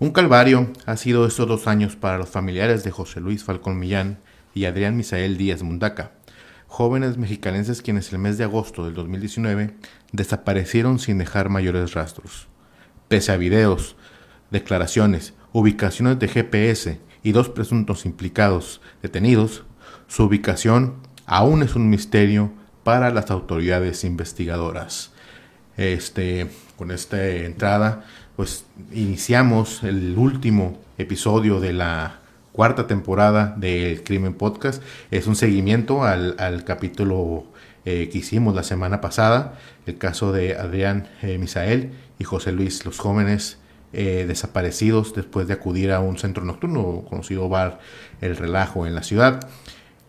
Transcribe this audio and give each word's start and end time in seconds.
Un 0.00 0.10
calvario 0.10 0.72
ha 0.86 0.96
sido 0.96 1.24
estos 1.24 1.46
dos 1.46 1.68
años 1.68 1.94
para 1.94 2.18
los 2.18 2.28
familiares 2.28 2.82
de 2.82 2.90
José 2.90 3.20
Luis 3.20 3.44
Falcón 3.44 3.78
Millán 3.78 4.18
y 4.52 4.64
Adrián 4.64 4.96
Misael 4.96 5.36
Díaz 5.36 5.62
Mundaca, 5.62 6.10
jóvenes 6.66 7.16
mexicanenses 7.16 7.80
quienes 7.80 8.12
el 8.12 8.18
mes 8.18 8.36
de 8.36 8.42
agosto 8.42 8.84
del 8.84 8.94
2019 8.94 9.76
desaparecieron 10.10 10.98
sin 10.98 11.18
dejar 11.18 11.48
mayores 11.48 11.94
rastros. 11.94 12.48
Pese 13.06 13.30
a 13.30 13.36
videos, 13.36 13.94
declaraciones, 14.50 15.32
ubicaciones 15.52 16.18
de 16.18 16.26
GPS 16.26 17.00
y 17.22 17.30
dos 17.30 17.48
presuntos 17.48 18.04
implicados 18.04 18.80
detenidos, 19.00 19.62
su 20.08 20.24
ubicación 20.24 20.96
aún 21.24 21.62
es 21.62 21.76
un 21.76 21.88
misterio 21.88 22.52
para 22.82 23.12
las 23.12 23.30
autoridades 23.30 24.02
investigadoras. 24.02 25.12
Este, 25.76 26.50
con 26.76 26.90
esta 26.90 27.24
entrada 27.28 28.04
pues 28.36 28.64
iniciamos 28.92 29.82
el 29.84 30.16
último 30.18 30.78
episodio 30.98 31.60
de 31.60 31.72
la 31.72 32.18
cuarta 32.52 32.86
temporada 32.86 33.54
del 33.56 34.02
Crimen 34.02 34.34
Podcast. 34.34 34.82
Es 35.10 35.26
un 35.26 35.36
seguimiento 35.36 36.04
al, 36.04 36.64
capítulo 36.64 37.44
eh, 37.84 38.08
que 38.10 38.18
hicimos 38.18 38.54
la 38.54 38.64
semana 38.64 39.00
pasada, 39.00 39.58
el 39.86 39.98
caso 39.98 40.32
de 40.32 40.56
Adrián 40.56 41.08
eh, 41.22 41.38
Misael 41.38 41.92
y 42.18 42.24
José 42.24 42.50
Luis, 42.50 42.84
los 42.84 42.98
jóvenes 42.98 43.58
eh, 43.92 44.24
desaparecidos 44.26 45.14
después 45.14 45.46
de 45.46 45.54
acudir 45.54 45.92
a 45.92 46.00
un 46.00 46.18
centro 46.18 46.44
nocturno 46.44 47.04
conocido 47.08 47.48
bar 47.48 47.78
El 48.20 48.36
Relajo 48.36 48.86
en 48.86 48.96
la 48.96 49.04
ciudad, 49.04 49.48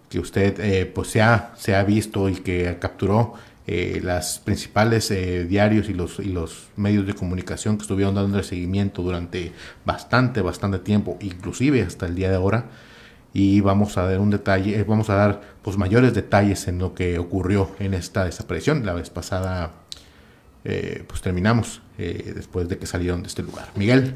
que 0.09 0.19
usted 0.19 0.91
pues 0.93 1.09
se 1.09 1.21
ha, 1.21 1.53
se 1.57 1.75
ha 1.75 1.83
visto 1.83 2.29
y 2.29 2.35
que 2.35 2.77
capturó 2.79 3.35
eh, 3.67 3.99
las 4.03 4.39
principales 4.39 5.09
eh, 5.09 5.45
diarios 5.45 5.89
y 5.89 5.93
los, 5.93 6.19
y 6.19 6.25
los 6.25 6.67
medios 6.75 7.07
de 7.07 7.13
comunicación 7.13 7.77
que 7.77 7.81
estuvieron 7.81 8.13
dando 8.13 8.37
el 8.37 8.43
seguimiento 8.43 9.01
durante 9.01 9.53
bastante, 9.85 10.41
bastante 10.41 10.79
tiempo, 10.79 11.17
inclusive 11.19 11.81
hasta 11.81 12.05
el 12.05 12.15
día 12.15 12.29
de 12.29 12.35
ahora. 12.35 12.69
Y 13.33 13.61
vamos 13.61 13.97
a 13.97 14.03
dar 14.03 14.19
un 14.19 14.29
detalle, 14.29 14.79
eh, 14.79 14.83
vamos 14.83 15.09
a 15.09 15.15
dar 15.15 15.41
pues 15.61 15.77
mayores 15.77 16.13
detalles 16.13 16.67
en 16.67 16.79
lo 16.79 16.93
que 16.93 17.17
ocurrió 17.17 17.75
en 17.79 17.93
esta 17.93 18.23
desaparición. 18.23 18.85
La 18.85 18.93
vez 18.93 19.09
pasada 19.09 19.71
pues 21.07 21.21
terminamos 21.21 21.83
después 21.95 22.67
de 22.67 22.79
que 22.79 22.87
salieron 22.87 23.21
de 23.21 23.27
este 23.27 23.43
lugar. 23.43 23.69
Miguel, 23.75 24.15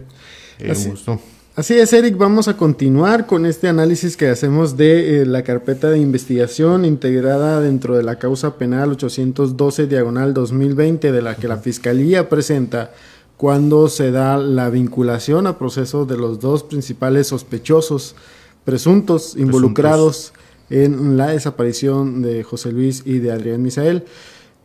un 0.59 0.89
gusto. 0.89 1.21
Así 1.59 1.73
es, 1.73 1.91
Eric, 1.91 2.17
vamos 2.17 2.47
a 2.47 2.55
continuar 2.55 3.25
con 3.25 3.45
este 3.45 3.67
análisis 3.67 4.15
que 4.15 4.29
hacemos 4.29 4.77
de 4.77 5.23
eh, 5.23 5.25
la 5.25 5.43
carpeta 5.43 5.89
de 5.89 5.99
investigación 5.99 6.85
integrada 6.85 7.59
dentro 7.59 7.97
de 7.97 8.03
la 8.03 8.17
causa 8.17 8.55
penal 8.57 8.91
812 8.91 9.87
diagonal 9.87 10.33
2020 10.33 11.11
de 11.11 11.21
la 11.21 11.35
que 11.35 11.49
la 11.49 11.57
Fiscalía 11.57 12.29
presenta 12.29 12.93
cuando 13.35 13.89
se 13.89 14.09
da 14.09 14.37
la 14.37 14.69
vinculación 14.69 15.47
a 15.47 15.57
proceso 15.57 16.05
de 16.05 16.15
los 16.15 16.39
dos 16.39 16.63
principales 16.63 17.27
sospechosos 17.27 18.15
presuntos 18.63 19.35
involucrados 19.35 20.31
en 20.69 21.17
la 21.17 21.27
desaparición 21.27 22.21
de 22.21 22.41
José 22.41 22.71
Luis 22.71 23.03
y 23.05 23.19
de 23.19 23.33
Adrián 23.33 23.61
Misael. 23.61 24.05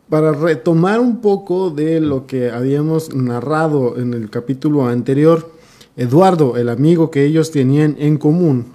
Para 0.07 0.31
retomar 0.31 1.01
un 1.01 1.19
poco 1.19 1.71
de 1.71 1.99
lo 1.99 2.25
que 2.25 2.51
habíamos 2.51 3.13
narrado 3.13 3.97
en 3.97 4.13
el 4.13 4.29
capítulo 4.29 4.87
anterior, 4.87 5.54
Eduardo, 5.97 6.57
el 6.57 6.69
amigo 6.69 7.11
que 7.11 7.25
ellos 7.25 7.51
tenían 7.51 7.95
en 7.99 8.17
común. 8.17 8.65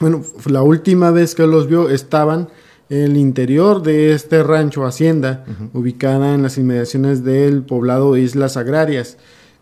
Bueno, 0.00 0.22
la 0.46 0.62
última 0.62 1.10
vez 1.10 1.34
que 1.34 1.46
los 1.46 1.68
vio 1.68 1.90
estaban 1.90 2.48
en 2.88 3.02
el 3.02 3.16
interior 3.16 3.82
de 3.82 4.12
este 4.12 4.42
rancho 4.42 4.84
hacienda, 4.84 5.44
ubicada 5.72 6.34
en 6.34 6.42
las 6.42 6.58
inmediaciones 6.58 7.24
del 7.24 7.62
poblado 7.62 8.16
Islas 8.16 8.56
Agrarias. 8.56 9.16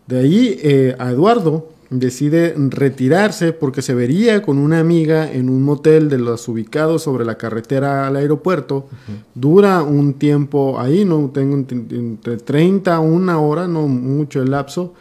De 0.07 0.19
ahí 0.19 0.59
eh, 0.61 0.95
a 0.99 1.11
Eduardo 1.11 1.69
decide 1.89 2.55
retirarse 2.57 3.53
porque 3.53 3.81
se 3.81 3.93
vería 3.93 4.41
con 4.41 4.57
una 4.57 4.79
amiga 4.79 5.31
en 5.31 5.49
un 5.49 5.63
motel 5.63 6.09
de 6.09 6.17
los 6.17 6.47
ubicados 6.47 7.03
sobre 7.03 7.23
la 7.23 7.37
carretera 7.37 8.07
al 8.07 8.15
aeropuerto. 8.15 8.87
Dura 9.35 9.83
un 9.83 10.15
tiempo 10.15 10.79
ahí, 10.79 11.05
no 11.05 11.29
tengo 11.33 11.55
entre 11.55 12.37
30 12.37 12.95
a 12.95 12.99
una 12.99 13.39
hora, 13.39 13.67
no 13.67 13.87
mucho 13.87 14.41
el 14.41 14.51
lapso. 14.51 14.93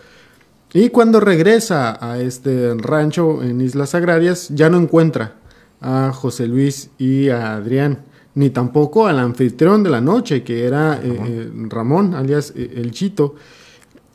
Y 0.75 0.88
cuando 0.88 1.21
regresa 1.21 1.99
a 2.00 2.19
este 2.21 2.75
rancho 2.75 3.43
en 3.43 3.60
Islas 3.60 3.94
Agrarias, 3.94 4.49
ya 4.55 4.71
no 4.71 4.78
encuentra 4.78 5.34
a 5.83 6.12
José 6.15 6.47
Luis 6.47 6.91
y 6.97 7.28
a 7.28 7.56
Adrián, 7.56 8.05
ni 8.34 8.49
tampoco 8.49 9.06
al 9.06 9.19
anfitrión 9.19 9.83
de 9.83 9.91
la 9.91 10.00
noche, 10.00 10.43
que 10.43 10.65
era 10.65 10.99
eh, 11.03 11.03
eh, 11.05 11.50
Ramón, 11.69 12.15
alias 12.15 12.55
eh, 12.56 12.72
el 12.77 12.91
Chito, 12.93 13.34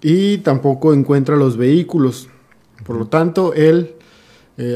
y 0.01 0.39
tampoco 0.39 0.93
encuentra 0.93 1.35
los 1.35 1.57
vehículos. 1.57 2.27
Por 2.83 2.95
lo 2.97 3.07
tanto, 3.07 3.53
él, 3.53 3.93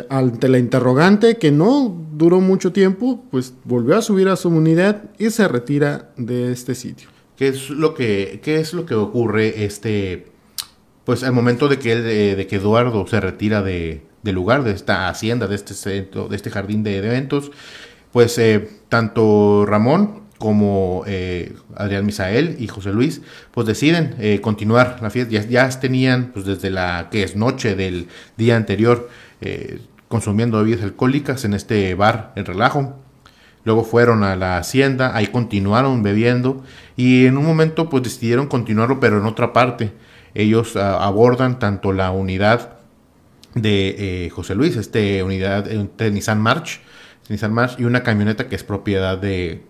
ante 0.09 0.50
la 0.50 0.59
interrogante, 0.59 1.38
que 1.38 1.52
no 1.52 1.96
duró 2.13 2.40
mucho 2.42 2.72
tiempo, 2.72 3.24
pues 3.31 3.53
volvió 3.63 3.98
a 3.98 4.02
subir 4.03 4.28
a 4.28 4.36
su 4.36 4.50
unidad 4.50 5.03
y 5.18 5.30
se 5.31 5.48
retira 5.48 6.12
de 6.18 6.52
este 6.52 6.75
sitio. 6.75 7.09
¿Qué 7.38 7.48
es 7.48 7.69
lo 7.69 7.94
que, 7.96 8.40
qué 8.44 8.59
es 8.59 8.74
lo 8.74 8.86
que 8.86 8.96
ocurre 8.96 9.63
este 9.63 10.31
pues 11.06 11.23
al 11.23 11.34
momento 11.34 11.67
de 11.67 11.79
que, 11.79 11.95
de, 11.95 12.47
que 12.47 12.57
Eduardo 12.57 13.06
se 13.07 13.19
retira 13.19 13.62
de, 13.62 14.03
del 14.23 14.35
lugar, 14.35 14.63
de 14.63 14.72
esta 14.72 15.09
hacienda, 15.09 15.47
de 15.47 15.56
este 15.56 15.73
centro, 15.73 16.28
de 16.28 16.35
este 16.35 16.51
jardín 16.51 16.84
de, 16.84 16.97
eventos, 16.97 17.51
pues 18.12 18.38
eh, 18.38 18.69
tanto 18.89 19.66
Ramón 19.66 20.22
como 20.38 21.03
eh, 21.06 21.56
Adrián 21.75 22.06
Misael 22.06 22.56
y 22.59 22.67
José 22.67 22.91
Luis, 22.91 23.22
pues 23.51 23.67
deciden 23.67 24.16
eh, 24.19 24.41
continuar 24.41 24.97
la 25.01 25.09
fiesta. 25.09 25.31
Ya, 25.31 25.69
tenían, 25.69 26.31
pues 26.34 26.45
desde 26.45 26.69
la 26.69 27.09
que 27.12 27.23
es 27.23 27.35
noche 27.35 27.75
del 27.75 28.07
día 28.38 28.56
anterior, 28.56 29.09
consumiendo 30.07 30.59
bebidas 30.59 30.83
alcohólicas 30.83 31.45
en 31.45 31.53
este 31.53 31.95
bar, 31.95 32.31
El 32.35 32.45
Relajo. 32.45 32.95
Luego 33.63 33.83
fueron 33.83 34.23
a 34.23 34.35
la 34.35 34.57
hacienda, 34.57 35.16
ahí 35.16 35.28
continuaron 35.28 36.01
bebiendo 36.01 36.63
y 36.95 37.28
en 37.28 37.38
un 37.38 37.45
momento 37.45 37.89
pues 37.89 38.03
decidieron 38.03 38.47
continuarlo, 38.47 39.00
pero 39.00 39.19
en 39.19 39.25
otra 39.25 39.53
parte 39.53 39.91
ellos 40.34 40.75
ah, 40.75 41.06
abordan 41.06 41.59
tanto 41.59 41.94
la 41.94 42.12
unidad 42.12 42.78
de 43.56 44.25
eh, 44.25 44.30
José 44.30 44.56
Luis, 44.56 44.78
este 44.78 45.24
unidad 45.24 45.66
de 45.66 46.12
Nissan 46.12 46.40
March, 46.42 46.81
Nissan 47.30 47.53
March 47.53 47.75
y 47.78 47.84
una 47.84 48.03
camioneta 48.03 48.47
que 48.47 48.56
es 48.56 48.64
propiedad 48.64 49.18
de, 49.18 49.64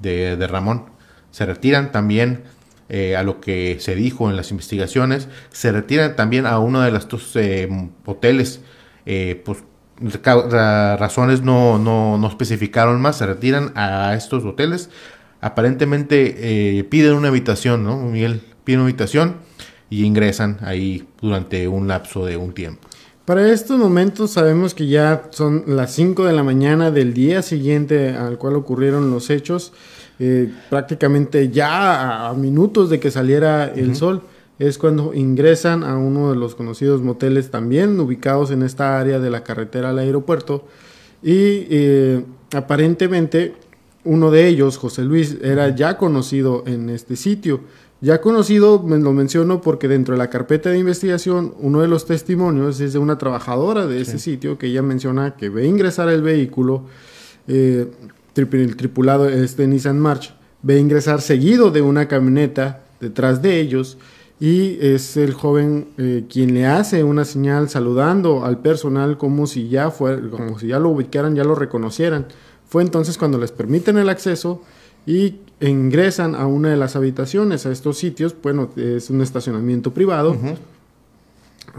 de, 0.00 0.46
Ramón. 0.46 0.86
Se 1.30 1.46
retiran 1.46 1.92
también 1.92 2.44
eh, 2.88 3.16
a 3.16 3.22
lo 3.22 3.40
que 3.40 3.78
se 3.80 3.94
dijo 3.94 4.28
en 4.28 4.36
las 4.36 4.50
investigaciones, 4.50 5.28
se 5.50 5.72
retiran 5.72 6.16
también 6.16 6.46
a 6.46 6.58
uno 6.58 6.80
de 6.82 6.96
estos 6.96 7.34
eh, 7.36 7.68
hoteles, 8.04 8.60
pues 9.44 9.64
razones 10.22 11.42
no, 11.42 11.78
no, 11.78 12.18
no, 12.18 12.28
especificaron 12.28 13.00
más, 13.00 13.16
se 13.16 13.26
retiran 13.26 13.72
a 13.76 14.14
estos 14.14 14.44
hoteles, 14.44 14.90
aparentemente 15.40 16.86
piden 16.90 17.14
una 17.14 17.28
habitación, 17.28 17.84
¿no? 17.84 17.96
Miguel 17.98 18.42
pide 18.64 18.76
una 18.76 18.84
habitación 18.84 19.36
y 19.90 20.04
ingresan 20.04 20.58
ahí 20.62 21.06
durante 21.20 21.68
un 21.68 21.88
lapso 21.88 22.24
de 22.24 22.36
un 22.36 22.52
tiempo. 22.52 22.88
Para 23.24 23.52
estos 23.52 23.78
momentos 23.78 24.32
sabemos 24.32 24.74
que 24.74 24.86
ya 24.86 25.24
son 25.30 25.64
las 25.66 25.92
5 25.94 26.24
de 26.24 26.32
la 26.32 26.42
mañana 26.42 26.90
del 26.90 27.12
día 27.12 27.42
siguiente 27.42 28.10
al 28.10 28.38
cual 28.38 28.56
ocurrieron 28.56 29.10
los 29.10 29.30
hechos, 29.30 29.72
eh, 30.18 30.50
prácticamente 30.68 31.50
ya 31.50 32.28
a, 32.28 32.34
minutos 32.34 32.90
de 32.90 32.98
que 32.98 33.10
saliera 33.10 33.66
el 33.66 33.94
sol, 33.94 34.22
es 34.58 34.78
cuando 34.78 35.14
ingresan 35.14 35.84
a 35.84 35.96
uno 35.96 36.30
de 36.30 36.36
los 36.36 36.54
conocidos 36.54 37.02
moteles 37.02 37.50
también 37.50 37.98
ubicados 38.00 38.50
en 38.50 38.62
esta 38.62 38.98
área 38.98 39.18
de 39.18 39.30
la 39.30 39.42
carretera 39.42 39.90
al 39.90 39.98
aeropuerto 39.98 40.66
y 41.22 41.66
eh, 41.70 42.24
aparentemente 42.52 43.54
uno 44.04 44.30
de 44.30 44.48
ellos, 44.48 44.76
José 44.76 45.02
Luis, 45.02 45.36
era 45.42 45.74
ya 45.74 45.98
conocido 45.98 46.64
en 46.66 46.88
este 46.90 47.16
sitio. 47.16 47.60
Ya 48.02 48.22
conocido, 48.22 48.82
me 48.82 48.98
lo 48.98 49.12
menciono 49.12 49.60
porque 49.60 49.86
dentro 49.86 50.14
de 50.14 50.18
la 50.18 50.30
carpeta 50.30 50.70
de 50.70 50.78
investigación, 50.78 51.54
uno 51.58 51.82
de 51.82 51.88
los 51.88 52.06
testimonios 52.06 52.80
es 52.80 52.94
de 52.94 52.98
una 52.98 53.18
trabajadora 53.18 53.86
de 53.86 54.00
ese 54.00 54.18
sitio 54.18 54.56
que 54.56 54.68
ella 54.68 54.80
menciona 54.80 55.36
que 55.36 55.50
ve 55.50 55.66
ingresar 55.66 56.08
el 56.08 56.22
vehículo, 56.22 56.84
eh, 57.46 57.90
el 58.34 58.76
tripulado, 58.76 59.28
este 59.28 59.66
Nissan 59.66 60.00
March, 60.00 60.34
ve 60.62 60.78
ingresar 60.78 61.20
seguido 61.20 61.70
de 61.70 61.82
una 61.82 62.08
camioneta 62.08 62.84
detrás 63.00 63.42
de 63.42 63.60
ellos 63.60 63.98
y 64.40 64.78
es 64.80 65.18
el 65.18 65.34
joven 65.34 65.88
eh, 65.98 66.24
quien 66.30 66.54
le 66.54 66.66
hace 66.66 67.04
una 67.04 67.26
señal 67.26 67.68
saludando 67.68 68.46
al 68.46 68.60
personal 68.60 69.18
como 69.18 69.46
si 69.46 69.68
ya 69.68 69.90
fue, 69.90 70.30
como 70.30 70.58
si 70.58 70.68
ya 70.68 70.78
lo 70.78 70.88
ubicaran, 70.88 71.36
ya 71.36 71.44
lo 71.44 71.54
reconocieran. 71.54 72.26
Fue 72.66 72.82
entonces 72.82 73.18
cuando 73.18 73.36
les 73.36 73.52
permiten 73.52 73.98
el 73.98 74.08
acceso 74.08 74.62
y 75.04 75.40
ingresan 75.68 76.34
a 76.34 76.46
una 76.46 76.70
de 76.70 76.76
las 76.76 76.96
habitaciones, 76.96 77.66
a 77.66 77.72
estos 77.72 77.98
sitios, 77.98 78.34
bueno, 78.42 78.70
es 78.76 79.10
un 79.10 79.20
estacionamiento 79.20 79.92
privado, 79.92 80.36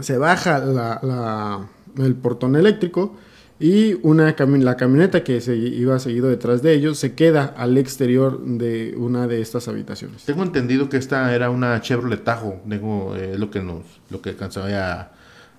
se 0.00 0.18
baja 0.18 0.58
la, 0.60 1.66
el 1.98 2.14
portón 2.14 2.56
eléctrico 2.56 3.14
y 3.58 3.94
una 4.02 4.34
la 4.36 4.76
camioneta 4.76 5.22
que 5.22 5.40
se 5.40 5.56
iba 5.56 5.98
seguido 5.98 6.28
detrás 6.28 6.62
de 6.62 6.72
ellos 6.74 6.98
se 6.98 7.14
queda 7.14 7.54
al 7.56 7.76
exterior 7.78 8.40
de 8.40 8.94
una 8.96 9.26
de 9.26 9.40
estas 9.40 9.68
habitaciones. 9.68 10.24
Tengo 10.24 10.42
entendido 10.42 10.88
que 10.88 10.96
esta 10.96 11.34
era 11.34 11.50
una 11.50 11.80
Chevrolet 11.80 12.24
Tahoe, 12.24 12.60
tengo, 12.68 13.14
eh, 13.16 13.36
lo 13.38 13.50
que 13.50 13.60
nos 13.60 13.84
lo 14.10 14.20
que 14.20 14.30
alcanzaba 14.30 14.68
a, 14.68 15.12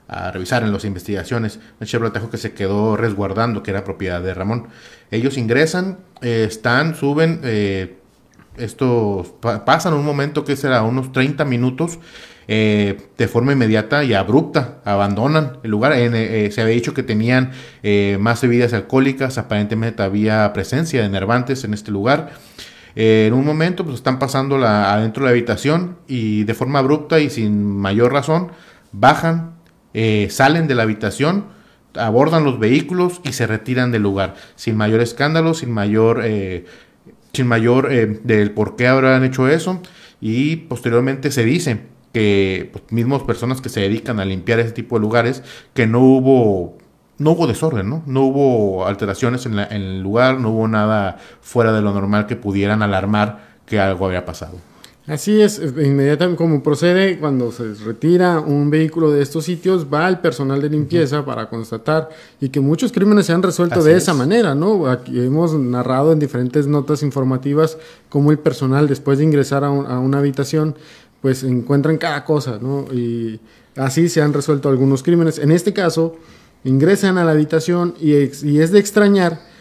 a 0.07 0.31
revisar 0.31 0.63
en 0.63 0.73
las 0.73 0.85
investigaciones. 0.85 1.59
Un 1.79 1.87
Chevrolet 1.87 2.13
Tajo 2.13 2.29
que 2.29 2.37
se 2.37 2.53
quedó 2.53 2.97
resguardando, 2.97 3.63
que 3.63 3.71
era 3.71 3.83
propiedad 3.83 4.21
de 4.21 4.33
Ramón. 4.33 4.67
Ellos 5.11 5.37
ingresan, 5.37 5.99
eh, 6.21 6.45
están, 6.47 6.95
suben, 6.95 7.39
eh, 7.43 7.97
esto 8.57 9.37
pasan 9.65 9.93
un 9.93 10.05
momento 10.05 10.43
que 10.43 10.55
será 10.55 10.83
unos 10.83 11.11
30 11.11 11.45
minutos. 11.45 11.99
Eh, 12.45 12.97
de 13.17 13.29
forma 13.29 13.53
inmediata 13.53 14.03
y 14.03 14.13
abrupta 14.13 14.81
abandonan 14.83 15.59
el 15.63 15.71
lugar. 15.71 15.93
se 15.93 16.61
había 16.61 16.73
dicho 16.73 16.93
que 16.93 17.01
tenían 17.01 17.51
más 18.19 18.41
bebidas 18.41 18.73
alcohólicas, 18.73 19.37
aparentemente 19.37 20.03
había 20.03 20.51
presencia 20.51 21.01
de 21.01 21.07
nervantes 21.07 21.63
en 21.63 21.73
este 21.73 21.91
lugar. 21.91 22.31
en 22.95 23.33
un 23.33 23.45
momento 23.45 23.85
pues 23.85 23.95
están 23.95 24.19
pasando 24.19 24.57
la, 24.57 24.93
adentro 24.93 25.23
de 25.23 25.27
la 25.27 25.31
habitación 25.31 25.95
y 26.05 26.43
de 26.43 26.53
forma 26.53 26.79
abrupta 26.79 27.21
y 27.21 27.29
sin 27.29 27.77
mayor 27.77 28.11
razón 28.11 28.51
bajan 28.91 29.53
eh, 29.93 30.27
salen 30.31 30.67
de 30.67 30.73
la 30.73 30.83
habitación, 30.83 31.45
abordan 31.95 32.43
los 32.43 32.57
vehículos 32.57 33.21
y 33.23 33.33
se 33.33 33.45
retiran 33.45 33.91
del 33.91 34.01
lugar, 34.01 34.35
sin 34.55 34.75
mayor 34.75 35.01
escándalo, 35.01 35.53
sin 35.53 35.71
mayor, 35.71 36.21
eh, 36.23 36.65
sin 37.35 37.47
mayor 37.47 37.91
eh, 37.91 38.19
del 38.23 38.51
por 38.51 38.75
qué 38.75 38.87
habrán 38.87 39.23
hecho 39.23 39.47
eso. 39.47 39.81
Y 40.21 40.57
posteriormente 40.57 41.31
se 41.31 41.43
dice 41.43 41.81
que 42.13 42.69
pues, 42.71 42.83
mismos 42.91 43.23
personas 43.23 43.59
que 43.59 43.69
se 43.69 43.81
dedican 43.81 44.19
a 44.19 44.25
limpiar 44.25 44.59
ese 44.59 44.71
tipo 44.71 44.97
de 44.97 45.01
lugares, 45.01 45.43
que 45.73 45.87
no 45.87 45.99
hubo 46.01 46.77
no 47.17 47.31
hubo 47.31 47.47
desorden, 47.47 47.89
¿no? 47.89 48.03
No 48.05 48.21
hubo 48.21 48.85
alteraciones 48.85 49.45
en, 49.45 49.57
en, 49.57 49.71
el 49.71 50.01
lugar, 50.01 50.39
no 50.39 50.49
hubo 50.49 50.67
nada 50.67 51.17
fuera 51.41 51.71
de 51.71 51.81
lo 51.81 51.93
normal 51.93 52.27
que 52.27 52.35
pudieran 52.35 52.83
alarmar 52.83 53.53
que 53.65 53.79
algo 53.79 54.05
había 54.05 54.25
pasado. 54.25 54.57
Así 55.05 55.41
es, 55.41 55.59
inmediatamente 55.59 56.37
como 56.37 56.63
procede 56.63 57.19
cuando 57.19 57.51
se 57.51 57.73
retira 57.73 58.39
un 58.39 58.69
vehículo 58.69 59.11
de 59.11 59.21
estos 59.21 59.43
sitios, 59.43 59.85
va 59.93 60.07
el 60.07 60.19
personal 60.19 60.61
de 60.61 60.69
limpieza 60.69 61.25
para 61.25 61.49
constatar 61.49 62.07
y 62.39 62.47
que 62.47 62.61
muchos 62.61 62.93
crímenes 62.93 63.25
se 63.25 63.33
han 63.33 63.43
resuelto 63.43 63.83
de 63.83 63.97
esa 63.97 64.13
manera, 64.13 64.55
¿no? 64.55 64.87
Aquí 64.87 65.19
hemos 65.19 65.53
narrado 65.55 66.13
en 66.13 66.19
diferentes 66.19 66.67
notas 66.67 67.03
informativas 67.03 67.77
cómo 68.07 68.31
el 68.31 68.39
personal 68.39 68.87
después 68.87 69.17
de 69.17 69.25
ingresar 69.25 69.65
a, 69.65 69.71
una 69.71 70.19
habitación, 70.19 70.75
pues 71.21 71.43
encuentran 71.43 71.97
cada 71.97 72.23
cosa, 72.23 72.59
¿no? 72.61 72.85
Y 72.93 73.41
así 73.75 74.07
se 74.07 74.21
han 74.21 74.31
resuelto 74.31 74.69
algunos 74.69 75.03
crímenes. 75.03 75.37
En 75.37 75.51
este 75.51 75.73
caso, 75.73 76.15
ingresan 76.63 77.17
a 77.17 77.25
la 77.25 77.31
habitación 77.31 77.93
y, 77.99 78.13
y 78.13 78.61
es 78.61 78.71
de 78.71 78.79
extrañar 78.79 79.52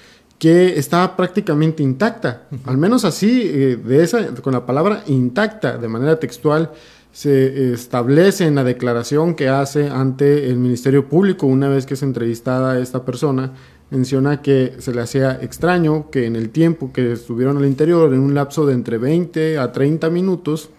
que 0.43 0.77
estaba 0.77 1.17
prácticamente 1.17 1.85
intacta, 1.85 2.49
al 2.65 2.77
menos 2.77 3.05
así, 3.05 3.43
eh, 3.45 3.77
de 3.77 4.03
esa, 4.03 4.35
con 4.43 4.53
la 4.53 4.67
palabra 4.67 5.05
intacta, 5.07 5.79
de 5.79 5.87
manera 5.87 6.19
textual, 6.19 6.73
se 7.13 7.73
establece 7.73 8.47
en 8.47 8.57
la 8.57 8.65
declaración 8.65 9.37
que 9.37 9.49
hace 9.49 9.89
ante 9.89 10.51
el 10.51 10.57
Ministerio 10.57 11.09
Público 11.09 11.47
una 11.47 11.69
vez 11.69 11.87
que 11.87 11.95
es 11.95 12.03
entrevistada 12.03 12.81
esta 12.81 13.05
persona, 13.05 13.53
menciona 13.91 14.43
que 14.43 14.75
se 14.81 14.93
le 14.93 15.03
hacía 15.03 15.39
extraño 15.41 16.11
que 16.11 16.27
en 16.27 16.35
el 16.35 16.51
tiempo 16.51 16.93
que 16.93 17.13
estuvieron 17.13 17.57
al 17.59 17.67
interior, 17.67 18.13
en 18.13 18.19
un 18.19 18.35
lapso 18.35 18.67
de 18.67 18.73
entre 18.73 18.99
20 18.99 19.59
a 19.59 19.71
30 19.71 20.11
minutos, 20.11 20.71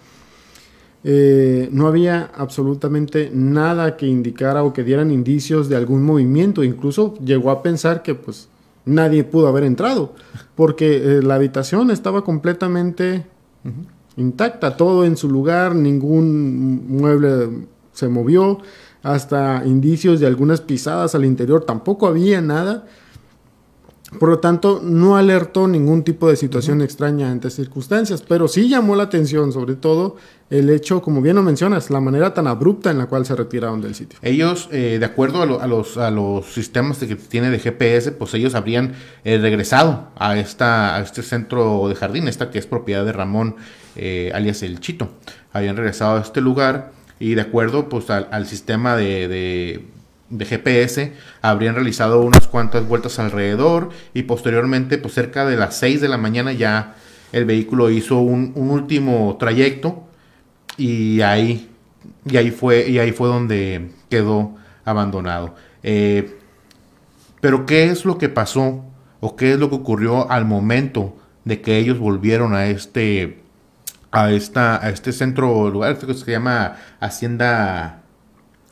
eh, 1.06 1.69
no 1.71 1.88
había 1.88 2.31
absolutamente 2.36 3.31
nada 3.33 3.95
que 3.95 4.07
indicara 4.07 4.65
o 4.65 4.74
que 4.74 4.83
dieran 4.83 5.10
indicios 5.10 5.69
de 5.69 5.77
algún 5.77 6.04
movimiento. 6.04 6.65
Incluso 6.65 7.13
llegó 7.24 7.50
a 7.50 7.63
pensar 7.63 8.04
que 8.04 8.13
pues 8.13 8.50
nadie 8.86 9.24
pudo 9.24 9.48
haber 9.48 9.64
entrado, 9.64 10.14
porque 10.56 10.98
eh, 10.98 11.22
la 11.22 11.36
habitación 11.36 11.92
estaba 11.92 12.24
completamente 12.24 13.26
intacta, 14.18 14.78
todo 14.78 15.06
en 15.06 15.18
su 15.18 15.30
lugar, 15.30 15.76
ningún 15.76 16.86
mueble 16.88 17.68
se 17.94 18.08
movió, 18.08 18.60
hasta 19.02 19.64
indicios 19.66 20.20
de 20.20 20.28
algunas 20.28 20.62
pisadas 20.62 21.16
al 21.16 21.26
interior, 21.26 21.66
tampoco 21.66 22.08
había 22.08 22.42
nada. 22.42 22.86
Por 24.19 24.30
lo 24.30 24.39
tanto, 24.39 24.81
no 24.83 25.18
alertó 25.18 25.68
ningún 25.68 26.04
tipo 26.04 26.30
de 26.30 26.36
situación 26.36 26.81
extraña 26.81 27.31
ante 27.31 27.50
circunstancias, 27.50 28.24
pero 28.27 28.48
sí 28.48 28.69
llamó 28.69 28.95
la 28.95 29.04
atención, 29.04 29.51
sobre 29.51 29.75
todo 29.75 30.15
el 30.50 30.69
hecho, 30.69 31.01
como 31.01 31.21
bien 31.21 31.36
lo 31.36 31.44
mencionas, 31.44 31.89
la 31.89 32.00
manera 32.00 32.33
tan 32.33 32.48
abrupta 32.48 32.92
en 32.92 32.98
la 32.98 33.07
cual 33.07 33.25
se 33.25 33.36
retiraron 33.36 33.81
del 33.81 33.95
sitio. 33.95 34.19
Ellos, 34.21 34.69
eh, 34.71 34.98
de 35.00 35.06
acuerdo 35.06 35.42
a, 35.42 35.68
los, 35.68 35.98
a 35.98 36.12
los 36.12 36.45
sistemas 36.45 37.00
que 37.00 37.15
tiene 37.15 37.50
de 37.50 37.60
GPS, 37.60 38.12
pues 38.12 38.33
ellos 38.33 38.54
habrían 38.56 38.94
eh, 39.24 39.38
regresado 39.38 40.10
a, 40.15 40.38
esta, 40.38 40.95
a 40.95 41.01
este 41.01 41.24
centro 41.24 41.88
de 41.89 41.95
jardín, 41.95 42.27
esta 42.27 42.51
que 42.51 42.60
es 42.60 42.68
propiedad 42.68 43.04
de 43.04 43.13
Ramón, 43.13 43.56
eh, 43.95 44.31
alias 44.33 44.62
El 44.63 44.80
Chito. 44.80 45.10
Habían 45.51 45.75
regresado 45.75 46.18
a 46.18 46.21
este 46.21 46.42
lugar 46.42 46.92
y 47.19 47.36
de 47.36 47.42
acuerdo 47.42 47.89
pues 47.89 48.10
al, 48.10 48.45
sistema 48.45 48.95
de 48.95 49.27
de 49.27 49.86
GPS 50.40 51.14
habrían 51.42 51.76
realizado 51.76 52.22
unas 52.22 52.48
cuantas 52.48 52.88
vueltas 52.88 53.20
alrededor 53.20 53.90
y 54.14 54.24
posteriormente, 54.24 54.98
pues 54.98 55.14
cerca 55.14 55.46
de 55.46 55.58
las 55.58 55.76
6 55.78 56.02
de 56.02 56.08
la 56.08 56.18
mañana 56.18 56.54
ya 56.54 56.96
el 57.32 57.46
vehículo 57.46 57.90
hizo 57.90 58.20
un, 58.20 58.54
último 58.56 59.38
trayecto 59.40 60.04
y 60.78 61.22
ahí, 61.22 61.70
y 62.26 62.38
ahí, 62.38 62.52
fue, 62.52 62.90
y 62.90 63.00
ahí 63.00 63.12
fue 63.12 63.28
donde 63.28 63.92
quedó 64.10 64.56
abandonado. 64.86 65.56
Eh, 65.82 66.38
pero 67.42 67.66
¿qué 67.66 67.86
es 67.86 68.06
lo 68.06 68.18
que 68.18 68.30
pasó 68.30 68.86
o 69.20 69.36
qué 69.36 69.54
es 69.54 69.60
lo 69.60 69.70
que 69.70 69.76
ocurrió 69.76 70.30
al 70.32 70.46
momento 70.46 71.16
de 71.46 71.62
que 71.62 71.78
ellos 71.78 72.00
volvieron 72.00 72.54
a 72.54 72.68
este 72.68 73.40
a 74.12 74.32
esta 74.32 74.84
a 74.84 74.90
este 74.90 75.12
centro 75.12 75.70
lugar 75.70 75.98
que 75.98 76.14
se 76.14 76.32
llama 76.32 76.78
Hacienda 77.00 78.04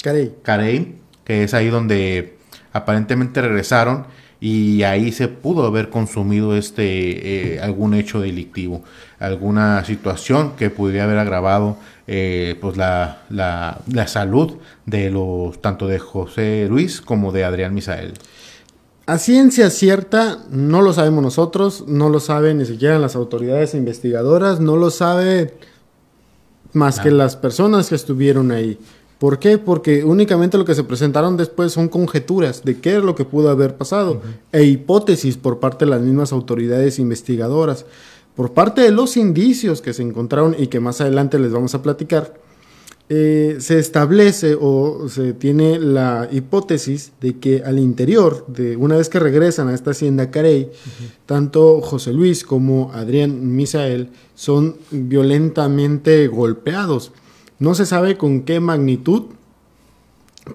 Carey. 0.01 0.35
Carey 0.43 0.99
que 1.23 1.43
es 1.43 1.53
ahí 1.53 1.69
donde 1.69 2.37
aparentemente 2.73 3.41
regresaron 3.41 4.05
y 4.39 4.81
ahí 4.83 5.11
se 5.11 5.27
pudo 5.27 5.65
haber 5.67 5.89
consumido 5.89 6.57
este 6.57 7.53
eh, 7.55 7.61
algún 7.61 7.93
hecho 7.93 8.19
delictivo, 8.19 8.83
alguna 9.19 9.85
situación 9.85 10.53
que 10.57 10.71
pudiera 10.71 11.03
haber 11.03 11.19
agravado 11.19 11.77
eh, 12.07 12.57
pues 12.59 12.75
la, 12.75 13.21
la, 13.29 13.79
la, 13.87 14.07
salud 14.07 14.53
de 14.87 15.11
los 15.11 15.61
tanto 15.61 15.87
de 15.87 15.99
José 15.99 16.65
Luis 16.67 17.01
como 17.01 17.31
de 17.31 17.43
Adrián 17.43 17.75
Misael. 17.75 18.13
A 19.05 19.19
ciencia 19.19 19.69
cierta 19.69 20.39
no 20.49 20.81
lo 20.81 20.91
sabemos 20.93 21.23
nosotros, 21.23 21.85
no 21.87 22.09
lo 22.09 22.19
saben 22.19 22.57
ni 22.57 22.65
siquiera 22.65 22.97
las 22.97 23.15
autoridades 23.15 23.75
investigadoras, 23.75 24.59
no 24.59 24.75
lo 24.75 24.89
sabe 24.89 25.53
más 26.73 26.99
que 26.99 27.11
las 27.11 27.35
personas 27.35 27.89
que 27.89 27.95
estuvieron 27.95 28.51
ahí. 28.51 28.79
¿Por 29.21 29.37
qué? 29.37 29.59
Porque 29.59 30.03
únicamente 30.03 30.57
lo 30.57 30.65
que 30.65 30.73
se 30.73 30.83
presentaron 30.83 31.37
después 31.37 31.71
son 31.71 31.89
conjeturas 31.89 32.65
de 32.65 32.79
qué 32.79 32.97
es 32.97 33.03
lo 33.03 33.13
que 33.13 33.23
pudo 33.23 33.51
haber 33.51 33.77
pasado 33.77 34.19
e 34.51 34.63
hipótesis 34.63 35.37
por 35.37 35.59
parte 35.59 35.85
de 35.85 35.91
las 35.91 36.01
mismas 36.01 36.31
autoridades 36.31 36.97
investigadoras. 36.97 37.85
Por 38.35 38.53
parte 38.53 38.81
de 38.81 38.89
los 38.89 39.17
indicios 39.17 39.79
que 39.79 39.93
se 39.93 40.01
encontraron 40.01 40.55
y 40.57 40.65
que 40.69 40.79
más 40.79 41.01
adelante 41.01 41.37
les 41.37 41.51
vamos 41.51 41.75
a 41.75 41.83
platicar, 41.83 42.33
eh, 43.09 43.57
se 43.59 43.77
establece 43.77 44.57
o 44.59 45.07
se 45.07 45.33
tiene 45.33 45.77
la 45.77 46.27
hipótesis 46.31 47.11
de 47.21 47.37
que 47.37 47.61
al 47.63 47.77
interior, 47.77 48.47
de 48.47 48.75
una 48.75 48.95
vez 48.95 49.07
que 49.07 49.19
regresan 49.19 49.67
a 49.67 49.75
esta 49.75 49.91
hacienda 49.91 50.31
Carey, 50.31 50.71
tanto 51.27 51.79
José 51.81 52.11
Luis 52.11 52.43
como 52.43 52.91
Adrián 52.91 53.55
Misael 53.55 54.09
son 54.33 54.77
violentamente 54.89 56.27
golpeados 56.27 57.11
no 57.61 57.75
se 57.75 57.85
sabe 57.85 58.17
con 58.17 58.41
qué 58.41 58.59
magnitud, 58.59 59.25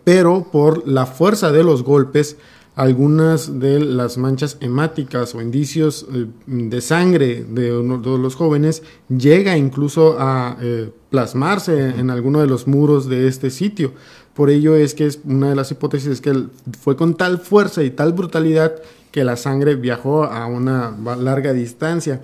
pero 0.03 0.49
por 0.51 0.89
la 0.89 1.07
fuerza 1.07 1.53
de 1.53 1.63
los 1.63 1.85
golpes, 1.85 2.37
algunas 2.75 3.61
de 3.61 3.79
las 3.79 4.19
manchas 4.19 4.59
hemáticas 4.61 5.33
o 5.37 5.41
indicios 5.41 6.05
eh, 6.13 6.27
de 6.47 6.81
sangre 6.81 7.47
de, 7.49 7.79
uno, 7.79 7.99
de, 7.99 8.19
los 8.19 8.35
jóvenes 8.35 8.83
llega 9.09 9.57
incluso 9.57 10.17
a 10.19 10.59
eh, 10.61 10.91
plasmarse 11.09 11.91
en 11.91 12.11
alguno 12.11 12.41
de 12.41 12.49
los 12.49 12.67
muros 12.67 13.09
de 13.09 13.29
este 13.29 13.51
sitio. 13.51 13.93
Por 14.35 14.51
ello 14.51 14.75
es 14.75 14.93
que 14.93 15.07
es 15.07 15.21
una 15.25 15.51
de 15.51 15.55
las 15.55 15.71
hipótesis 15.71 16.21
que 16.21 16.49
fue 16.81 16.97
con 16.97 17.15
tal 17.15 17.39
fuerza 17.39 17.85
y 17.85 17.91
tal 17.91 18.15
brutalidad 18.15 18.75
que 19.13 19.23
la 19.23 19.37
sangre 19.37 19.77
viajó 19.77 20.25
a 20.25 20.47
una 20.47 20.93
larga 21.21 21.53
distancia. 21.53 22.21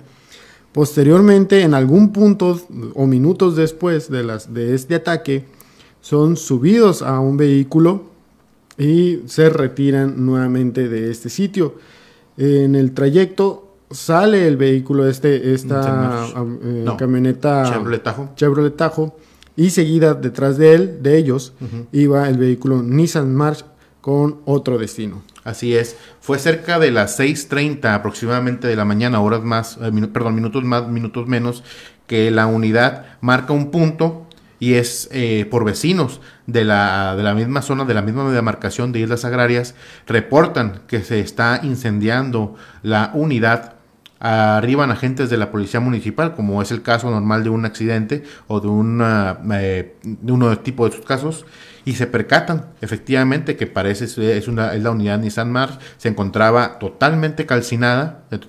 Posteriormente, 0.73 1.61
en 1.61 1.75
algún 1.75 2.11
punto 2.11 2.59
o 2.95 3.05
minutos 3.05 3.55
después 3.55 4.09
de, 4.09 4.23
las, 4.23 4.53
de 4.53 4.73
este 4.73 4.95
ataque, 4.95 5.45
son 6.01 6.35
subidos 6.35 7.01
a 7.01 7.19
un 7.19 7.37
vehículo 7.37 8.03
y 8.77 9.19
se 9.27 9.49
retiran 9.49 10.25
nuevamente 10.25 10.89
de 10.89 11.11
este 11.11 11.29
sitio. 11.29 11.75
En 12.37 12.75
el 12.75 12.93
trayecto 12.93 13.75
sale 13.91 14.47
el 14.47 14.57
vehículo, 14.57 15.07
este, 15.07 15.53
esta 15.53 16.27
eh, 16.35 16.85
camioneta 16.97 17.63
Chevrolet 18.35 18.73
y 19.55 19.69
seguida 19.69 20.15
detrás 20.15 20.57
de 20.57 20.73
él, 20.73 21.03
de 21.03 21.17
ellos, 21.17 21.53
iba 21.91 22.27
el 22.27 22.37
vehículo 22.37 22.81
Nissan 22.81 23.35
March 23.35 23.63
con 24.03 24.41
otro 24.43 24.77
destino. 24.77 25.23
Así 25.45 25.77
es. 25.77 25.95
Fue 26.19 26.37
cerca 26.37 26.77
de 26.77 26.91
las 26.91 27.17
6.30 27.17 27.95
aproximadamente 27.95 28.67
de 28.67 28.75
la 28.75 28.83
mañana, 28.83 29.21
horas 29.21 29.43
más, 29.43 29.77
eh, 29.81 29.91
perdón, 30.11 30.35
minutos 30.35 30.61
más, 30.65 30.89
minutos 30.89 31.25
menos, 31.25 31.63
que 32.05 32.29
la 32.29 32.45
unidad 32.45 33.05
marca 33.21 33.53
un 33.53 33.71
punto 33.71 34.27
y 34.59 34.73
es 34.73 35.07
eh, 35.13 35.47
por 35.49 35.63
vecinos 35.63 36.19
de 36.47 36.65
la, 36.65 37.15
de 37.15 37.23
la 37.23 37.33
misma 37.33 37.61
zona, 37.61 37.85
de 37.85 37.93
la 37.93 38.01
misma 38.01 38.29
demarcación 38.29 38.91
de 38.91 38.99
Islas 38.99 39.23
Agrarias, 39.23 39.73
reportan 40.05 40.81
que 40.85 41.01
se 41.01 41.21
está 41.21 41.61
incendiando 41.63 42.55
la 42.81 43.11
unidad 43.13 43.75
arriban 44.23 44.89
agentes 44.89 45.29
de 45.29 45.35
la 45.37 45.51
policía 45.51 45.81
municipal, 45.81 46.33
como 46.33 46.61
es 46.61 46.71
el 46.71 46.81
caso 46.81 47.11
normal 47.11 47.43
de 47.43 47.49
un 47.49 47.65
accidente 47.65 48.23
o 48.47 48.61
de, 48.61 48.69
una, 48.69 49.37
eh, 49.51 49.97
de 50.01 50.31
uno 50.31 50.49
de 50.49 50.55
tipo 50.55 50.85
de 50.85 50.91
estos 50.91 51.05
casos, 51.05 51.45
y 51.83 51.95
se 51.95 52.07
percatan 52.07 52.67
efectivamente 52.79 53.57
que 53.57 53.67
parece 53.67 54.05
es, 54.05 54.47
una, 54.47 54.73
es 54.73 54.81
la 54.81 54.91
unidad 54.91 55.19
Nissan 55.19 55.51
Mars, 55.51 55.77
se 55.97 56.07
encontraba 56.07 56.79
totalmente 56.79 57.45
calcinada, 57.45 58.23
eh, 58.31 58.39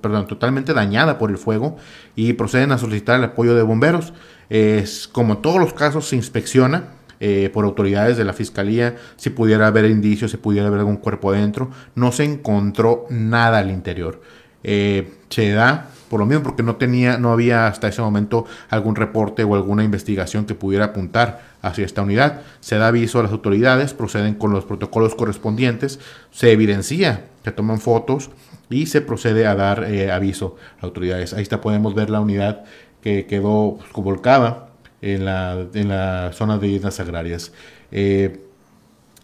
perdón, 0.00 0.26
totalmente 0.26 0.72
dañada 0.72 1.18
por 1.18 1.30
el 1.30 1.36
fuego 1.36 1.76
y 2.16 2.32
proceden 2.32 2.72
a 2.72 2.78
solicitar 2.78 3.18
el 3.18 3.24
apoyo 3.24 3.54
de 3.54 3.62
bomberos. 3.62 4.14
Es, 4.48 5.06
como 5.06 5.34
en 5.34 5.42
todos 5.42 5.60
los 5.60 5.74
casos 5.74 6.08
se 6.08 6.16
inspecciona, 6.16 6.94
eh, 7.22 7.50
por 7.52 7.66
autoridades 7.66 8.16
de 8.16 8.24
la 8.24 8.32
fiscalía 8.32 8.96
si 9.16 9.28
pudiera 9.28 9.66
haber 9.66 9.84
indicios, 9.84 10.30
si 10.30 10.38
pudiera 10.38 10.68
haber 10.68 10.80
algún 10.80 10.96
cuerpo 10.96 11.30
adentro. 11.30 11.70
No 11.94 12.12
se 12.12 12.24
encontró 12.24 13.04
nada 13.10 13.58
al 13.58 13.70
interior. 13.70 14.22
Eh, 14.62 15.12
se 15.28 15.50
da 15.50 15.90
por 16.10 16.18
lo 16.18 16.26
mismo 16.26 16.42
porque 16.42 16.64
no 16.64 16.74
tenía, 16.74 17.18
no 17.18 17.32
había 17.32 17.68
hasta 17.68 17.86
ese 17.86 18.02
momento 18.02 18.44
algún 18.68 18.96
reporte 18.96 19.44
o 19.44 19.54
alguna 19.54 19.84
investigación 19.84 20.44
que 20.44 20.56
pudiera 20.56 20.86
apuntar 20.86 21.40
hacia 21.62 21.86
esta 21.86 22.02
unidad. 22.02 22.42
Se 22.58 22.76
da 22.76 22.88
aviso 22.88 23.20
a 23.20 23.22
las 23.22 23.30
autoridades, 23.30 23.94
proceden 23.94 24.34
con 24.34 24.50
los 24.50 24.64
protocolos 24.64 25.14
correspondientes, 25.14 26.00
se 26.32 26.50
evidencia, 26.50 27.26
se 27.44 27.52
toman 27.52 27.78
fotos 27.78 28.30
y 28.68 28.86
se 28.86 29.02
procede 29.02 29.46
a 29.46 29.54
dar 29.54 29.84
eh, 29.84 30.10
aviso 30.10 30.56
a 30.82 30.86
autoridades. 30.86 31.32
Ahí 31.32 31.42
está, 31.42 31.60
podemos 31.60 31.94
ver 31.94 32.10
la 32.10 32.18
unidad 32.18 32.64
que 33.02 33.26
quedó 33.26 33.78
pues, 33.78 34.04
volcada 34.04 34.70
en 35.00 35.24
la, 35.24 35.64
en 35.74 35.88
la 35.88 36.32
zona 36.32 36.58
de 36.58 36.68
islas 36.68 36.98
agrarias. 36.98 37.52
Eh, 37.92 38.40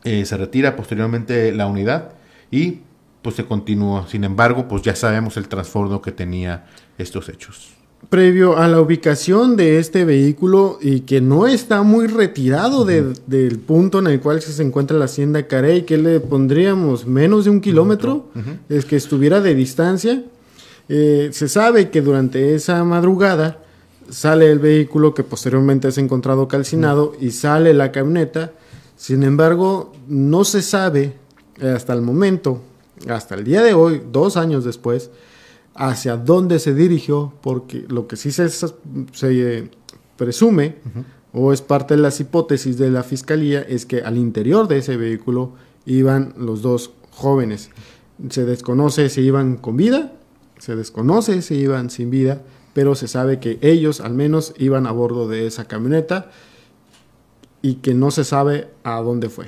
se 0.05 0.37
retira 0.37 0.77
posteriormente 0.77 1.51
la 1.51 1.67
unidad 1.67 2.13
y 2.53 2.83
pues 3.27 3.35
se 3.35 3.45
continúa. 3.45 4.07
Sin 4.07 4.23
embargo, 4.23 4.69
pues 4.69 4.83
ya 4.83 4.95
sabemos 4.95 5.37
el 5.37 5.49
trasfondo 5.49 6.01
que 6.01 6.13
tenía 6.13 6.65
estos 6.97 7.29
hechos. 7.29 7.71
Previo 8.09 8.57
a 8.57 8.69
la 8.69 8.81
ubicación 8.81 9.57
de 9.57 9.81
este 9.81 10.05
vehículo 10.05 10.79
y 10.81 11.01
que 11.01 11.21
no 11.21 11.49
está 11.49 11.83
muy 11.83 12.07
retirado 12.07 12.85
del 12.85 13.59
punto 13.59 13.99
en 13.99 14.07
el 14.07 14.21
cual 14.21 14.41
se 14.43 14.63
encuentra 14.63 14.97
la 14.97 15.07
hacienda 15.07 15.49
Carey, 15.49 15.83
que 15.83 15.99
le 15.99 16.21
pondríamos 16.21 17.05
menos 17.05 17.47
de 17.47 17.51
un 17.51 17.61
kilómetro, 17.61 18.29
es 18.69 18.85
que 18.85 18.95
estuviera 18.95 19.41
de 19.41 19.57
distancia. 19.57 20.23
Eh, 20.89 21.31
se 21.33 21.49
sabe 21.49 21.91
que 21.91 22.03
durante 22.03 22.55
esa 22.55 22.85
madrugada 22.85 23.59
sale 24.09 24.53
el 24.53 24.61
vehículo 24.61 25.15
que 25.15 25.25
posteriormente 25.25 25.89
es 25.89 25.99
encontrado 25.99 26.47
calcinado 26.47 27.17
y 27.21 27.33
sale 27.33 27.75
la 27.75 27.91
camioneta. 27.91 28.53
Sin 28.95 29.25
embargo, 29.25 29.93
no 30.07 30.45
se 30.45 30.63
sabe 30.63 31.15
hasta 31.61 31.93
el 31.93 32.03
momento 32.03 32.63
hasta 33.09 33.35
el 33.35 33.45
día 33.45 33.63
de 33.63 33.75
hoy, 33.75 34.03
dos 34.11 34.37
años 34.37 34.65
después, 34.65 35.11
hacia 35.75 36.17
dónde 36.17 36.59
se 36.59 36.75
dirigió, 36.75 37.33
porque 37.43 37.85
lo 37.89 38.07
que 38.07 38.17
sí 38.17 38.33
se, 38.33 38.49
se 38.49 38.69
eh, 39.23 39.71
presume, 40.17 40.77
o 41.33 41.53
es 41.53 41.61
parte 41.61 41.97
de 41.97 42.03
las 42.03 42.19
hipótesis 42.21 42.79
de 42.79 42.91
la 42.91 43.03
fiscalía, 43.03 43.61
es 43.61 43.85
que 43.85 44.01
al 44.01 44.17
interior 44.17 44.69
de 44.69 44.79
ese 44.79 44.97
vehículo 44.97 45.53
iban 45.85 46.35
los 46.39 46.63
dos 46.63 46.93
jóvenes. 47.11 47.71
Se 48.31 48.45
desconoce 48.45 49.09
si 49.11 49.21
iban 49.21 49.57
con 49.57 49.77
vida, 49.77 50.13
se 50.59 50.75
desconoce 50.75 51.43
si 51.43 51.57
iban 51.57 51.91
sin 51.91 52.11
vida, 52.11 52.43
pero 52.73 52.95
se 52.95 53.09
sabe 53.09 53.39
que 53.41 53.59
ellos 53.61 54.01
al 54.01 54.15
menos 54.15 54.55
iban 54.59 54.87
a 54.87 54.93
bordo 54.93 55.29
de 55.29 55.47
esa 55.47 55.67
camioneta 55.67 56.31
y 57.63 57.77
que 57.77 57.95
no 57.95 58.11
se 58.11 58.25
sabe 58.25 58.69
a 58.85 59.01
dónde 59.01 59.29
fue. 59.29 59.47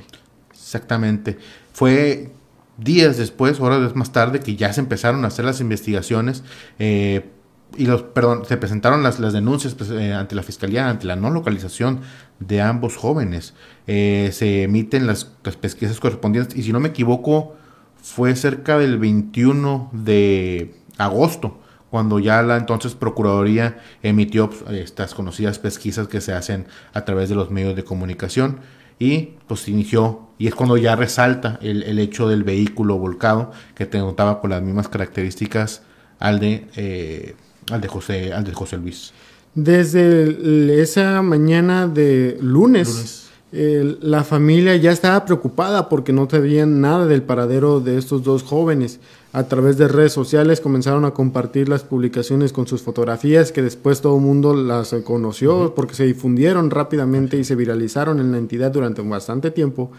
Exactamente. 0.51 1.39
Fue 1.73 2.31
días 2.79 3.19
después, 3.19 3.61
horas 3.61 3.95
más 3.95 4.13
tarde, 4.13 4.41
que 4.41 4.57
ya 4.57 4.73
se 4.73 4.81
empezaron 4.81 5.25
a 5.25 5.29
hacer 5.29 5.45
las 5.45 5.61
investigaciones 5.61 6.45
eh, 6.79 7.29
y 7.77 7.85
los, 7.85 8.03
perdón, 8.03 8.45
se 8.47 8.57
presentaron 8.57 9.03
las, 9.03 9.19
denuncias 9.33 9.75
pues, 9.75 9.91
eh, 9.91 10.15
ante 10.15 10.35
la 10.35 10.43
fiscalía, 10.43 10.89
ante 10.89 11.07
la 11.07 11.17
no 11.17 11.31
localización 11.31 12.01
de 12.39 12.63
ambos 12.63 12.97
jóvenes. 12.97 13.55
Eh, 13.87 14.31
se 14.33 14.63
emiten 14.63 15.07
las, 15.07 15.25
pesquisas 15.61 16.01
correspondientes 16.01 16.57
y 16.57 16.63
si 16.63 16.73
no 16.73 16.81
me 16.81 16.89
equivoco, 16.89 17.57
fue 18.01 18.35
cerca 18.37 18.79
del 18.79 18.99
21 18.99 19.91
de 19.93 20.75
agosto 20.97 21.61
cuando 21.91 22.19
ya 22.19 22.43
la 22.43 22.57
entonces 22.57 22.95
Procuraduría 22.95 23.79
emitió 24.03 24.51
pues, 24.51 24.63
estas 24.71 25.15
conocidas 25.15 25.59
pesquisas 25.59 26.07
que 26.07 26.21
se 26.21 26.33
hacen 26.33 26.67
a 26.93 27.05
través 27.05 27.29
de 27.29 27.35
los 27.35 27.51
medios 27.51 27.77
de 27.77 27.85
comunicación 27.85 28.61
y 28.99 29.31
pues 29.47 29.69
inició. 29.69 30.29
Y 30.39 30.47
es 30.47 30.55
cuando 30.55 30.77
ya 30.77 30.95
resalta 30.95 31.59
el, 31.63 31.99
hecho 31.99 32.29
del 32.29 32.45
vehículo 32.45 32.97
volcado 32.97 33.51
que 33.75 33.87
te 33.87 33.99
notaba 33.99 34.41
con 34.41 34.51
las 34.51 34.63
mismas 34.63 34.89
características 34.89 35.83
al 36.21 36.39
de 36.39 36.67
eh, 36.77 37.35
al 37.71 37.81
de 37.81 37.89
José 37.89 38.33
al 38.33 38.45
de 38.45 38.53
José 38.53 38.77
Luis. 38.77 39.13
Desde 39.55 40.81
esa 40.81 41.23
mañana 41.23 41.89
de 41.89 42.39
lunes, 42.41 43.28
la 43.51 44.25
familia 44.25 44.77
ya 44.77 44.93
estaba 44.93 45.25
preocupada 45.25 45.89
porque 45.89 46.13
no 46.13 46.29
sabían 46.31 46.83
nada 46.83 47.07
del 47.07 47.23
paradero 47.23 47.81
de 47.81 47.97
estos 47.97 48.23
dos 48.23 48.43
jóvenes 48.43 49.01
a 49.33 49.45
través 49.45 49.77
de 49.77 49.89
redes 49.89 50.13
sociales 50.13 50.61
comenzaron 50.61 51.05
a 51.05 51.11
compartir 51.11 51.69
las 51.69 51.83
publicaciones 51.83 52.53
con 52.53 52.67
sus 52.67 52.81
fotografías 52.81 53.53
que 53.53 53.63
después 53.63 54.01
todo 54.01 54.17
el 54.17 54.23
mundo 54.23 54.55
las 54.55 54.95
conoció 55.05 55.75
porque 55.75 55.95
se 55.95 56.07
difundieron 56.07 56.71
rápidamente 56.71 57.37
y 57.37 57.45
se 57.45 57.55
viralizaron 57.55 58.21
en 58.21 58.33
la 58.33 58.39
entidad 58.39 58.71
durante 58.71 59.03
bastante 59.03 59.51
tiempo. 59.51 59.91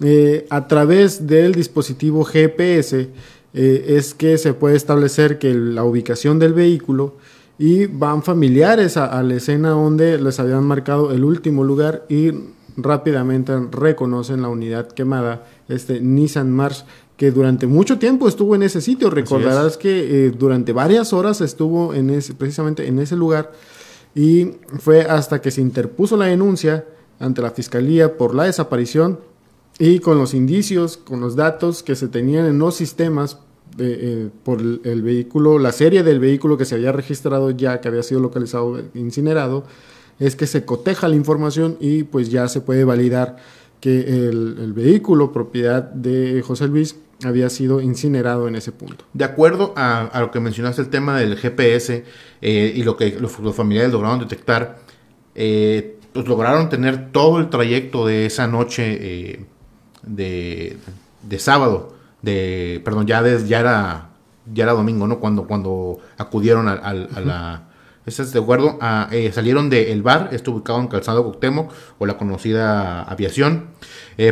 Eh, 0.00 0.46
a 0.48 0.68
través 0.68 1.26
del 1.26 1.52
dispositivo 1.52 2.24
GPS 2.24 3.10
eh, 3.52 3.84
es 3.88 4.14
que 4.14 4.38
se 4.38 4.54
puede 4.54 4.76
establecer 4.76 5.38
que 5.38 5.52
la 5.54 5.82
ubicación 5.84 6.38
del 6.38 6.52
vehículo 6.52 7.16
y 7.58 7.86
van 7.86 8.22
familiares 8.22 8.96
a, 8.96 9.06
a 9.06 9.22
la 9.24 9.34
escena 9.34 9.70
donde 9.70 10.18
les 10.18 10.38
habían 10.38 10.64
marcado 10.64 11.12
el 11.12 11.24
último 11.24 11.64
lugar 11.64 12.06
y 12.08 12.30
rápidamente 12.76 13.52
reconocen 13.70 14.42
la 14.42 14.48
unidad 14.48 14.88
quemada, 14.88 15.46
este 15.68 16.00
Nissan 16.00 16.50
Mars 16.50 16.84
que 17.16 17.30
durante 17.30 17.66
mucho 17.66 17.98
tiempo 17.98 18.26
estuvo 18.26 18.54
en 18.54 18.62
ese 18.62 18.80
sitio. 18.80 19.10
Recordarás 19.10 19.76
que 19.76 20.26
eh, 20.26 20.30
durante 20.30 20.72
varias 20.72 21.12
horas 21.12 21.40
estuvo 21.40 21.94
en 21.94 22.10
ese, 22.10 22.34
precisamente 22.34 22.88
en 22.88 22.98
ese 22.98 23.16
lugar 23.16 23.52
y 24.14 24.52
fue 24.78 25.02
hasta 25.02 25.40
que 25.40 25.50
se 25.50 25.60
interpuso 25.60 26.16
la 26.16 26.26
denuncia 26.26 26.84
ante 27.20 27.40
la 27.40 27.50
fiscalía 27.50 28.16
por 28.16 28.34
la 28.34 28.44
desaparición 28.44 29.20
y 29.78 30.00
con 30.00 30.18
los 30.18 30.34
indicios, 30.34 30.96
con 30.96 31.20
los 31.20 31.36
datos 31.36 31.82
que 31.82 31.94
se 31.94 32.08
tenían 32.08 32.46
en 32.46 32.58
los 32.58 32.74
sistemas 32.74 33.38
eh, 33.78 34.28
por 34.44 34.60
el, 34.60 35.02
vehículo, 35.02 35.58
la 35.58 35.72
serie 35.72 36.02
del 36.02 36.20
vehículo 36.20 36.58
que 36.58 36.64
se 36.64 36.74
había 36.74 36.92
registrado 36.92 37.50
ya, 37.52 37.80
que 37.80 37.88
había 37.88 38.02
sido 38.02 38.20
localizado, 38.20 38.80
incinerado, 38.94 39.64
es 40.18 40.36
que 40.36 40.46
se 40.46 40.64
coteja 40.64 41.08
la 41.08 41.16
información 41.16 41.76
y 41.80 42.04
pues 42.04 42.30
ya 42.30 42.48
se 42.48 42.60
puede 42.60 42.84
validar 42.84 43.36
que 43.80 44.00
el, 44.00 44.56
el 44.60 44.72
vehículo 44.72 45.32
propiedad 45.32 45.82
de 45.82 46.42
José 46.46 46.68
Luis 46.68 46.96
había 47.24 47.50
sido 47.50 47.80
incinerado 47.80 48.48
en 48.48 48.56
ese 48.56 48.72
punto. 48.72 49.04
De 49.12 49.24
acuerdo 49.24 49.72
a, 49.76 50.10
lo 50.20 50.30
que 50.30 50.40
mencionaste, 50.40 50.82
el 50.82 50.88
tema 50.88 51.18
del 51.18 51.36
GPS 51.36 52.04
eh, 52.40 52.72
y 52.74 52.82
lo 52.82 52.96
que 52.96 53.18
los, 53.18 53.32
familiares 53.54 53.92
lograron 53.92 54.18
detectar, 54.18 54.78
eh, 55.34 55.98
pues 56.12 56.26
lograron 56.26 56.68
tener 56.68 57.10
todo 57.12 57.38
el 57.38 57.48
trayecto 57.48 58.06
de 58.06 58.26
esa 58.26 58.46
noche 58.46 58.98
eh, 59.00 59.46
de, 60.02 60.76
de, 61.22 61.38
sábado, 61.38 61.94
de, 62.22 62.80
perdón, 62.84 63.06
ya, 63.06 63.22
ya, 63.38 63.60
era, 63.60 64.10
ya 64.52 64.64
era 64.64 64.72
domingo, 64.72 65.06
¿no? 65.06 65.20
Cuando, 65.20 65.46
cuando 65.46 65.98
acudieron 66.18 66.68
a, 66.68 66.92
la... 66.92 67.68
es 68.06 68.32
de 68.32 68.38
acuerdo? 68.38 68.78
A, 68.80 69.10
salieron 69.32 69.70
del 69.70 70.02
bar, 70.02 70.30
esto 70.32 70.52
ubicado 70.52 70.80
en 70.80 70.88
Calzado 70.88 71.22
Cuauhtémoc 71.22 71.72
o 71.98 72.06
la 72.06 72.18
conocida 72.18 73.02
aviación. 73.02 73.66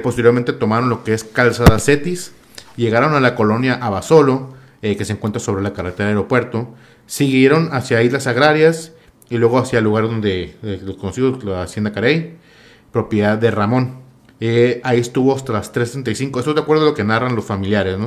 posteriormente 0.03 0.53
tomaron 0.53 0.89
lo 0.89 1.05
que 1.05 1.15
es 1.15 1.25
Calzada 1.25 1.79
Cetis, 1.79 2.33
llegaron 2.77 3.15
a 3.15 3.21
la 3.21 3.35
colonia 3.35 3.75
Abasolo, 3.75 4.55
eh, 4.83 4.97
que 4.97 5.05
se 5.05 5.12
encuentra 5.12 5.41
sobre 5.41 5.62
la 5.62 5.75
carretera 5.75 6.09
del 6.09 6.17
aeropuerto, 6.17 6.75
siguieron 7.07 7.69
hacia 7.73 8.03
Islas 8.03 8.27
Agrarias 8.27 8.93
y 9.29 9.37
luego 9.37 9.59
hacia 9.59 9.79
el 9.79 9.85
lugar 9.85 10.05
donde 10.05 10.57
eh, 10.62 10.81
los 10.83 10.97
conocidos, 10.97 11.45
la 11.45 11.62
Hacienda 11.62 11.93
Carey, 11.93 12.39
propiedad 12.91 13.37
de 13.37 13.50
Ramón. 13.50 14.00
Eh, 14.41 14.81
ahí 14.85 14.99
estuvo 14.99 15.37
hasta 15.37 15.53
las 15.53 15.75
3.35, 15.75 16.39
esto 16.39 16.50
es 16.50 16.55
de 16.55 16.62
acuerdo 16.62 16.85
a 16.85 16.87
lo 16.87 16.95
que 16.95 17.05
narran 17.05 17.37
los 17.37 17.45
familiares. 17.45 17.99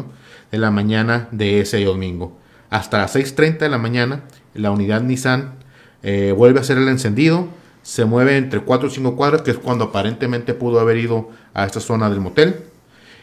De 0.52 0.58
la 0.58 0.72
mañana 0.72 1.28
de 1.32 1.62
ese 1.62 1.84
domingo. 1.84 2.38
Hasta 2.74 2.98
las 2.98 3.16
6.30 3.16 3.60
de 3.60 3.70
la 3.70 3.78
mañana, 3.78 4.24
la 4.54 4.72
unidad 4.72 5.02
Nissan 5.02 5.54
vuelve 6.02 6.60
a 6.60 6.62
hacer 6.62 6.78
el 6.78 6.90
encendido, 6.90 7.48
se 7.82 8.04
mueve 8.04 8.36
entre 8.38 8.60
4 8.62 8.88
o 8.88 8.92
5 8.92 9.16
cuadras, 9.16 9.42
que 9.44 9.52
es 9.52 9.58
cuando 9.58 9.86
aparentemente 9.86 10.54
pudo 10.54 10.80
haber 10.80 10.98
ido 10.98 11.30
a 11.54 11.66
esta 11.66 11.80
zona 11.80 12.10
del 12.10 12.20
motel 12.20 12.64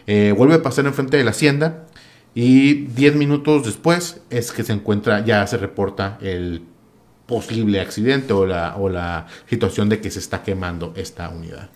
eh, 0.06 0.32
vuelve 0.36 0.54
a 0.54 0.62
pasar 0.62 0.86
enfrente 0.86 1.16
de 1.16 1.24
la 1.24 1.30
hacienda 1.30 1.86
y 2.34 2.86
10 2.86 3.16
minutos 3.16 3.64
después 3.64 4.20
es 4.30 4.50
que 4.50 4.64
se 4.64 4.72
encuentra, 4.72 5.24
ya 5.24 5.46
se 5.46 5.56
reporta 5.56 6.18
el, 6.20 6.62
posible 7.30 7.80
accidente 7.80 8.32
o 8.32 8.44
la, 8.44 8.74
o 8.76 8.88
la 8.88 9.28
situación 9.48 9.88
de 9.88 10.00
que 10.00 10.10
se 10.10 10.18
está 10.18 10.42
quemando 10.42 10.92
esta 10.96 11.28
unidad. 11.28 11.70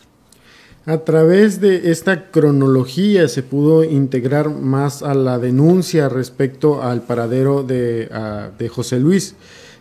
A 0.87 0.99
través 0.99 1.61
de 1.61 1.91
esta 1.91 2.31
cronología 2.31 3.27
se 3.29 3.43
pudo 3.43 3.85
integrar 3.85 4.51
más 4.51 5.03
a 5.03 5.15
la 5.15 5.39
denuncia 5.39 6.11
respecto 6.11 6.83
al 6.83 7.03
paradero 7.03 7.63
de, 7.63 8.09
de 8.59 8.69
José 8.69 9.01
Luis. 9.01 9.35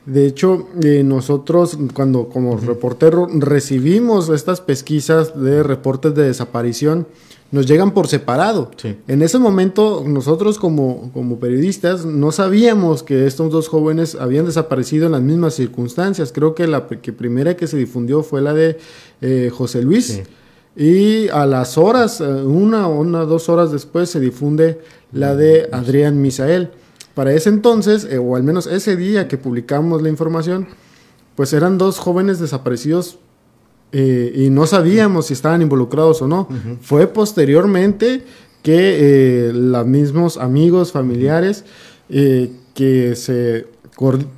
De 0.06 0.26
hecho, 0.26 0.68
eh, 0.82 1.04
nosotros 1.04 1.78
cuando 1.94 2.30
como 2.30 2.58
reportero 2.58 3.28
recibimos 3.34 4.30
estas 4.30 4.62
pesquisas 4.62 5.40
de 5.42 5.64
reportes 5.64 6.14
de 6.16 6.24
desaparición, 6.24 7.08
nos 7.52 7.68
llegan 7.68 7.94
por 7.94 8.08
separado. 8.08 8.72
En 9.08 9.22
ese 9.22 9.38
momento, 9.38 10.04
nosotros 10.08 10.58
como, 10.58 11.12
como, 11.14 11.38
periodistas 11.40 12.04
no 12.04 12.32
sabíamos 12.32 13.04
que 13.04 13.28
estos 13.28 13.52
dos 13.52 13.68
jóvenes 13.68 14.16
habían 14.16 14.46
desaparecido 14.46 15.06
en 15.06 15.12
las 15.12 15.22
mismas 15.22 15.54
circunstancias. 15.54 16.32
Creo 16.34 16.56
que 16.56 16.66
la 16.66 16.88
que 16.88 17.14
primera 17.14 17.56
que 17.56 17.68
se 17.68 17.78
difundió 17.78 18.24
fue 18.24 18.42
la 18.42 18.54
de 18.54 18.80
eh, 19.22 19.52
José 19.54 19.84
Luis. 19.84 20.24
Y 20.76 21.28
a 21.30 21.46
las 21.46 21.78
horas, 21.78 22.20
eh, 22.20 22.26
una 22.26 22.88
o 22.88 23.00
una, 23.00 23.26
dos 23.26 23.50
horas 23.50 23.72
después, 23.72 24.10
se 24.10 24.20
difunde 24.20 24.80
la 25.12 25.36
de 25.36 25.70
Adrián 25.72 26.22
Misael. 26.22 26.72
Para 27.14 27.34
ese 27.34 27.50
entonces, 27.50 28.08
eh, 28.10 28.18
o 28.18 28.36
al 28.36 28.44
menos 28.44 28.66
ese 28.68 28.96
día 28.96 29.28
que 29.28 29.38
publicamos 29.38 30.02
la 30.02 30.10
información, 30.10 30.68
pues 31.36 31.54
eran 31.54 31.78
dos 31.78 32.00
jóvenes 32.00 32.40
desaparecidos 32.40 33.20
eh, 33.92 34.34
y 34.36 34.50
no 34.50 34.66
sabíamos 34.66 35.28
si 35.28 35.34
estaban 35.34 35.62
involucrados 35.62 36.22
o 36.24 36.28
no. 36.28 36.48
Fue 36.82 37.06
posteriormente 37.08 38.24
que 38.64 39.50
eh, 39.50 39.54
los 39.54 39.86
mismos 39.86 40.38
amigos, 40.38 40.92
familiares, 40.92 41.66
que 42.10 43.16
se, 43.16 43.68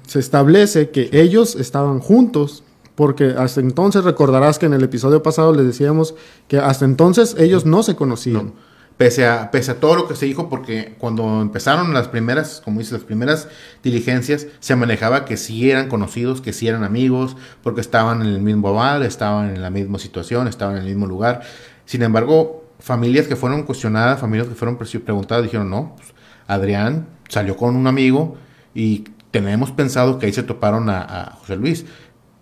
se 0.07 0.19
establece 0.19 0.89
que 0.89 1.09
ellos 1.13 1.55
estaban 1.55 1.99
juntos, 1.99 2.63
porque 2.95 3.35
hasta 3.37 3.59
entonces 3.59 4.03
recordarás 4.03 4.57
que 4.57 4.65
en 4.65 4.73
el 4.73 4.83
episodio 4.83 5.21
pasado 5.21 5.53
les 5.53 5.65
decíamos 5.65 6.15
que 6.47 6.57
hasta 6.57 6.85
entonces 6.85 7.35
ellos 7.37 7.65
no 7.65 7.83
se 7.83 7.95
conocían. 7.95 8.53
Pese 8.97 9.27
a, 9.27 9.51
pese 9.51 9.71
a 9.71 9.79
todo 9.81 9.95
lo 9.95 10.07
que 10.07 10.15
se 10.15 10.25
dijo, 10.25 10.47
porque 10.47 10.95
cuando 10.97 11.41
empezaron 11.41 11.93
las 11.93 12.07
primeras, 12.07 12.61
como 12.63 12.79
dices, 12.79 12.93
las 12.93 13.03
primeras 13.03 13.49
diligencias, 13.83 14.47
se 14.61 14.77
manejaba 14.77 15.25
que 15.25 15.35
sí 15.35 15.69
eran 15.69 15.89
conocidos, 15.89 16.39
que 16.39 16.53
sí 16.53 16.69
eran 16.69 16.85
amigos, 16.85 17.35
porque 17.61 17.81
estaban 17.81 18.21
en 18.21 18.27
el 18.27 18.41
mismo 18.41 18.73
bar, 18.73 19.03
estaban 19.03 19.49
en 19.49 19.61
la 19.61 19.69
misma 19.69 19.99
situación, 19.99 20.47
estaban 20.47 20.77
en 20.77 20.83
el 20.83 20.87
mismo 20.87 21.07
lugar. 21.07 21.41
Sin 21.83 22.03
embargo, 22.03 22.63
familias 22.79 23.27
que 23.27 23.35
fueron 23.35 23.63
cuestionadas, 23.63 24.21
familias 24.21 24.47
que 24.47 24.55
fueron 24.55 24.77
preguntadas, 24.77 25.43
dijeron, 25.43 25.69
no, 25.69 25.93
pues, 25.97 26.13
Adrián 26.47 27.07
salió 27.27 27.57
con 27.57 27.75
un 27.75 27.87
amigo 27.87 28.37
y 28.73 29.03
tenemos 29.31 29.71
pensado 29.71 30.17
que 30.17 30.27
ahí 30.27 30.33
se 30.33 30.43
toparon 30.43 30.89
a, 30.89 31.35
José 31.39 31.57
Luis 31.57 31.85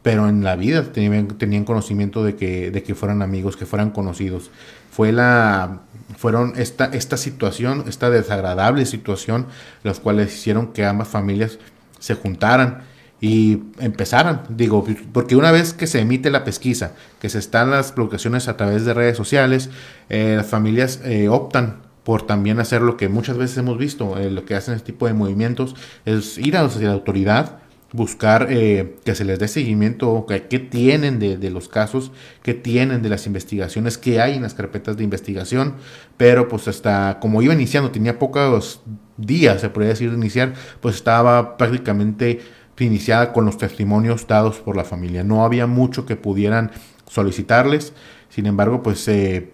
pero 0.04 0.30
en 0.30 0.44
la 0.44 0.56
vida 0.56 0.84
tenían, 0.84 1.30
tenían 1.30 1.64
conocimiento 1.64 2.24
de 2.24 2.36
que, 2.36 2.70
de 2.70 2.84
que 2.84 2.94
fueran 2.94 3.22
amigos, 3.22 3.58
que 3.58 3.66
fueran 3.66 3.92
conocidos. 3.92 4.52
Fue 4.92 5.12
la 5.12 5.80
fueron 6.18 6.54
esta, 6.58 6.86
esta 6.86 7.18
situación, 7.18 7.86
esta 7.88 8.10
desagradable 8.10 8.86
situación, 8.86 9.48
las 9.84 10.00
cuales 10.00 10.34
hicieron 10.34 10.74
que 10.74 10.86
ambas 10.86 11.08
familias 11.08 11.58
se 12.00 12.14
juntaran 12.14 12.84
y 13.22 13.64
empezaran, 13.80 14.44
digo, 14.50 14.86
porque 15.14 15.38
una 15.38 15.52
vez 15.52 15.74
que 15.74 15.88
se 15.88 16.02
emite 16.02 16.30
la 16.30 16.44
pesquisa, 16.44 16.92
que 17.22 17.30
se 17.30 17.40
están 17.40 17.72
las 17.72 17.94
publicaciones 17.94 18.50
a 18.50 18.58
través 18.58 18.84
de 18.84 18.94
redes 18.94 19.16
sociales, 19.16 19.70
eh, 20.10 20.34
las 20.36 20.48
familias 20.48 21.00
eh, 21.06 21.30
optan 21.30 21.84
por 22.04 22.28
también 22.28 22.60
hacer 22.60 22.82
lo 22.82 22.98
que 22.98 23.08
muchas 23.08 23.38
veces 23.38 23.58
hemos 23.58 23.78
visto, 23.78 24.18
eh, 24.18 24.30
lo 24.30 24.44
que 24.44 24.56
hacen 24.56 24.74
este 24.74 24.92
tipo 24.92 25.08
de 25.08 25.14
movimientos, 25.14 25.74
es 26.04 26.38
ir 26.38 26.58
a 26.58 26.64
la 26.64 26.92
autoridad, 26.92 27.60
buscar 27.94 28.48
eh, 28.50 28.96
que 29.06 29.14
se 29.14 29.24
les 29.24 29.40
dé 29.40 29.48
seguimiento, 29.48 30.26
que 30.28 30.60
tienen 30.60 31.20
de, 31.20 31.50
los 31.52 31.70
casos, 31.70 32.12
qué 32.42 32.56
tienen 32.56 33.04
de 33.04 33.10
las 33.10 33.28
investigaciones, 33.28 34.00
qué 34.00 34.20
hay 34.20 34.36
en 34.36 34.42
las 34.42 34.56
carpetas 34.56 34.98
de 34.98 35.04
investigación, 35.04 35.76
pero 36.18 36.48
pues 36.48 36.68
hasta 36.68 37.20
como 37.22 37.42
iba 37.44 37.54
iniciando, 37.54 37.92
tenía 37.92 38.18
pocos 38.18 38.82
días, 39.16 39.62
se 39.62 39.70
podría 39.70 39.92
decir, 39.92 40.10
de 40.10 40.18
iniciar, 40.18 40.54
pues 40.82 40.96
estaba 40.96 41.56
prácticamente 41.56 42.42
iniciada 42.80 43.32
con 43.32 43.46
los 43.46 43.60
testimonios 43.60 44.28
dados 44.28 44.58
por 44.58 44.76
la 44.76 44.84
familia. 44.84 45.24
No 45.24 45.46
había 45.46 45.68
mucho 45.68 46.08
que 46.08 46.16
pudieran 46.16 46.72
solicitarles, 47.08 47.94
sin 48.30 48.48
embargo, 48.48 48.82
pues 48.82 49.00
se 49.00 49.52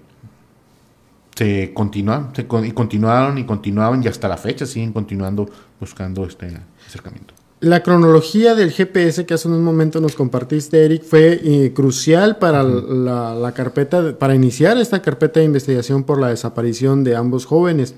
continúan, 1.73 2.31
y 2.37 2.71
continuaron 2.71 3.37
y 3.37 3.43
continuaban 3.43 4.01
y 4.01 4.07
hasta 4.07 4.29
la 4.29 4.37
fecha 4.37 4.65
siguen 4.65 4.93
continuando 4.93 5.49
buscando 5.79 6.25
este 6.25 6.57
acercamiento. 6.87 7.38
La 7.61 7.83
cronología 7.83 8.55
del 8.55 8.71
GPS 8.71 9.25
que 9.25 9.33
hace 9.33 9.49
un 9.49 9.61
momento 9.61 9.99
nos 9.99 10.15
compartiste, 10.15 10.85
Eric, 10.85 11.03
fue 11.03 11.41
eh, 11.43 11.73
crucial 11.73 12.37
para 12.37 12.63
la, 12.63 13.51
carpeta, 13.53 14.17
para 14.17 14.33
iniciar 14.33 14.77
esta 14.77 15.01
carpeta 15.01 15.41
de 15.41 15.47
investigación 15.47 16.05
por 16.05 16.21
la 16.21 16.29
desaparición 16.29 17.03
de 17.03 17.17
ambos 17.17 17.45
jóvenes, 17.45 17.95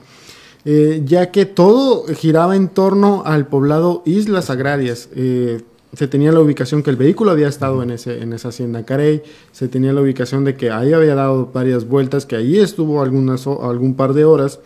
eh, 0.65 1.04
ya 1.06 1.30
que 1.30 1.45
todo 1.45 2.06
giraba 2.08 2.56
en 2.56 2.69
torno 2.69 3.21
al 3.24 3.45
poblado 3.45 4.02
Islas 4.04 4.50
Agrarias. 4.50 5.10
Eh, 5.15 5.62
se 5.93 6.08
tenía 6.08 6.32
la 6.32 6.39
ubicación 6.39 6.82
que 6.82 6.89
el 6.89 6.95
vehículo 6.95 7.30
había 7.30 7.47
estado 7.47 7.84
en, 7.84 7.91
ese, 7.91 8.24
en 8.24 8.34
esa 8.34 8.47
hacienda 8.47 8.84
Carey, 8.84 9.21
se 9.52 9.67
tenía 9.67 9.93
la 9.93 10.02
ubicación 10.02 10.43
de 10.43 10.56
que 10.56 10.71
ahí 10.71 10.91
había 10.91 11.13
dado 11.13 11.52
varias 11.54 11.88
vueltas, 11.88 12.26
que 12.26 12.36
ahí 12.36 12.58
estuvo 12.58 13.04
algunas, 13.04 13.45
algún 13.45 13.93
par 13.93 14.13
de 14.13 14.26
horas, 14.26 14.60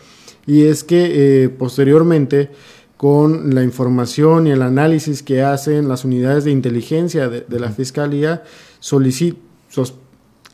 y 0.45 0.67
es 0.67 0.86
que 0.86 1.51
posteriormente 1.58 2.51
con 2.97 3.53
la 3.53 3.63
información 3.63 4.47
y 4.47 4.51
el 4.51 4.62
análisis 4.62 5.21
que 5.21 5.41
hacen 5.41 5.89
las 5.89 6.05
unidades 6.05 6.45
de 6.45 6.51
inteligencia 6.51 7.27
de, 7.27 7.60
la 7.60 7.69
Fiscalía, 7.71 8.43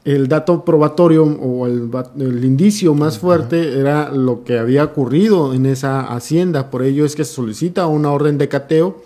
el 0.04 0.28
dato 0.28 0.66
probatorio 0.66 1.24
o 1.24 1.68
el, 1.68 2.44
indicio 2.44 2.96
más 2.96 3.20
fuerte 3.20 3.80
era 3.80 4.12
lo 4.12 4.44
que 4.44 4.58
había 4.58 4.84
ocurrido 4.84 5.54
en 5.54 5.68
esa 5.68 6.02
hacienda, 6.02 6.72
por 6.72 6.82
ello 6.82 7.06
es 7.06 7.16
que 7.16 7.26
se 7.26 7.34
solicita 7.34 7.86
una 7.86 8.12
orden 8.12 8.38
de 8.38 8.48
cateo. 8.48 9.04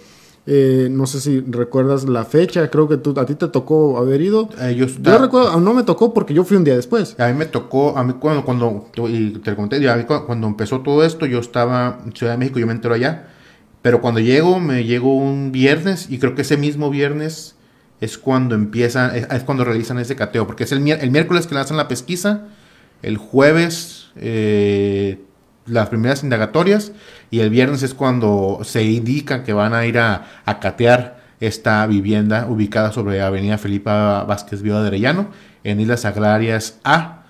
Eh, 0.47 0.89
no 0.91 1.07
sé 1.07 1.21
si 1.21 1.39
recuerdas 1.41 2.07
la 2.07 2.23
fecha, 2.23 2.69
creo 2.69 2.87
que 2.87 2.97
tú, 2.97 3.19
a 3.19 3.25
ti 3.25 3.35
te 3.35 3.47
tocó 3.47 3.97
haber 3.97 4.21
ido. 4.21 4.49
Eh, 4.61 4.75
yo, 4.75 4.85
recuerdo, 5.17 5.59
no 5.59 5.73
me 5.73 5.83
tocó 5.83 6.13
porque 6.13 6.33
yo 6.33 6.43
fui 6.43 6.57
un 6.57 6.63
día 6.63 6.75
después. 6.75 7.19
A 7.19 7.27
mí 7.27 7.33
me 7.33 7.45
tocó, 7.45 7.97
a 7.97 8.03
mí 8.03 8.13
cuando, 8.19 8.43
cuando 8.43 8.89
y 9.09 9.31
te 9.31 9.55
conté, 9.55 9.79
cuando 10.25 10.47
empezó 10.47 10.81
todo 10.81 11.03
esto, 11.03 11.25
yo 11.25 11.39
estaba 11.39 11.99
en 12.05 12.13
Ciudad 12.13 12.33
de 12.33 12.37
México, 12.37 12.59
yo 12.59 12.67
me 12.67 12.73
entero 12.73 12.93
allá 12.93 13.29
pero 13.85 14.01
cuando 14.01 14.19
llego, 14.19 14.59
me 14.59 14.83
llego 14.83 15.15
un 15.15 15.51
viernes 15.51 16.07
y 16.09 16.17
creo 16.17 16.33
que 16.33 16.41
ese 16.41 16.57
mismo 16.57 16.89
viernes 16.89 17.55
es 18.01 18.17
cuando 18.17 18.55
empiezan, 18.55 19.15
es, 19.15 19.43
cuando 19.43 19.63
realizan 19.63 19.99
ese 19.99 20.15
cateo, 20.15 20.47
porque 20.47 20.63
es 20.63 20.71
el, 20.71 20.89
el 20.89 21.11
miércoles 21.11 21.45
que 21.45 21.53
lanzan 21.53 21.77
la 21.77 21.87
pesquisa, 21.87 22.47
el 23.03 23.17
jueves 23.17 24.07
eh, 24.15 25.21
las 25.65 25.89
primeras 25.89 26.23
indagatorias 26.23 26.91
y 27.31 27.39
el 27.39 27.49
viernes 27.49 27.83
es 27.83 27.93
cuando 27.93 28.59
se 28.63 28.83
indica 28.83 29.43
que 29.43 29.53
van 29.53 29.73
a 29.73 29.85
ir 29.85 29.97
a, 29.97 30.25
catear 30.61 31.23
esta 31.39 31.85
vivienda 31.87 32.47
ubicada 32.47 32.91
sobre 32.91 33.21
Avenida 33.21 33.57
Felipa 33.57 34.23
Vázquez 34.23 34.61
Viva 34.61 34.81
de 34.81 34.87
Arellano, 34.87 35.31
en 35.63 35.79
Islas 35.79 36.05
Agrarias 36.05 36.79
A, 36.83 37.23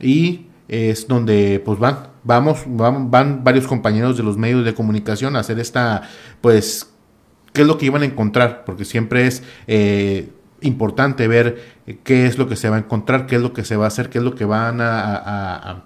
y 0.00 0.46
es 0.68 1.08
donde 1.08 1.62
pues 1.64 1.78
van 1.78 2.16
vamos, 2.26 2.64
van, 2.66 3.44
varios 3.44 3.66
compañeros 3.66 4.16
de 4.16 4.22
los 4.22 4.36
medios 4.36 4.64
de 4.64 4.74
comunicación 4.74 5.36
a 5.36 5.40
hacer 5.40 5.58
esta, 5.58 6.02
pues, 6.40 6.92
qué 7.52 7.62
es 7.62 7.66
lo 7.66 7.78
que 7.78 7.86
iban 7.86 8.02
a 8.02 8.04
encontrar, 8.04 8.64
porque 8.64 8.84
siempre 8.84 9.26
es 9.26 9.42
eh, 9.66 10.30
importante 10.60 11.28
ver 11.28 11.76
qué 12.02 12.26
es 12.26 12.36
lo 12.36 12.48
que 12.48 12.56
se 12.56 12.68
va 12.68 12.76
a 12.76 12.78
encontrar, 12.80 13.26
qué 13.26 13.36
es 13.36 13.42
lo 13.42 13.52
que 13.52 13.64
se 13.64 13.76
va 13.76 13.84
a 13.84 13.88
hacer, 13.88 14.10
qué 14.10 14.18
es 14.18 14.24
lo 14.24 14.34
que 14.34 14.44
van 14.44 14.80
a... 14.80 15.84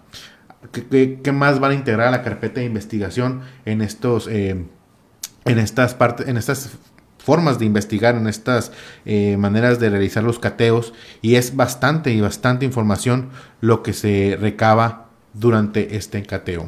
qué, 0.72 1.32
más 1.32 1.60
van 1.60 1.72
a 1.72 1.74
integrar 1.74 2.08
a 2.08 2.10
la 2.10 2.22
carpeta 2.22 2.60
de 2.60 2.66
investigación 2.66 3.42
en 3.64 3.82
estos... 3.82 4.28
Eh, 4.28 4.64
en 5.46 5.58
estas 5.58 5.94
partes, 5.94 6.28
en 6.28 6.36
estas 6.36 6.70
formas 7.18 7.58
de 7.58 7.66
investigar, 7.66 8.14
en 8.14 8.26
estas 8.26 8.72
eh, 9.04 9.36
maneras 9.36 9.78
de 9.78 9.90
realizar 9.90 10.22
los 10.22 10.38
cateos 10.38 10.92
y 11.22 11.36
es 11.36 11.56
bastante 11.56 12.12
y 12.12 12.20
bastante 12.20 12.64
información 12.64 13.28
lo 13.60 13.82
que 13.82 13.92
se 13.92 14.36
recaba 14.40 15.08
durante 15.34 15.96
este 15.96 16.22
cateo. 16.22 16.66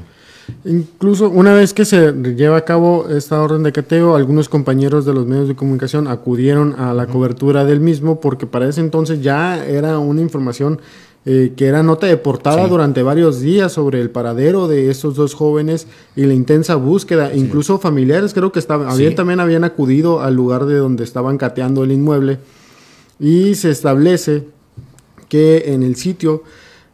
Incluso 0.64 1.30
una 1.30 1.54
vez 1.54 1.72
que 1.72 1.84
se 1.84 2.12
lleva 2.12 2.58
a 2.58 2.64
cabo 2.64 3.08
esta 3.08 3.40
orden 3.40 3.62
de 3.62 3.72
cateo, 3.72 4.16
algunos 4.16 4.48
compañeros 4.48 5.06
de 5.06 5.14
los 5.14 5.26
medios 5.26 5.48
de 5.48 5.54
comunicación 5.54 6.08
acudieron 6.08 6.78
a 6.78 6.92
la 6.92 7.06
cobertura 7.06 7.64
del 7.64 7.80
mismo 7.80 8.20
porque 8.20 8.46
para 8.46 8.68
ese 8.68 8.80
entonces 8.80 9.22
ya 9.22 9.64
era 9.64 9.98
una 9.98 10.20
información 10.20 10.80
eh, 11.24 11.52
que 11.56 11.66
era 11.66 11.84
nota 11.84 12.08
de 12.08 12.16
portada 12.16 12.66
durante 12.66 13.02
varios 13.04 13.40
días 13.40 13.72
sobre 13.72 14.00
el 14.00 14.10
paradero 14.10 14.66
de 14.66 14.90
esos 14.90 15.14
dos 15.14 15.34
jóvenes 15.34 15.86
y 16.16 16.24
la 16.24 16.34
intensa 16.34 16.74
búsqueda. 16.74 17.32
Incluso 17.34 17.78
familiares 17.78 18.34
creo 18.34 18.50
que 18.50 18.58
estaban, 18.58 18.88
también 19.14 19.38
habían 19.38 19.62
acudido 19.62 20.20
al 20.20 20.34
lugar 20.34 20.66
de 20.66 20.76
donde 20.76 21.04
estaban 21.04 21.38
cateando 21.38 21.84
el 21.84 21.92
inmueble. 21.92 22.38
Y 23.20 23.54
se 23.54 23.70
establece 23.70 24.48
que 25.28 25.72
en 25.72 25.84
el 25.84 25.94
sitio 25.94 26.42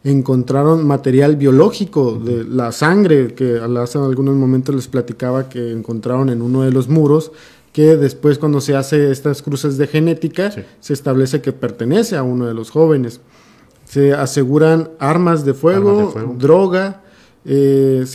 encontraron 0.03 0.85
material 0.85 1.35
biológico 1.35 2.13
de 2.13 2.43
la 2.45 2.71
sangre 2.71 3.33
que 3.33 3.59
hace 3.79 3.97
algunos 3.97 4.35
momentos 4.35 4.75
les 4.75 4.87
platicaba 4.87 5.49
que 5.49 5.71
encontraron 5.71 6.29
en 6.29 6.41
uno 6.41 6.61
de 6.61 6.71
los 6.71 6.87
muros 6.87 7.31
que 7.73 7.97
después 7.97 8.37
cuando 8.37 8.61
se 8.61 8.75
hace 8.75 9.11
estas 9.11 9.41
cruces 9.41 9.77
de 9.77 9.87
genética 9.87 10.51
se 10.79 10.93
establece 10.93 11.41
que 11.41 11.51
pertenece 11.51 12.15
a 12.15 12.23
uno 12.23 12.45
de 12.45 12.53
los 12.53 12.71
jóvenes. 12.71 13.21
Se 13.89 14.13
aseguran 14.13 14.91
armas 14.99 15.43
de 15.45 15.55
fuego, 15.55 16.13
droga, 16.37 17.01
eh, 17.43 18.05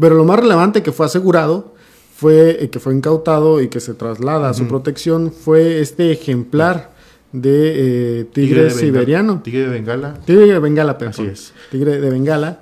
pero 0.00 0.14
lo 0.14 0.24
más 0.24 0.40
relevante 0.40 0.82
que 0.82 0.90
fue 0.90 1.04
asegurado 1.04 1.74
fue 2.14 2.64
eh, 2.64 2.70
que 2.70 2.78
fue 2.80 2.94
incautado 2.94 3.60
y 3.60 3.68
que 3.68 3.78
se 3.78 3.92
traslada 3.92 4.48
a 4.48 4.54
su 4.54 4.66
protección 4.66 5.32
fue 5.32 5.82
este 5.82 6.12
ejemplar 6.12 6.92
de 7.30 8.20
eh, 8.20 8.24
tigre, 8.32 8.70
siberiano. 8.70 9.42
Tigre 9.42 9.64
de 9.64 9.68
Bengala. 9.68 10.14
Tigre 10.24 10.46
de 10.46 10.58
Bengala, 10.60 10.96
perdón. 10.96 11.30
Tigre 11.70 12.00
de 12.00 12.10
Bengala, 12.10 12.60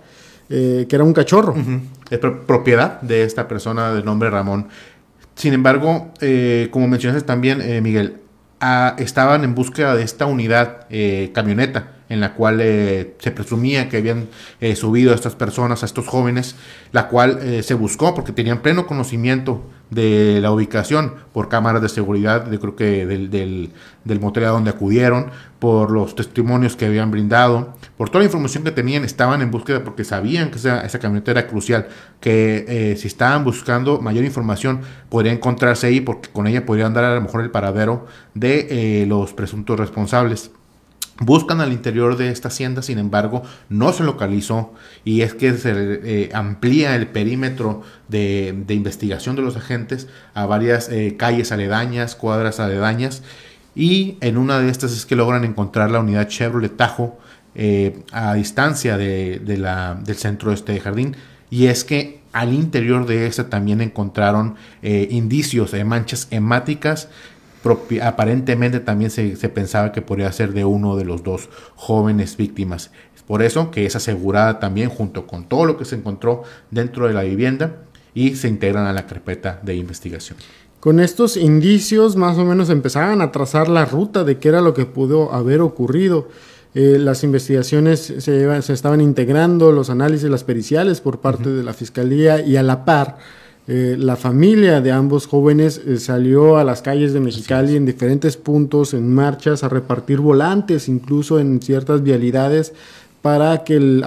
que 0.48 0.88
era 0.90 1.04
un 1.04 1.12
cachorro. 1.12 1.54
Es 2.10 2.18
propiedad 2.18 3.00
de 3.00 3.22
esta 3.22 3.46
persona 3.46 3.94
de 3.94 4.02
nombre 4.02 4.28
Ramón. 4.28 4.66
Sin 5.36 5.54
embargo, 5.54 6.10
como 6.72 6.88
mencionaste 6.88 7.24
también, 7.24 7.80
Miguel, 7.80 8.16
ah, 8.58 8.96
estaban 8.98 9.44
en 9.44 9.54
búsqueda 9.54 9.94
de 9.94 10.02
esta 10.02 10.26
unidad 10.26 10.88
camioneta 11.32 11.93
en 12.08 12.20
la 12.20 12.34
cual 12.34 12.60
eh, 12.60 13.14
se 13.18 13.30
presumía 13.30 13.88
que 13.88 13.96
habían 13.98 14.28
eh, 14.60 14.76
subido 14.76 15.12
a 15.12 15.14
estas 15.14 15.34
personas, 15.34 15.82
a 15.82 15.86
estos 15.86 16.06
jóvenes, 16.06 16.56
la 16.92 17.08
cual 17.08 17.38
eh, 17.42 17.62
se 17.62 17.74
buscó 17.74 18.14
porque 18.14 18.32
tenían 18.32 18.60
pleno 18.60 18.86
conocimiento 18.86 19.62
de 19.90 20.40
la 20.40 20.50
ubicación 20.50 21.14
por 21.32 21.48
cámaras 21.48 21.80
de 21.80 21.88
seguridad, 21.88 22.50
yo 22.50 22.58
creo 22.58 22.74
que 22.74 23.06
del, 23.06 23.30
del, 23.30 24.20
motel 24.20 24.44
a 24.44 24.48
donde 24.48 24.70
acudieron, 24.70 25.30
por 25.58 25.90
los 25.90 26.14
testimonios 26.14 26.74
que 26.74 26.86
habían 26.86 27.10
brindado, 27.10 27.74
por 27.96 28.08
toda 28.08 28.20
la 28.20 28.26
información 28.26 28.64
que 28.64 28.70
tenían, 28.70 29.04
estaban 29.04 29.40
en 29.40 29.50
búsqueda 29.50 29.84
porque 29.84 30.04
sabían 30.04 30.50
que 30.50 30.56
esa, 30.56 30.84
esa 30.84 30.98
camioneta 30.98 31.30
era 31.30 31.46
crucial, 31.46 31.88
que 32.20 32.96
si 32.98 33.06
estaban 33.06 33.44
buscando 33.44 34.00
mayor 34.00 34.24
información 34.24 34.80
podría 35.08 35.32
encontrarse 35.32 35.86
ahí 35.86 36.00
porque 36.00 36.28
con 36.30 36.46
ella 36.46 36.66
podrían 36.66 36.92
dar 36.92 37.04
a 37.04 37.14
lo 37.14 37.20
mejor 37.20 37.42
el 37.42 37.50
paradero 37.50 38.06
de 38.34 39.04
los 39.06 39.32
presuntos 39.32 39.78
responsables. 39.78 40.50
Buscan 41.20 41.60
al 41.60 41.72
interior 41.72 42.16
de 42.16 42.30
esta 42.30 42.48
hacienda, 42.48 42.82
sin 42.82 42.98
embargo, 42.98 43.44
no 43.68 43.92
se 43.92 44.02
localizó 44.02 44.74
y 45.04 45.20
es 45.20 45.32
que 45.32 45.56
se 45.56 45.70
eh, 45.72 46.30
amplía 46.34 46.96
el 46.96 47.06
perímetro 47.06 47.82
de, 48.08 48.64
investigación 48.68 49.36
de 49.36 49.42
los 49.42 49.56
agentes 49.56 50.08
a 50.34 50.46
varias 50.46 50.88
eh, 50.88 51.14
calles 51.16 51.52
aledañas, 51.52 52.16
cuadras 52.16 52.58
aledañas 52.58 53.22
y 53.76 54.18
en 54.22 54.36
una 54.36 54.58
de 54.58 54.68
estas 54.68 54.92
es 54.92 55.06
que 55.06 55.14
logran 55.14 55.44
encontrar 55.44 55.92
la 55.92 56.00
unidad 56.00 56.26
Chevrolet 56.26 56.76
Tajo 56.76 57.16
eh, 57.54 58.02
a 58.10 58.34
distancia 58.34 58.96
del 58.96 60.16
centro 60.16 60.50
de 60.50 60.56
este 60.56 60.80
jardín. 60.80 61.16
Y 61.48 61.66
es 61.66 61.84
que 61.84 62.22
al 62.32 62.52
interior 62.52 63.06
de 63.06 63.28
esta 63.28 63.48
también 63.48 63.80
encontraron 63.80 64.56
indicios 64.82 65.70
de 65.70 65.84
manchas 65.84 66.26
hemáticas 66.32 67.08
aparentemente 68.02 68.80
también 68.80 69.10
se, 69.10 69.36
pensaba 69.48 69.92
que 69.92 70.02
podría 70.02 70.30
ser 70.32 70.52
de 70.52 70.64
uno 70.64 70.96
de 70.96 71.04
los 71.04 71.22
dos 71.22 71.48
jóvenes 71.74 72.36
víctimas. 72.36 72.90
Es 73.14 73.22
por 73.22 73.42
eso 73.42 73.70
que 73.70 73.86
es 73.86 73.96
asegurada 73.96 74.60
también 74.60 74.90
junto 74.90 75.26
con 75.26 75.48
todo 75.48 75.64
lo 75.64 75.76
que 75.76 75.84
se 75.84 75.96
encontró 75.96 76.42
dentro 76.70 77.06
de 77.08 77.14
la 77.14 77.22
vivienda 77.22 77.76
y 78.14 78.36
se 78.36 78.48
integran 78.48 78.86
a 78.86 78.92
la 78.92 79.06
carpeta 79.06 79.60
de 79.62 79.76
investigación. 79.76 80.38
Con 80.80 81.00
estos 81.00 81.38
indicios 81.38 82.16
más 82.16 82.36
o 82.36 82.44
menos 82.44 82.68
empezaban 82.68 83.22
a 83.22 83.32
trazar 83.32 83.68
la 83.68 83.86
ruta 83.86 84.22
de 84.22 84.36
qué 84.38 84.48
era 84.48 84.60
lo 84.60 84.74
que 84.74 84.84
pudo 84.84 85.32
haber 85.32 85.62
ocurrido. 85.62 86.28
Eh, 86.74 86.98
las 86.98 87.24
investigaciones 87.24 88.00
se, 88.00 88.20
se, 88.62 88.72
estaban 88.72 89.00
integrando, 89.00 89.72
los 89.72 89.88
análisis, 89.88 90.28
las 90.28 90.44
periciales 90.44 91.00
por 91.00 91.20
parte 91.20 91.48
de 91.48 91.62
la 91.62 91.72
Fiscalía 91.72 92.44
y 92.44 92.56
a 92.56 92.62
la 92.62 92.84
par 92.84 93.16
eh, 93.66 93.96
la 93.98 94.16
familia 94.16 94.82
de 94.82 94.92
ambos 94.92 95.26
jóvenes 95.26 95.80
eh, 95.86 95.98
salió 95.98 96.58
a 96.58 96.64
las 96.64 96.82
calles 96.82 97.14
de 97.14 97.20
Mexicali 97.20 97.76
en 97.76 97.86
diferentes 97.86 98.36
puntos, 98.36 98.92
en 98.92 99.14
marchas, 99.14 99.64
a 99.64 99.70
repartir 99.70 100.20
volantes, 100.20 100.88
incluso 100.88 101.38
en 101.38 101.62
ciertas 101.62 102.02
vialidades, 102.02 102.74
para 103.22 103.64
que 103.64 103.76
el, 103.76 104.04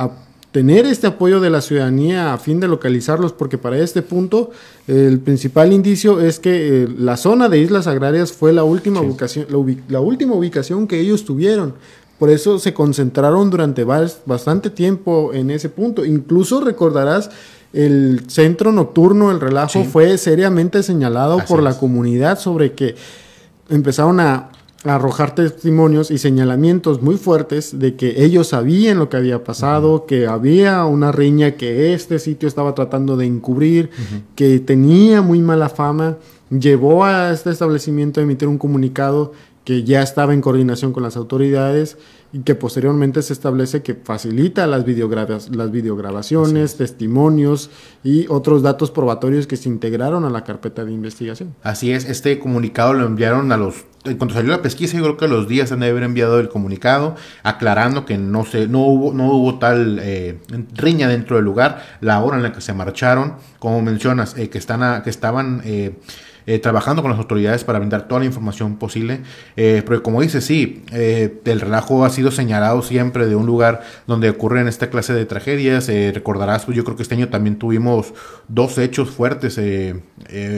tener 0.51 0.85
este 0.85 1.07
apoyo 1.07 1.39
de 1.39 1.49
la 1.49 1.61
ciudadanía 1.61 2.33
a 2.33 2.37
fin 2.37 2.59
de 2.59 2.67
localizarlos, 2.67 3.33
porque 3.33 3.57
para 3.57 3.79
este 3.79 4.03
punto 4.03 4.51
el 4.87 5.19
principal 5.19 5.73
indicio 5.73 6.19
es 6.19 6.39
que 6.39 6.83
eh, 6.83 6.87
la 6.97 7.17
zona 7.17 7.49
de 7.49 7.59
Islas 7.59 7.87
Agrarias 7.87 8.31
fue 8.31 8.53
la 8.53 8.63
última, 8.63 9.01
ubicación, 9.01 9.47
la 9.89 9.99
última 9.99 10.35
ubicación 10.35 10.87
que 10.87 10.99
ellos 10.99 11.25
tuvieron. 11.25 11.73
Por 12.19 12.31
eso 12.31 12.57
se 12.57 12.73
concentraron 12.73 13.51
durante 13.51 13.83
bastante 13.83 14.71
tiempo 14.71 15.31
en 15.33 15.51
ese 15.51 15.69
punto. 15.69 16.03
Incluso 16.03 16.61
recordarás 16.61 17.29
el 17.73 18.21
centro 18.27 18.71
nocturno, 18.71 19.31
el 19.31 19.39
relajo, 19.39 19.83
fue 19.83 20.17
seriamente 20.17 20.83
señalado 20.83 21.39
por 21.47 21.61
la 21.61 21.77
comunidad 21.77 22.39
sobre 22.39 22.73
que 22.73 22.95
empezaron 23.69 24.19
a, 24.19 24.49
arrojar 24.83 25.35
testimonios 25.35 26.11
y 26.11 26.17
señalamientos 26.17 27.01
muy 27.01 27.17
fuertes 27.17 27.77
de 27.77 27.95
que 27.95 28.23
ellos 28.23 28.49
sabían 28.49 28.99
lo 28.99 29.09
que 29.09 29.17
había 29.17 29.43
pasado, 29.43 30.05
que 30.05 30.27
había 30.27 30.85
una 30.85 31.11
riña 31.11 31.53
que 31.53 31.93
este 31.93 32.19
sitio 32.19 32.47
estaba 32.47 32.73
tratando 32.73 33.17
de 33.17 33.25
encubrir, 33.25 33.89
que 34.35 34.59
tenía 34.59 35.21
muy 35.21 35.39
mala 35.39 35.67
fama, 35.67 36.17
llevó 36.49 37.03
a 37.03 37.31
este 37.33 37.49
establecimiento 37.49 38.19
a 38.19 38.23
emitir 38.23 38.47
un 38.47 38.57
comunicado 38.57 39.33
que 39.65 39.83
ya 39.83 40.01
estaba 40.01 40.33
en 40.33 40.39
coordinación 40.39 40.93
con 40.93 41.03
las 41.03 41.17
autoridades 41.17 41.97
y 42.33 42.39
que 42.39 42.55
posteriormente 42.55 43.21
se 43.21 43.33
establece 43.33 43.83
que 43.83 43.95
facilita 43.95 44.67
las, 44.67 44.85
las 45.49 45.71
videograbaciones, 45.71 46.75
testimonios 46.75 47.69
y 48.03 48.27
otros 48.27 48.61
datos 48.61 48.91
probatorios 48.91 49.47
que 49.47 49.55
se 49.55 49.69
integraron 49.69 50.25
a 50.25 50.29
la 50.29 50.43
carpeta 50.43 50.83
de 50.83 50.91
investigación. 50.91 51.55
Así 51.63 51.91
es, 51.91 52.05
este 52.05 52.39
comunicado 52.39 52.93
lo 52.93 53.05
enviaron 53.05 53.51
a 53.51 53.57
los... 53.57 53.85
Cuando 54.03 54.33
salió 54.33 54.51
la 54.51 54.61
pesquisa, 54.61 54.97
yo 54.97 55.03
creo 55.03 55.17
que 55.17 55.25
a 55.25 55.27
los 55.27 55.47
días 55.47 55.71
han 55.71 55.81
de 55.81 55.89
haber 55.89 56.03
enviado 56.03 56.39
el 56.39 56.47
comunicado 56.47 57.15
aclarando 57.43 58.05
que 58.05 58.17
no, 58.17 58.45
se, 58.45 58.67
no, 58.67 58.85
hubo, 58.85 59.13
no 59.13 59.31
hubo 59.31 59.59
tal 59.59 59.99
eh, 60.01 60.39
riña 60.73 61.09
dentro 61.09 61.35
del 61.37 61.45
lugar, 61.45 61.83
la 61.99 62.21
hora 62.23 62.37
en 62.37 62.43
la 62.43 62.53
que 62.53 62.61
se 62.61 62.73
marcharon, 62.73 63.35
como 63.59 63.81
mencionas, 63.81 64.37
eh, 64.37 64.49
que, 64.49 64.57
están 64.57 65.03
que 65.03 65.09
estaban... 65.09 65.61
Eh, 65.65 65.95
eh, 66.47 66.59
trabajando 66.59 67.01
con 67.01 67.11
las 67.11 67.19
autoridades 67.19 67.65
para 67.65 67.77
brindar 67.77 68.07
toda 68.07 68.21
la 68.21 68.25
información 68.25 68.77
posible. 68.77 69.19
Eh, 69.57 69.83
pero 69.85 70.01
como 70.01 70.21
dice, 70.21 70.39
sí, 70.39 70.81
eh, 70.93 71.41
el 71.43 71.59
relajo 71.59 72.05
ha 72.05 72.09
sido 72.09 72.31
señalado 72.31 72.81
siempre 72.81 73.27
de 73.27 73.35
un 73.35 73.45
lugar 73.45 73.81
donde 74.07 74.29
ocurren 74.29 74.69
esta 74.69 74.89
clase 74.89 75.13
de 75.13 75.25
tragedias. 75.25 75.87
recordarás, 76.13 76.63
pues, 76.63 76.77
yo 76.77 76.85
creo 76.85 76.95
que 76.95 77.03
este 77.03 77.15
año 77.15 77.27
también 77.27 77.57
tuvimos 77.57 78.13
dos 78.47 78.77
hechos 78.77 79.09
fuertes 79.09 79.59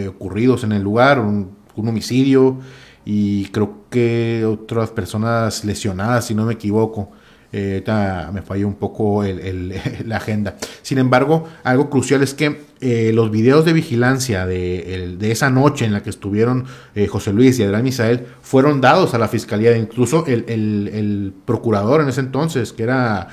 ocurridos 0.07 0.63
en 0.63 0.73
el 0.73 0.83
lugar, 0.83 1.19
un, 1.19 1.57
un 1.75 1.87
homicidio 1.87 2.59
y 3.03 3.45
creo 3.47 3.85
que 3.89 4.45
otras 4.45 4.91
personas 4.91 5.65
lesionadas, 5.65 6.25
si 6.25 6.35
no 6.35 6.45
me 6.45 6.53
equivoco. 6.53 7.11
Eh, 7.51 7.83
me 8.31 8.43
falló 8.43 8.67
un 8.67 8.75
poco 8.75 9.23
la 10.05 10.17
agenda. 10.17 10.57
Sin 10.83 10.99
embargo, 10.99 11.47
algo 11.63 11.89
crucial 11.89 12.21
es 12.21 12.33
que 12.35 12.61
eh, 12.81 13.11
los 13.13 13.31
videos 13.31 13.65
de 13.65 13.73
vigilancia 13.73 14.45
de, 14.45 15.17
esa 15.21 15.49
noche 15.49 15.85
en 15.85 15.93
la 15.93 16.03
que 16.03 16.11
estuvieron 16.11 16.65
eh, 16.95 17.07
José 17.07 17.33
Luis 17.33 17.59
y 17.59 17.63
Adrián 17.63 17.83
Misael 17.83 18.27
fueron 18.41 18.81
dados 18.81 19.15
a 19.15 19.17
la 19.17 19.27
fiscalía. 19.27 19.75
Incluso 19.75 20.25
el, 20.27 21.33
procurador 21.45 22.01
en 22.01 22.09
ese 22.09 22.21
entonces, 22.21 22.71
que 22.71 22.83
era 22.83 23.29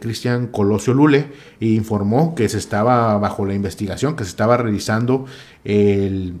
Cristian 0.00 0.48
Colosio 0.48 0.94
Lule, 0.94 1.26
informó 1.60 2.34
que 2.34 2.48
se 2.48 2.58
estaba 2.58 3.18
bajo 3.18 3.44
la 3.44 3.54
investigación, 3.54 4.16
que 4.16 4.24
se 4.24 4.30
estaba 4.30 4.56
revisando 4.56 5.26
el 5.64 6.34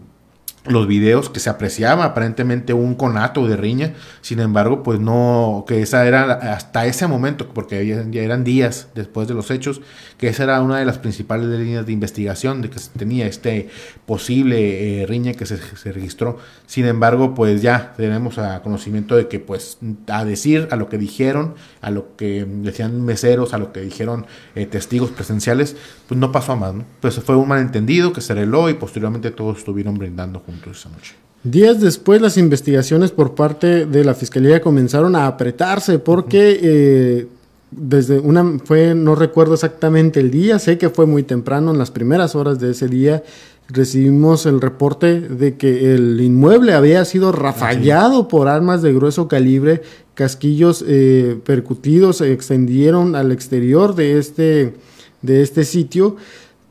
los 0.64 0.86
videos 0.86 1.28
que 1.28 1.40
se 1.40 1.50
apreciaba 1.50 2.04
aparentemente 2.04 2.72
un 2.72 2.94
conato 2.94 3.46
de 3.48 3.56
riña, 3.56 3.94
sin 4.20 4.38
embargo, 4.38 4.82
pues 4.84 5.00
no, 5.00 5.64
que 5.66 5.82
esa 5.82 6.06
era 6.06 6.32
hasta 6.54 6.86
ese 6.86 7.08
momento, 7.08 7.48
porque 7.48 7.84
ya 7.84 8.22
eran 8.22 8.44
días 8.44 8.88
después 8.94 9.26
de 9.26 9.34
los 9.34 9.50
hechos, 9.50 9.80
que 10.18 10.28
esa 10.28 10.44
era 10.44 10.62
una 10.62 10.78
de 10.78 10.84
las 10.84 10.98
principales 10.98 11.48
líneas 11.48 11.84
de 11.84 11.92
investigación 11.92 12.62
de 12.62 12.70
que 12.70 12.78
se 12.78 12.90
tenía 12.90 13.26
este 13.26 13.70
posible 14.06 15.02
eh, 15.02 15.06
riña 15.06 15.34
que 15.34 15.46
se, 15.46 15.56
registró. 15.92 16.38
Sin 16.66 16.86
embargo, 16.86 17.34
pues 17.34 17.60
ya 17.60 17.92
tenemos 17.96 18.38
a 18.38 18.62
conocimiento 18.62 19.16
de 19.16 19.26
que, 19.26 19.40
pues, 19.40 19.78
a 20.06 20.24
decir 20.24 20.68
a 20.70 20.76
lo 20.76 20.88
que 20.88 20.96
dijeron, 20.96 21.54
a 21.80 21.90
lo 21.90 22.14
que 22.16 22.44
decían 22.44 23.04
meseros, 23.04 23.52
a 23.52 23.58
lo 23.58 23.72
que 23.72 23.80
dijeron 23.80 24.26
eh, 24.54 24.66
testigos 24.66 25.10
presenciales, 25.10 25.76
pues 26.06 26.20
no 26.20 26.30
pasó 26.30 26.52
a 26.52 26.56
más, 26.56 26.74
¿no? 26.74 26.84
Pues 27.00 27.18
fue 27.20 27.36
un 27.36 27.48
malentendido 27.48 28.12
que 28.12 28.20
se 28.20 28.34
reló 28.34 28.70
y 28.70 28.74
posteriormente 28.74 29.32
todos 29.32 29.58
estuvieron 29.58 29.98
brindando 29.98 30.42
esa 30.70 30.88
noche. 30.88 31.14
Días 31.44 31.80
después 31.80 32.20
las 32.20 32.36
investigaciones 32.36 33.10
por 33.10 33.34
parte 33.34 33.86
de 33.86 34.04
la 34.04 34.14
fiscalía 34.14 34.60
comenzaron 34.60 35.16
a 35.16 35.26
apretarse 35.26 35.98
porque 35.98 36.60
eh, 36.62 37.26
desde 37.72 38.20
una 38.20 38.58
fue 38.64 38.94
no 38.94 39.14
recuerdo 39.16 39.54
exactamente 39.54 40.20
el 40.20 40.30
día, 40.30 40.58
sé 40.60 40.78
que 40.78 40.88
fue 40.88 41.06
muy 41.06 41.24
temprano 41.24 41.72
en 41.72 41.78
las 41.78 41.90
primeras 41.90 42.36
horas 42.36 42.60
de 42.60 42.70
ese 42.70 42.86
día 42.86 43.24
recibimos 43.68 44.46
el 44.46 44.60
reporte 44.60 45.20
de 45.20 45.56
que 45.56 45.94
el 45.94 46.20
inmueble 46.20 46.74
había 46.74 47.04
sido 47.04 47.32
rafallado 47.32 48.28
por 48.28 48.48
armas 48.48 48.82
de 48.82 48.92
grueso 48.92 49.28
calibre, 49.28 49.82
casquillos 50.14 50.84
eh, 50.86 51.38
percutidos 51.44 52.18
se 52.18 52.32
extendieron 52.32 53.14
al 53.16 53.32
exterior 53.32 53.94
de 53.94 54.18
este 54.18 54.74
de 55.22 55.42
este 55.42 55.64
sitio 55.64 56.16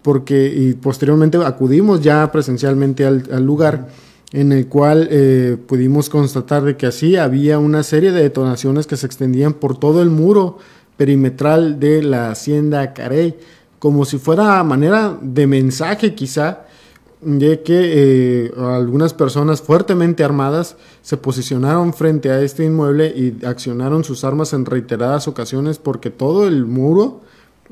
porque 0.01 0.47
y 0.47 0.73
posteriormente 0.73 1.37
acudimos 1.37 2.01
ya 2.01 2.31
presencialmente 2.31 3.05
al, 3.05 3.45
lugar 3.45 3.89
en 4.31 4.51
el 4.51 4.67
cual 4.67 5.07
eh, 5.11 5.57
pudimos 5.67 6.09
constatar 6.09 6.63
de 6.63 6.77
que 6.77 6.87
así 6.87 7.17
había 7.17 7.59
una 7.59 7.83
serie 7.83 8.11
de 8.11 8.23
detonaciones 8.23 8.87
que 8.87 8.97
se 8.97 9.05
extendían 9.05 9.53
por 9.53 9.77
todo 9.77 10.01
el 10.01 10.09
muro 10.09 10.57
perimetral 10.97 11.79
de 11.79 12.03
la 12.03 12.31
hacienda 12.31 12.93
Carey, 12.93 13.35
como 13.79 14.05
si 14.05 14.17
fuera 14.17 14.63
manera 14.63 15.17
de 15.21 15.47
mensaje 15.47 16.13
quizá 16.13 16.65
de 17.21 17.61
que 17.61 18.45
eh, 18.45 18.51
algunas 18.57 19.13
personas 19.13 19.61
fuertemente 19.61 20.23
armadas 20.23 20.75
se 21.03 21.17
posicionaron 21.17 21.93
frente 21.93 22.31
a 22.31 22.41
este 22.41 22.65
inmueble 22.65 23.07
y 23.07 23.45
accionaron 23.45 24.03
sus 24.03 24.23
armas 24.23 24.53
en 24.53 24.65
reiteradas 24.65 25.27
ocasiones 25.27 25.77
porque 25.77 26.09
todo 26.09 26.47
el 26.47 26.65
muro, 26.65 27.21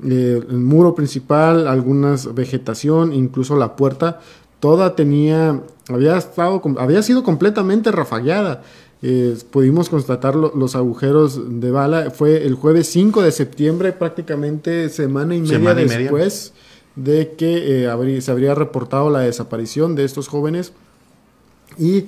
eh, 0.04 0.42
el 0.50 0.58
muro 0.58 0.96
principal, 0.96 1.68
algunas 1.68 2.34
vegetación, 2.34 3.14
incluso 3.14 3.56
la 3.56 3.76
puerta, 3.76 4.20
toda 4.60 4.96
tenía, 4.96 5.62
había 5.88 6.18
estado, 6.18 6.62
había 6.78 7.02
sido 7.02 7.24
completamente 7.24 7.92
rafagueada. 7.92 8.64
Eh, 9.02 9.38
pudimos 9.52 9.90
constatar 9.90 10.36
los 10.36 10.76
agujeros 10.76 11.62
de 11.62 11.72
bala. 11.72 12.12
Fue 12.12 12.46
el 12.46 12.56
jueves 12.56 12.88
5 12.88 13.22
de 13.22 13.32
septiembre, 13.32 13.94
prácticamente 13.94 14.90
semana 14.90 15.36
y 15.36 15.42
media 15.42 15.74
después 15.74 16.54
de 16.96 17.34
que 17.38 17.86
eh, 17.86 18.22
se 18.22 18.32
habría 18.32 18.56
reportado 18.56 19.10
la 19.10 19.22
desaparición 19.22 19.96
de 19.96 20.04
estos 20.04 20.28
jóvenes 20.28 20.74
y 21.78 22.06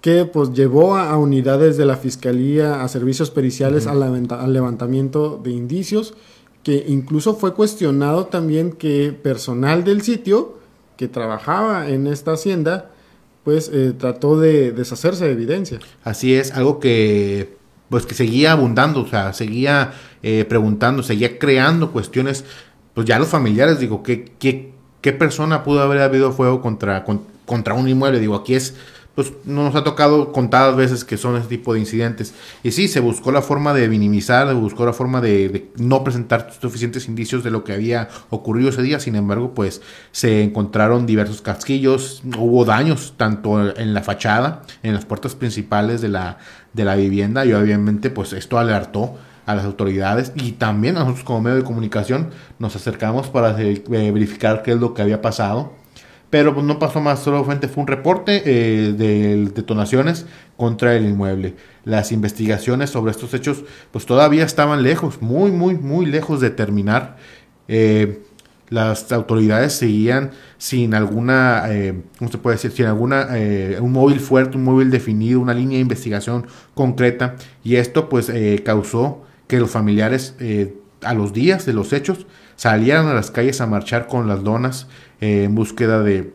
que 0.00 0.24
pues 0.24 0.52
llevó 0.52 0.96
a, 0.96 1.16
unidades 1.18 1.76
de 1.76 1.84
la 1.84 1.96
fiscalía, 1.96 2.82
a 2.82 2.88
servicios 2.88 3.30
periciales 3.30 3.86
al, 3.86 4.52
levantamiento 4.52 5.40
de 5.42 5.50
indicios, 5.50 6.14
que 6.68 6.84
incluso 6.86 7.34
fue 7.34 7.54
cuestionado 7.54 8.26
también 8.26 8.72
que 8.72 9.14
personal 9.22 9.84
del 9.84 10.02
sitio 10.02 10.58
que 10.98 11.08
trabajaba 11.08 11.88
en 11.88 12.06
esta 12.06 12.32
hacienda, 12.32 12.90
pues 13.42 13.70
eh, 13.72 13.94
trató 13.98 14.38
de 14.38 14.72
deshacerse 14.72 15.24
de 15.24 15.32
evidencia. 15.32 15.78
Así 16.04 16.34
es, 16.34 16.52
algo 16.52 16.78
que 16.78 17.56
pues 17.88 18.04
que 18.04 18.14
seguía 18.14 18.52
abundando, 18.52 19.00
o 19.00 19.06
sea, 19.06 19.32
seguía 19.32 19.94
eh, 20.22 20.44
preguntando, 20.46 21.02
seguía 21.02 21.38
creando 21.38 21.90
cuestiones 21.90 22.44
pues 22.92 23.06
ya 23.06 23.18
los 23.18 23.28
familiares, 23.28 23.80
digo, 23.80 24.02
¿qué, 24.02 24.30
qué, 24.38 24.70
qué 25.00 25.14
persona 25.14 25.64
pudo 25.64 25.80
haber 25.80 26.02
habido 26.02 26.32
fuego 26.32 26.60
contra, 26.60 27.02
contra 27.46 27.72
un 27.72 27.88
inmueble? 27.88 28.20
Digo, 28.20 28.34
aquí 28.34 28.54
es, 28.54 28.74
pues 29.18 29.32
no 29.46 29.64
nos 29.64 29.74
ha 29.74 29.82
tocado 29.82 30.30
contadas 30.30 30.76
veces 30.76 31.04
que 31.04 31.16
son 31.16 31.34
ese 31.34 31.48
tipo 31.48 31.74
de 31.74 31.80
incidentes. 31.80 32.34
Y 32.62 32.70
sí, 32.70 32.86
se 32.86 33.00
buscó 33.00 33.32
la 33.32 33.42
forma 33.42 33.74
de 33.74 33.88
minimizar, 33.88 34.46
se 34.46 34.54
buscó 34.54 34.86
la 34.86 34.92
forma 34.92 35.20
de, 35.20 35.72
no 35.74 36.04
presentar 36.04 36.52
suficientes 36.60 37.08
indicios 37.08 37.42
de 37.42 37.50
lo 37.50 37.64
que 37.64 37.72
había 37.72 38.10
ocurrido 38.30 38.68
ese 38.68 38.80
día. 38.80 39.00
Sin 39.00 39.16
embargo, 39.16 39.54
pues 39.54 39.82
se 40.12 40.44
encontraron 40.44 41.04
diversos 41.04 41.42
casquillos, 41.42 42.22
hubo 42.38 42.64
daños 42.64 43.14
tanto 43.16 43.76
en 43.76 43.92
la 43.92 44.04
fachada, 44.04 44.62
en 44.84 44.94
las 44.94 45.04
puertas 45.04 45.34
principales 45.34 46.00
de 46.00 46.10
la, 46.10 46.38
de 46.72 46.84
la 46.84 46.94
vivienda 46.94 47.44
y 47.44 47.52
obviamente 47.54 48.10
pues 48.10 48.32
esto 48.32 48.56
alertó 48.56 49.18
a 49.46 49.56
las 49.56 49.64
autoridades 49.64 50.30
y 50.36 50.52
también 50.52 50.96
a 50.96 51.00
nosotros 51.00 51.24
como 51.24 51.40
medio 51.40 51.56
de 51.56 51.64
comunicación 51.64 52.30
nos 52.60 52.76
acercamos 52.76 53.30
para 53.30 53.60
eh, 53.60 53.82
verificar 53.88 54.62
qué 54.62 54.74
es 54.74 54.78
lo 54.78 54.94
que 54.94 55.02
había 55.02 55.20
pasado. 55.20 55.72
Pero 56.30 56.54
pues 56.54 56.66
no 56.66 56.78
pasó 56.78 57.00
más, 57.00 57.20
solamente 57.20 57.68
fue 57.68 57.82
un 57.82 57.86
reporte 57.86 58.42
eh, 58.44 58.92
de 58.92 59.50
detonaciones 59.54 60.26
contra 60.56 60.94
el 60.94 61.06
inmueble. 61.06 61.54
Las 61.84 62.12
investigaciones 62.12 62.90
sobre 62.90 63.12
estos 63.12 63.32
hechos 63.32 63.64
pues 63.90 64.04
todavía 64.04 64.44
estaban 64.44 64.82
lejos, 64.82 65.22
muy, 65.22 65.50
muy, 65.50 65.76
muy 65.76 66.04
lejos 66.06 66.40
de 66.40 66.50
terminar. 66.50 67.16
Eh, 67.66 68.22
las 68.68 69.10
autoridades 69.12 69.72
seguían 69.72 70.32
sin 70.58 70.94
alguna, 70.94 71.64
¿cómo 72.18 72.30
se 72.30 72.36
puede 72.36 72.56
decir? 72.56 72.70
Sin 72.70 72.84
alguna, 72.84 73.28
un 73.80 73.92
móvil 73.92 74.20
fuerte, 74.20 74.58
un 74.58 74.64
móvil 74.64 74.90
definido, 74.90 75.40
una 75.40 75.54
línea 75.54 75.76
de 75.76 75.80
investigación 75.80 76.46
concreta. 76.74 77.36
Y 77.64 77.76
esto 77.76 78.10
pues 78.10 78.30
causó 78.64 79.24
que 79.48 79.58
los 79.58 79.70
familiares 79.70 80.36
eh, 80.38 80.74
a 81.02 81.14
los 81.14 81.32
días 81.32 81.66
de 81.66 81.72
los 81.72 81.92
hechos 81.92 82.26
salieran 82.54 83.06
a 83.06 83.14
las 83.14 83.30
calles 83.30 83.60
a 83.60 83.66
marchar 83.66 84.06
con 84.06 84.28
las 84.28 84.44
donas 84.44 84.86
eh, 85.20 85.44
en 85.44 85.54
búsqueda 85.54 86.02
de 86.02 86.34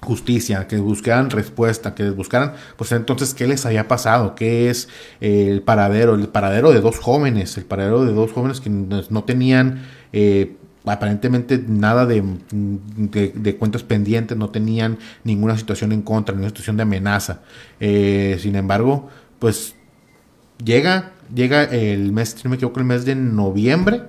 justicia, 0.00 0.68
que 0.68 0.76
buscaran 0.78 1.30
respuesta, 1.30 1.94
que 1.94 2.10
buscaran, 2.10 2.54
pues 2.76 2.92
entonces, 2.92 3.34
¿qué 3.34 3.48
les 3.48 3.66
había 3.66 3.88
pasado? 3.88 4.34
¿Qué 4.34 4.70
es 4.70 4.88
eh, 5.20 5.48
el 5.50 5.62
paradero? 5.62 6.14
El 6.14 6.28
paradero 6.28 6.72
de 6.72 6.80
dos 6.80 6.98
jóvenes, 6.98 7.56
el 7.56 7.64
paradero 7.64 8.04
de 8.04 8.12
dos 8.12 8.32
jóvenes 8.32 8.60
que 8.60 8.70
no 8.70 9.24
tenían 9.24 9.82
aparentemente 10.84 11.62
nada 11.66 12.06
de, 12.06 12.22
de, 12.50 13.56
cuentas 13.56 13.82
pendientes, 13.82 14.38
no 14.38 14.48
tenían 14.48 14.98
ninguna 15.22 15.58
situación 15.58 15.92
en 15.92 16.00
contra, 16.00 16.34
ninguna 16.34 16.48
situación 16.48 16.76
de 16.76 16.84
amenaza. 16.84 17.40
sin 17.78 18.56
embargo, 18.56 19.08
pues 19.38 19.74
llega 20.64 21.12
llega 21.34 21.64
el 21.64 22.12
mes, 22.12 22.30
si 22.30 22.44
no 22.44 22.50
me 22.50 22.56
equivoco, 22.56 22.80
el 22.80 22.86
mes 22.86 23.04
de 23.04 23.14
noviembre 23.14 24.02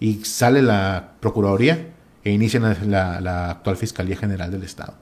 y 0.00 0.24
sale 0.24 0.62
la 0.62 1.12
Procuraduría 1.20 1.94
e 2.28 2.32
inicia 2.32 2.60
la, 2.60 3.50
actual 3.50 3.76
Fiscalía 3.76 4.16
General 4.16 4.50
del 4.50 4.62
Estado. 4.62 4.92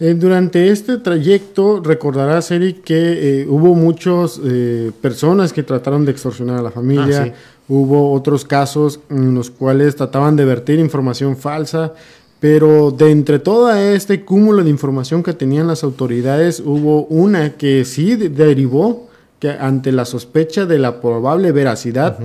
Eh, 0.00 0.14
durante 0.14 0.68
este 0.68 0.96
trayecto, 0.96 1.80
recordarás, 1.80 2.50
Eric, 2.50 2.82
que 2.82 3.42
eh, 3.42 3.46
hubo 3.46 3.74
muchas 3.74 4.40
eh, 4.42 4.90
personas 5.00 5.52
que 5.52 5.62
trataron 5.62 6.04
de 6.04 6.12
extorsionar 6.12 6.58
a 6.58 6.62
la 6.62 6.70
familia, 6.70 7.24
ah, 7.28 7.34
hubo 7.68 8.12
otros 8.12 8.44
casos 8.44 9.00
en 9.10 9.34
los 9.34 9.50
cuales 9.50 9.94
trataban 9.94 10.34
de 10.34 10.44
vertir 10.44 10.78
información 10.78 11.36
falsa, 11.36 11.92
pero 12.40 12.90
de 12.90 13.10
entre 13.10 13.38
todo 13.38 13.72
este 13.72 14.24
cúmulo 14.24 14.64
de 14.64 14.70
información 14.70 15.22
que 15.22 15.34
tenían 15.34 15.68
las 15.68 15.84
autoridades, 15.84 16.60
hubo 16.64 17.04
una 17.04 17.50
que 17.50 17.84
sí 17.84 18.16
derivó 18.16 19.08
que 19.38 19.50
ante 19.50 19.92
la 19.92 20.04
sospecha 20.04 20.66
de 20.66 20.78
la 20.78 21.00
probable 21.00 21.52
veracidad 21.52 22.18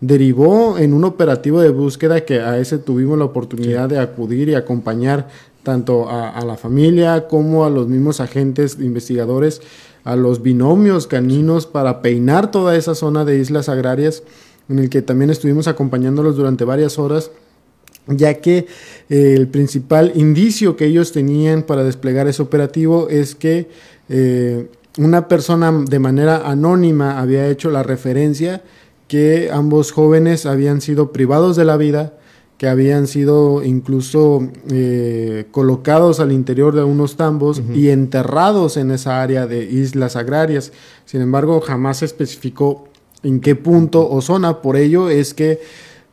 derivó 0.00 0.78
en 0.78 0.94
un 0.94 1.04
operativo 1.04 1.60
de 1.60 1.70
búsqueda 1.70 2.24
que 2.24 2.40
a 2.40 2.58
ese 2.58 2.78
tuvimos 2.78 3.18
la 3.18 3.24
oportunidad 3.24 3.88
de 3.88 3.98
acudir 3.98 4.48
y 4.48 4.54
acompañar 4.54 5.28
tanto 5.62 6.08
a, 6.08 6.42
la 6.46 6.56
familia 6.56 7.26
como 7.28 7.64
a 7.64 7.70
los 7.70 7.88
mismos 7.88 8.20
agentes 8.20 8.78
investigadores, 8.80 9.60
a 10.04 10.16
los 10.16 10.40
binomios 10.40 11.06
caninos 11.06 11.66
para 11.66 12.00
peinar 12.00 12.50
toda 12.50 12.76
esa 12.76 12.94
zona 12.94 13.24
de 13.24 13.38
islas 13.38 13.68
agrarias 13.68 14.22
en 14.68 14.78
el 14.78 14.88
que 14.88 15.02
también 15.02 15.30
estuvimos 15.30 15.68
acompañándolos 15.68 16.36
durante 16.36 16.64
varias 16.64 16.98
horas 16.98 17.30
ya 18.06 18.34
que 18.34 18.66
eh, 19.10 19.34
el 19.36 19.48
principal 19.48 20.12
indicio 20.14 20.76
que 20.76 20.86
ellos 20.86 21.12
tenían 21.12 21.62
para 21.62 21.84
desplegar 21.84 22.26
ese 22.26 22.42
operativo 22.42 23.08
es 23.10 23.34
que 23.34 23.68
eh, 24.08 24.68
una 24.96 25.28
persona 25.28 25.72
de 25.72 25.98
manera 25.98 26.48
anónima 26.48 27.20
había 27.20 27.46
hecho 27.48 27.70
la 27.70 27.82
referencia 27.82 28.62
que 29.08 29.50
ambos 29.50 29.90
jóvenes 29.90 30.46
habían 30.46 30.80
sido 30.80 31.12
privados 31.12 31.56
de 31.56 31.64
la 31.64 31.76
vida, 31.76 32.14
que 32.58 32.68
habían 32.68 33.06
sido 33.06 33.64
incluso 33.64 34.48
eh, 34.70 35.46
colocados 35.50 36.20
al 36.20 36.32
interior 36.32 36.74
de 36.74 36.82
unos 36.84 37.16
tambos 37.16 37.62
y 37.72 37.88
enterrados 37.88 38.76
en 38.76 38.90
esa 38.90 39.22
área 39.22 39.46
de 39.46 39.64
islas 39.64 40.16
agrarias. 40.16 40.72
Sin 41.04 41.22
embargo, 41.22 41.60
jamás 41.60 41.98
se 41.98 42.04
especificó 42.04 42.88
en 43.22 43.40
qué 43.40 43.54
punto 43.54 44.08
o 44.10 44.20
zona. 44.20 44.60
Por 44.60 44.76
ello 44.76 45.08
es 45.08 45.34
que 45.34 45.60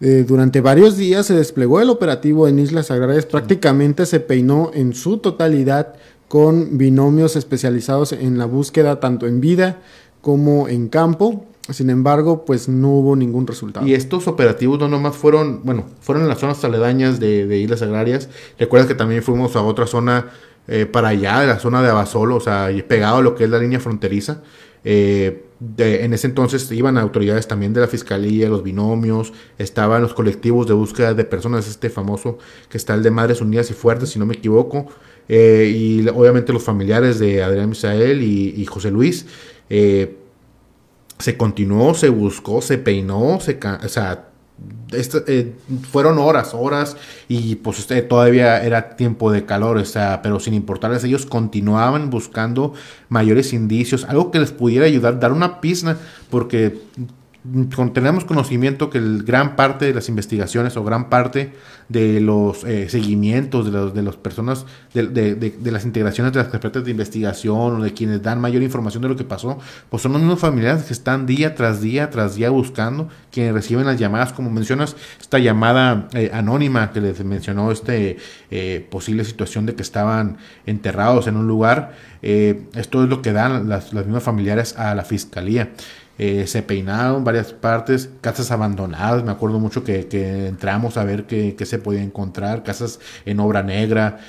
eh, 0.01 0.23
durante 0.27 0.61
varios 0.61 0.97
días 0.97 1.25
se 1.25 1.33
desplegó 1.33 1.81
el 1.81 1.89
operativo 1.89 2.47
en 2.47 2.59
Islas 2.59 2.91
Agrarias, 2.91 3.25
prácticamente 3.25 4.05
se 4.05 4.19
peinó 4.19 4.71
en 4.73 4.93
su 4.93 5.17
totalidad 5.17 5.95
con 6.27 6.77
binomios 6.77 7.35
especializados 7.35 8.11
en 8.11 8.37
la 8.37 8.45
búsqueda 8.45 8.99
tanto 8.99 9.25
en 9.25 9.41
vida 9.41 9.79
como 10.21 10.67
en 10.67 10.89
campo. 10.89 11.45
Sin 11.69 11.89
embargo, 11.89 12.45
pues 12.45 12.69
no 12.69 12.89
hubo 12.89 13.15
ningún 13.15 13.47
resultado. 13.47 13.87
Y 13.87 13.93
estos 13.93 14.27
operativos 14.27 14.79
no 14.79 14.87
nomás 14.87 15.15
fueron, 15.15 15.61
bueno, 15.63 15.85
fueron 15.99 16.23
en 16.23 16.29
las 16.29 16.39
zonas 16.39 16.63
aledañas 16.63 17.19
de, 17.19 17.57
Islas 17.57 17.81
Agrarias. 17.81 18.29
Recuerda 18.59 18.87
que 18.87 18.95
también 18.95 19.23
fuimos 19.23 19.55
a 19.55 19.63
otra 19.63 19.87
zona 19.87 20.29
eh, 20.67 20.85
para 20.85 21.09
allá, 21.09 21.39
de 21.39 21.47
la 21.47 21.59
zona 21.59 21.81
de 21.81 21.89
Abasolo, 21.89 22.35
o 22.35 22.39
sea, 22.39 22.69
pegado 22.87 23.17
a 23.17 23.21
lo 23.21 23.33
que 23.33 23.45
es 23.45 23.49
la 23.49 23.57
línea 23.57 23.79
fronteriza. 23.79 24.41
Eh, 24.83 25.45
en 25.77 26.13
ese 26.13 26.27
entonces 26.27 26.71
iban 26.71 26.97
autoridades 26.97 27.47
también 27.47 27.73
de 27.73 27.81
la 27.81 27.87
fiscalía, 27.87 28.49
los 28.49 28.61
binomios, 28.61 29.33
estaban 29.57 30.01
los 30.01 30.13
colectivos 30.13 30.67
de 30.67 30.73
búsqueda 30.73 31.13
de 31.13 31.23
personas, 31.23 31.67
este 31.67 31.89
famoso 31.89 32.37
que 32.69 32.77
está 32.77 32.93
el 32.93 33.01
de 33.01 33.09
Madres 33.09 33.41
Unidas 33.41 33.71
y 33.71 33.73
Fuertes, 33.73 34.09
si 34.09 34.19
no 34.19 34.25
me 34.25 34.35
equivoco. 34.35 34.87
Eh, 35.27 35.73
y 35.75 36.07
obviamente 36.09 36.53
los 36.53 36.63
familiares 36.63 37.17
de 37.17 37.41
Adrián 37.41 37.69
Misael 37.69 38.21
y, 38.21 38.65
José 38.65 38.91
Luis. 38.91 39.25
Eh, 39.69 40.17
se 41.19 41.37
continuó, 41.37 41.93
se 41.93 42.09
buscó, 42.09 42.61
se 42.61 42.77
peinó, 42.77 43.39
se, 43.39 43.59
o 43.83 43.87
sea, 43.89 44.25
eh, 44.91 45.53
fueron 45.91 46.17
horas, 46.17 46.53
horas 46.53 46.95
y 47.27 47.55
pues 47.55 47.79
este, 47.79 48.01
todavía 48.01 48.63
era 48.63 48.95
tiempo 48.95 49.31
de 49.31 49.45
calor, 49.45 49.77
o 49.77 49.85
sea, 49.85 50.21
pero 50.21 50.39
sin 50.39 50.53
importarles, 50.53 51.03
ellos 51.03 51.25
continuaban 51.25 52.09
buscando 52.09 52.73
mayores 53.09 53.51
indicios, 53.53 54.05
algo 54.05 54.31
que 54.31 54.39
les 54.39 54.51
pudiera 54.51 54.85
ayudar, 54.85 55.19
dar 55.19 55.33
una 55.33 55.59
pista, 55.59 55.97
porque 56.29 56.81
tenemos 57.93 58.25
conocimiento 58.25 58.89
que 58.89 58.97
el 58.97 59.23
gran 59.23 59.55
parte 59.55 59.85
de 59.85 59.93
las 59.93 60.09
investigaciones 60.09 60.77
o 60.77 60.83
gran 60.83 61.09
parte 61.09 61.53
de 61.89 62.19
los 62.19 62.63
eh, 62.63 62.89
seguimientos 62.89 63.65
de, 63.65 63.71
los, 63.71 63.93
de 63.93 64.01
las 64.01 64.15
personas, 64.15 64.65
de, 64.93 65.05
de, 65.05 65.71
las 65.71 65.85
integraciones 65.85 66.33
de 66.33 66.39
las 66.39 66.47
carpetas 66.47 66.83
de 66.83 66.91
investigación 66.91 67.79
o 67.79 67.83
de 67.83 67.93
quienes 67.93 68.23
dan 68.23 68.41
mayor 68.41 68.63
información 68.63 69.03
de 69.03 69.09
lo 69.09 69.15
que 69.15 69.23
pasó, 69.23 69.59
pues 69.89 70.01
son 70.01 70.13
los 70.13 70.21
mismos 70.21 70.39
familiares 70.39 70.83
que 70.83 70.93
están 70.93 71.27
día 71.27 71.53
tras 71.53 71.81
día 71.81 72.09
tras 72.09 72.35
día 72.35 72.49
buscando, 72.49 73.09
quienes 73.31 73.53
reciben 73.53 73.85
las 73.85 73.99
llamadas, 73.99 74.33
como 74.33 74.49
mencionas, 74.49 74.95
esta 75.21 75.37
llamada 75.37 76.07
eh, 76.13 76.31
anónima 76.33 76.91
que 76.91 77.01
les 77.01 77.23
mencionó 77.23 77.71
este 77.71 78.17
eh, 78.49 78.87
posible 78.89 79.23
situación 79.23 79.67
de 79.67 79.75
que 79.75 79.83
estaban 79.83 80.37
enterrados 80.65 81.27
en 81.27 81.37
un 81.37 81.47
lugar, 81.47 81.93
esto 82.21 83.03
es 83.03 83.09
lo 83.09 83.21
que 83.21 83.33
dan 83.33 83.69
las, 83.69 83.93
las 83.93 84.05
mismas 84.05 84.23
familiares 84.23 84.75
a 84.79 84.95
la 84.95 85.03
fiscalía. 85.03 85.73
Eh, 86.17 86.47
se 86.47 86.61
peinaron 86.61 87.25
varias 87.25 87.51
partes, 87.51 88.09
casas 88.21 88.49
abandonadas, 88.49 89.23
me 89.23 89.31
acuerdo 89.31 89.59
mucho 89.59 89.83
que, 89.83 90.07
entramos 90.47 90.95
a 90.95 91.03
ver 91.03 91.25
qué, 91.25 91.55
se 91.65 91.77
podía 91.77 92.01
encontrar, 92.01 92.63
casas 92.63 93.01
en 93.25 93.39
obra 93.41 93.63
negra, 93.63 94.19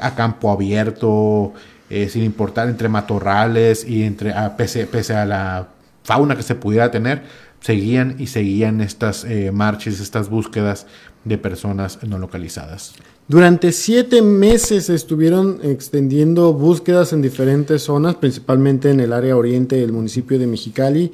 a 0.00 0.14
campo 0.14 0.52
abierto, 0.52 1.52
eh, 1.90 2.08
sin 2.08 2.22
importar 2.22 2.68
entre 2.68 2.88
matorrales 2.88 3.84
y 3.84 4.04
entre 4.04 4.32
pese, 4.56 4.86
pese, 4.86 5.14
a 5.14 5.26
la 5.26 5.68
fauna 6.04 6.36
que 6.36 6.44
se 6.44 6.54
pudiera 6.54 6.92
tener, 6.92 7.22
seguían 7.60 8.14
y 8.18 8.28
seguían 8.28 8.80
estas 8.80 9.24
eh, 9.24 9.50
marchas, 9.52 9.98
estas 9.98 10.28
búsquedas 10.28 10.86
de 11.26 11.36
personas 11.38 11.98
no 12.06 12.18
localizadas. 12.18 12.94
Durante 13.28 13.72
siete 13.72 14.22
meses 14.22 14.88
estuvieron 14.88 15.58
extendiendo 15.62 16.52
búsquedas 16.52 17.12
en 17.12 17.20
diferentes 17.20 17.82
zonas, 17.82 18.14
principalmente 18.14 18.90
en 18.90 19.00
el 19.00 19.12
área 19.12 19.36
oriente 19.36 19.76
del 19.76 19.92
municipio 19.92 20.38
de 20.38 20.46
Mexicali, 20.46 21.10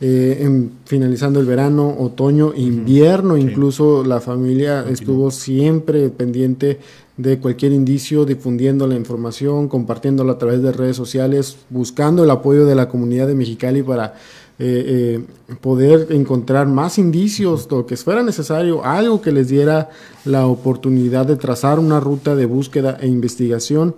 eh, 0.00 0.68
finalizando 0.84 1.38
el 1.38 1.46
verano, 1.46 1.96
otoño, 2.00 2.52
invierno, 2.56 3.36
incluso 3.36 4.02
la 4.02 4.20
familia 4.20 4.84
estuvo 4.90 5.30
siempre 5.30 6.08
pendiente 6.08 6.80
de 7.16 7.38
cualquier 7.38 7.70
indicio, 7.70 8.24
difundiendo 8.24 8.88
la 8.88 8.96
información, 8.96 9.68
compartiéndolo 9.68 10.32
a 10.32 10.38
través 10.38 10.60
de 10.60 10.72
redes 10.72 10.96
sociales, 10.96 11.58
buscando 11.70 12.24
el 12.24 12.30
apoyo 12.30 12.66
de 12.66 12.74
la 12.74 12.88
comunidad 12.88 13.28
de 13.28 13.36
Mexicali 13.36 13.84
para 13.84 14.14
eh, 14.58 15.24
eh, 15.48 15.54
poder 15.60 16.08
encontrar 16.10 16.66
más 16.66 16.98
indicios, 16.98 17.66
lo 17.70 17.86
que 17.86 17.96
fuera 17.96 18.22
necesario, 18.22 18.84
algo 18.84 19.20
que 19.22 19.32
les 19.32 19.48
diera 19.48 19.88
la 20.24 20.46
oportunidad 20.46 21.26
de 21.26 21.36
trazar 21.36 21.78
una 21.78 22.00
ruta 22.00 22.36
de 22.36 22.46
búsqueda 22.46 22.98
e 23.00 23.08
investigación. 23.08 23.94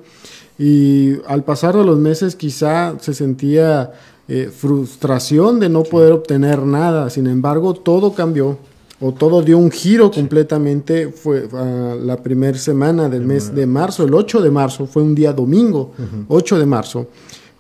Y 0.57 1.15
al 1.27 1.43
pasar 1.43 1.77
de 1.77 1.85
los 1.85 1.99
meses 1.99 2.37
quizá 2.37 2.95
se 3.01 3.15
sentía 3.15 3.93
eh, 4.29 4.51
frustración 4.57 5.59
de 5.59 5.69
no 5.69 5.83
poder 5.83 6.13
obtener 6.13 6.61
nada, 6.61 7.11
sin 7.11 7.27
embargo 7.27 7.75
todo 7.75 8.15
cambió 8.15 8.57
o 9.01 9.13
todo 9.13 9.43
dio 9.43 9.59
un 9.59 9.71
giro 9.71 10.11
completamente, 10.11 11.09
fue 11.09 11.49
ah, 11.53 11.95
la 12.01 12.17
primera 12.23 12.57
semana 12.57 13.09
del 13.09 13.27
mes 13.27 13.55
de 13.55 13.67
marzo, 13.67 14.05
el 14.05 14.15
8 14.15 14.41
de 14.41 14.51
marzo, 14.51 14.87
fue 14.87 15.03
un 15.03 15.15
día 15.15 15.33
domingo, 15.33 15.91
8 16.29 16.59
de 16.59 16.67
marzo 16.67 17.09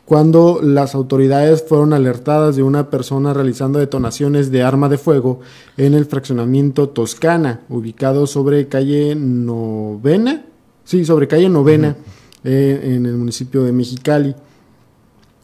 cuando 0.05 0.61
las 0.63 0.95
autoridades 0.95 1.65
fueron 1.67 1.93
alertadas 1.93 2.57
de 2.57 2.63
una 2.63 2.91
persona 2.91 3.33
realizando 3.33 3.79
detonaciones 3.79 4.51
de 4.51 4.63
arma 4.63 4.89
de 4.89 4.99
fuego 4.99 5.41
en 5.77 5.95
el 5.95 6.05
fraccionamiento 6.05 6.91
Toscana, 6.91 7.63
ubicado 7.71 8.27
sobre 8.27 8.69
calle 8.69 9.15
Novena, 9.15 10.45
sí, 10.85 11.05
sobre 11.07 11.27
calle 11.27 11.49
Novena, 11.49 11.97
eh, 12.45 12.97
en 12.97 13.07
el 13.07 13.17
municipio 13.17 13.65
de 13.65 13.73
Mexicali, 13.73 14.35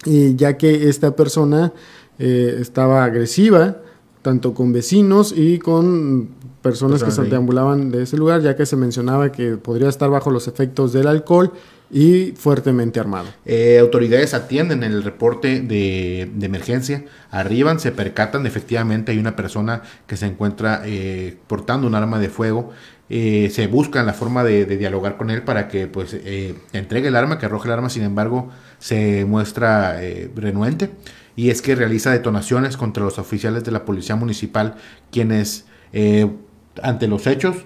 y 0.05 0.35
ya 0.37 0.59
que 0.59 0.89
esta 0.89 1.17
persona 1.17 1.73
eh, 2.19 2.59
estaba 2.61 3.05
agresiva, 3.05 3.79
tanto 4.21 4.53
con 4.53 4.75
vecinos 4.75 5.33
y 5.35 5.59
con 5.59 6.29
personas 6.61 7.03
que 7.03 7.11
se 7.11 7.23
deambulaban 7.23 7.91
de 7.91 8.03
ese 8.03 8.19
lugar, 8.19 8.43
ya 8.43 8.55
que 8.55 8.67
se 8.67 8.77
mencionaba 8.77 9.33
que 9.33 9.57
podría 9.57 9.89
estar 9.89 10.11
bajo 10.11 10.31
los 10.31 10.47
efectos 10.47 10.93
del 10.93 11.07
alcohol 11.07 11.53
y 11.91 12.33
fuertemente 12.33 13.01
armado. 13.01 13.29
Eh, 13.45 13.79
autoridades 13.81 14.33
atienden 14.35 14.85
el 14.85 15.03
reporte 15.03 15.61
de, 15.61 16.31
emergencia, 16.41 17.05
arriban, 17.31 17.81
se 17.81 17.91
percatan, 17.91 18.47
efectivamente 18.47 19.13
hay 19.13 19.19
una 19.19 19.35
persona 19.35 19.83
que 20.07 20.17
se 20.17 20.27
encuentra 20.27 20.83
eh, 20.85 21.37
portando 21.49 21.87
un 21.87 21.95
arma 21.95 22.21
de 22.21 22.29
fuego, 22.29 22.71
eh, 23.09 23.51
se 23.53 23.67
busca 23.67 24.05
la 24.05 24.13
forma 24.13 24.45
de, 24.45 24.65
dialogar 24.67 25.17
con 25.17 25.31
él 25.31 25.43
para 25.43 25.67
que 25.67 25.89
pues 25.89 26.17
entregue 26.73 27.09
el 27.09 27.17
arma, 27.17 27.39
que 27.39 27.47
arroje 27.47 27.67
el 27.67 27.73
arma, 27.73 27.91
sin 27.91 28.05
embargo 28.05 28.51
se 28.79 29.25
muestra 29.25 30.01
renuente 30.37 30.91
y 31.35 31.51
es 31.51 31.61
que 31.61 31.75
realiza 31.75 32.13
detonaciones 32.13 32.77
contra 32.77 33.03
los 33.03 33.19
oficiales 33.19 33.65
de 33.65 33.73
la 33.73 33.85
policía 33.85 34.15
municipal 34.15 34.77
quienes 35.11 35.67
ante 36.83 37.09
los 37.09 37.27
hechos 37.27 37.57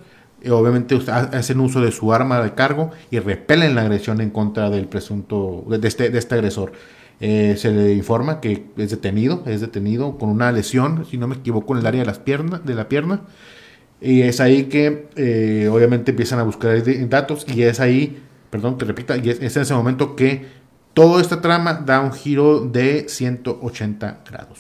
obviamente 0.51 0.99
hacen 1.09 1.61
uso 1.61 1.81
de 1.81 1.93
su 1.93 2.13
arma 2.13 2.43
de 2.43 2.55
cargo 2.55 2.91
y 3.11 3.19
repelen 3.19 3.75
la 3.75 3.83
agresión 3.83 4.21
en 4.21 4.31
contra 4.31 4.71
del 4.71 4.87
presunto, 4.87 5.65
de 5.69 5.87
este, 5.89 6.11
de 6.11 6.19
este 6.19 6.35
agresor. 6.35 6.73
Eh, 7.21 7.55
se 7.57 7.71
le 7.71 7.93
informa 7.93 8.41
que 8.41 8.65
es 8.77 8.91
detenido, 8.91 9.43
es 9.47 9.61
detenido 9.61 10.19
con 10.19 10.31
una 10.31 10.51
lesión, 10.53 11.07
si 11.09 11.17
no 11.17 11.29
me 11.29 11.37
equivoco, 11.37 11.75
en 11.75 11.81
el 11.81 11.87
área 11.87 12.01
de, 12.01 12.07
las 12.07 12.19
piernas, 12.19 12.65
de 12.65 12.75
la 12.75 12.89
pierna. 12.89 13.23
Y 14.01 14.23
es 14.23 14.41
ahí 14.41 14.65
que 14.65 15.09
eh, 15.17 15.69
obviamente 15.73 16.11
empiezan 16.11 16.39
a 16.41 16.43
buscar 16.43 16.83
datos 17.09 17.47
y 17.49 17.63
es 17.63 17.81
ahí, 17.81 18.23
perdón 18.51 18.77
que 18.77 18.85
repita, 18.85 19.17
y 19.17 19.31
es, 19.31 19.41
es 19.41 19.57
en 19.57 19.63
ese 19.63 19.75
momento 19.75 20.17
que 20.17 20.45
toda 20.93 21.23
esta 21.23 21.41
trama 21.41 21.75
da 21.75 22.01
un 22.01 22.13
giro 22.13 22.61
de 22.61 23.07
180 23.09 24.21
grados. 24.29 24.59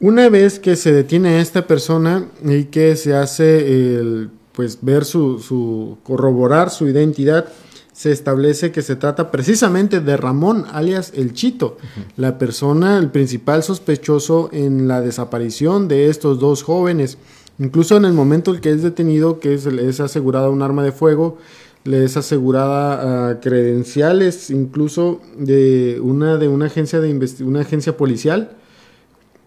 Una 0.00 0.28
vez 0.28 0.58
que 0.58 0.76
se 0.76 0.92
detiene 0.92 1.30
a 1.30 1.40
esta 1.40 1.66
persona 1.66 2.26
y 2.44 2.64
que 2.64 2.96
se 2.96 3.14
hace 3.14 3.96
el 3.96 4.30
pues 4.54 4.78
ver 4.82 5.04
su, 5.04 5.40
su, 5.40 5.98
corroborar 6.02 6.70
su 6.70 6.88
identidad, 6.88 7.46
se 7.92 8.10
establece 8.10 8.72
que 8.72 8.82
se 8.82 8.96
trata 8.96 9.30
precisamente 9.30 10.00
de 10.00 10.16
Ramón, 10.16 10.66
alias 10.72 11.12
El 11.14 11.32
Chito, 11.32 11.76
la 12.16 12.38
persona, 12.38 12.98
el 12.98 13.10
principal 13.10 13.62
sospechoso 13.62 14.48
en 14.52 14.88
la 14.88 15.00
desaparición 15.00 15.86
de 15.86 16.08
estos 16.08 16.40
dos 16.40 16.64
jóvenes. 16.64 17.18
Incluso 17.60 17.96
en 17.96 18.04
el 18.04 18.12
momento 18.12 18.52
en 18.52 18.60
que 18.60 18.72
es 18.72 18.82
detenido, 18.82 19.38
que 19.38 19.54
es, 19.54 19.64
le 19.66 19.88
es 19.88 20.00
asegurada 20.00 20.50
un 20.50 20.62
arma 20.62 20.82
de 20.82 20.90
fuego, 20.90 21.38
le 21.84 22.04
es 22.04 22.16
asegurada 22.16 23.30
ah, 23.30 23.40
credenciales, 23.40 24.50
incluso 24.50 25.20
de 25.38 26.00
una 26.02 26.36
de 26.36 26.48
una 26.48 26.66
agencia 26.66 27.00
de 27.00 27.44
una 27.44 27.60
agencia 27.60 27.96
policial 27.96 28.56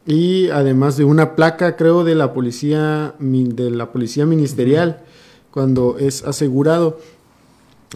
y 0.07 0.49
además 0.49 0.95
de 0.95 1.03
una 1.03 1.35
placa, 1.35 1.75
creo, 1.75 2.05
de 2.05 2.15
la 2.15 2.33
policía, 2.33 3.13
de 3.19 3.69
la 3.69 3.91
policía 3.91 4.25
ministerial, 4.25 5.01
cuando 5.51 5.97
es 5.99 6.23
asegurado. 6.23 6.97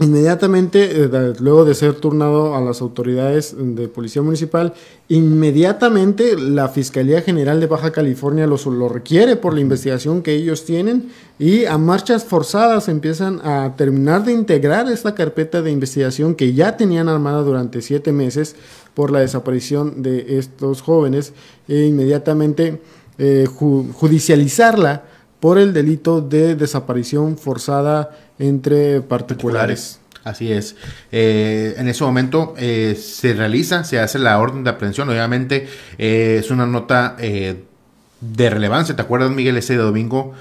Inmediatamente, 0.00 1.04
eh, 1.04 1.34
luego 1.40 1.66
de 1.66 1.74
ser 1.74 1.94
turnado 1.94 2.54
a 2.54 2.60
las 2.62 2.80
autoridades 2.80 3.54
de 3.58 3.88
policía 3.88 4.22
municipal, 4.22 4.72
inmediatamente 5.08 6.38
la 6.38 6.68
Fiscalía 6.68 7.20
General 7.20 7.60
de 7.60 7.66
Baja 7.66 7.92
California 7.92 8.46
lo, 8.46 8.56
lo 8.70 8.88
requiere 8.88 9.36
por 9.36 9.52
la 9.52 9.60
investigación 9.60 10.22
que 10.22 10.32
ellos 10.32 10.64
tienen 10.64 11.10
y 11.38 11.66
a 11.66 11.76
marchas 11.76 12.24
forzadas 12.24 12.88
empiezan 12.88 13.40
a 13.44 13.74
terminar 13.76 14.24
de 14.24 14.32
integrar 14.32 14.90
esta 14.90 15.14
carpeta 15.14 15.60
de 15.60 15.70
investigación 15.70 16.34
que 16.34 16.54
ya 16.54 16.76
tenían 16.78 17.10
armada 17.10 17.42
durante 17.42 17.82
siete 17.82 18.12
meses 18.12 18.56
por 18.94 19.10
la 19.10 19.20
desaparición 19.20 20.02
de 20.02 20.38
estos 20.38 20.82
jóvenes 20.82 21.32
e 21.68 21.84
inmediatamente 21.84 22.80
eh, 23.18 23.46
judicializarla 23.46 25.04
por 25.40 25.58
el 25.58 25.72
delito 25.72 26.20
de 26.20 26.54
desaparición 26.54 27.36
forzada 27.36 28.10
entre 28.38 29.00
particulares. 29.00 29.98
Así 30.24 30.52
es. 30.52 30.76
Eh, 31.10 31.74
en 31.76 31.88
ese 31.88 32.04
momento 32.04 32.54
eh, 32.56 32.96
se 33.00 33.34
realiza, 33.34 33.82
se 33.82 33.98
hace 33.98 34.18
la 34.18 34.38
orden 34.38 34.62
de 34.62 34.70
aprehensión. 34.70 35.08
Obviamente 35.08 35.68
es 35.98 36.50
una 36.50 36.64
nota 36.66 37.16
de 37.18 38.50
relevancia. 38.50 38.94
¿Te 38.94 39.02
acuerdas, 39.02 39.30
Miguel, 39.30 39.56
ese 39.56 39.76
domingo? 39.76 40.32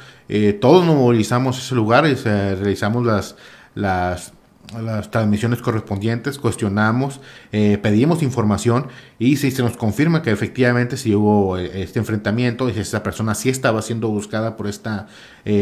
todos 0.61 0.85
nos 0.85 0.95
movilizamos 0.95 1.57
ese 1.57 1.75
lugar 1.75 2.07
y 2.07 2.13
realizamos 2.13 3.05
las, 3.05 3.35
las 3.75 4.31
las 4.79 5.11
transmisiones 5.11 5.61
correspondientes, 5.61 6.37
cuestionamos, 6.37 7.19
eh, 7.51 7.77
pedimos 7.81 8.23
información 8.23 8.87
y 9.19 9.37
si 9.37 9.51
se 9.51 9.63
nos 9.63 9.77
confirma 9.77 10.21
que 10.21 10.31
efectivamente 10.31 10.97
si 10.97 11.15
hubo 11.15 11.57
eh, 11.57 11.81
este 11.81 11.99
enfrentamiento 11.99 12.69
y 12.69 12.73
si 12.73 12.79
esa 12.79 13.03
persona 13.03 13.35
sí 13.35 13.49
estaba 13.49 13.81
siendo 13.81 14.09
buscada 14.09 14.55
por 14.57 14.67
este 14.67 14.89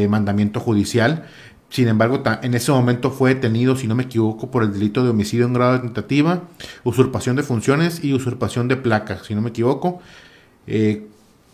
mandamiento 0.10 0.60
judicial. 0.60 1.26
Sin 1.70 1.88
embargo, 1.88 2.24
en 2.41 2.53
ese 2.55 2.72
momento 2.72 3.12
fue 3.12 3.36
detenido, 3.36 3.76
si 3.76 3.88
no 3.88 3.93
me 3.93 4.03
equivoco, 4.03 4.49
por 4.49 4.64
el 4.64 4.74
delito 4.74 5.03
de 5.03 5.12
homicidio 5.12 5.45
en 5.45 5.53
grado 5.53 5.74
de 5.74 5.80
tentativa, 5.80 6.43
usurpación 6.84 7.36
de 7.36 7.43
funciones 7.43 8.03
y 8.03 8.14
usurpación 8.14 8.68
de 8.68 8.76
placas, 8.76 9.26
si 9.28 9.36
no 9.36 9.41
me 9.41 9.49
equivoco 9.49 10.01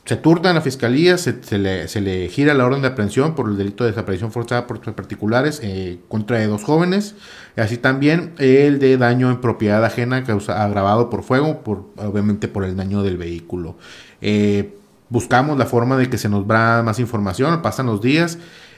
se 0.06 0.18
turta 0.18 0.50
en 0.50 0.56
la 0.56 0.62
fiscalía, 0.62 1.18
se, 1.18 1.34
le, 1.58 2.30
gira 2.30 2.54
la 2.54 2.64
orden 2.66 2.84
de 2.84 2.90
aprehensión 2.90 3.34
por 3.34 3.50
el 3.50 3.58
delito 3.58 3.84
de 3.84 3.90
desaparición 3.90 4.32
forzada 4.32 4.68
por 4.68 4.80
particulares 4.94 5.60
eh, 5.64 5.98
contra 6.08 6.46
dos 6.46 6.64
jóvenes, 6.64 7.16
y 7.58 7.62
así 7.62 7.78
también 7.78 8.34
el 8.38 8.78
de 8.78 8.98
daño 8.98 9.32
en 9.32 9.42
propiedad 9.42 9.84
ajena 9.84 10.24
causa, 10.24 10.64
agravado 10.64 11.10
por 11.10 11.24
fuego, 11.24 11.64
por, 11.64 11.86
obviamente 11.98 12.48
por 12.48 12.64
el 12.66 12.76
daño 12.76 13.02
del 13.02 13.18
vehículo. 13.18 13.78
Eh, 14.22 14.78
buscamos 15.10 15.58
la 15.58 15.66
forma 15.66 15.98
de 15.98 16.08
que 16.08 16.20
se 16.20 16.30
nos 16.30 16.48
da 16.48 16.84
más 16.84 17.00
información, 17.00 17.64
pasan 17.64 17.88
los 17.88 18.00
días, 18.00 18.38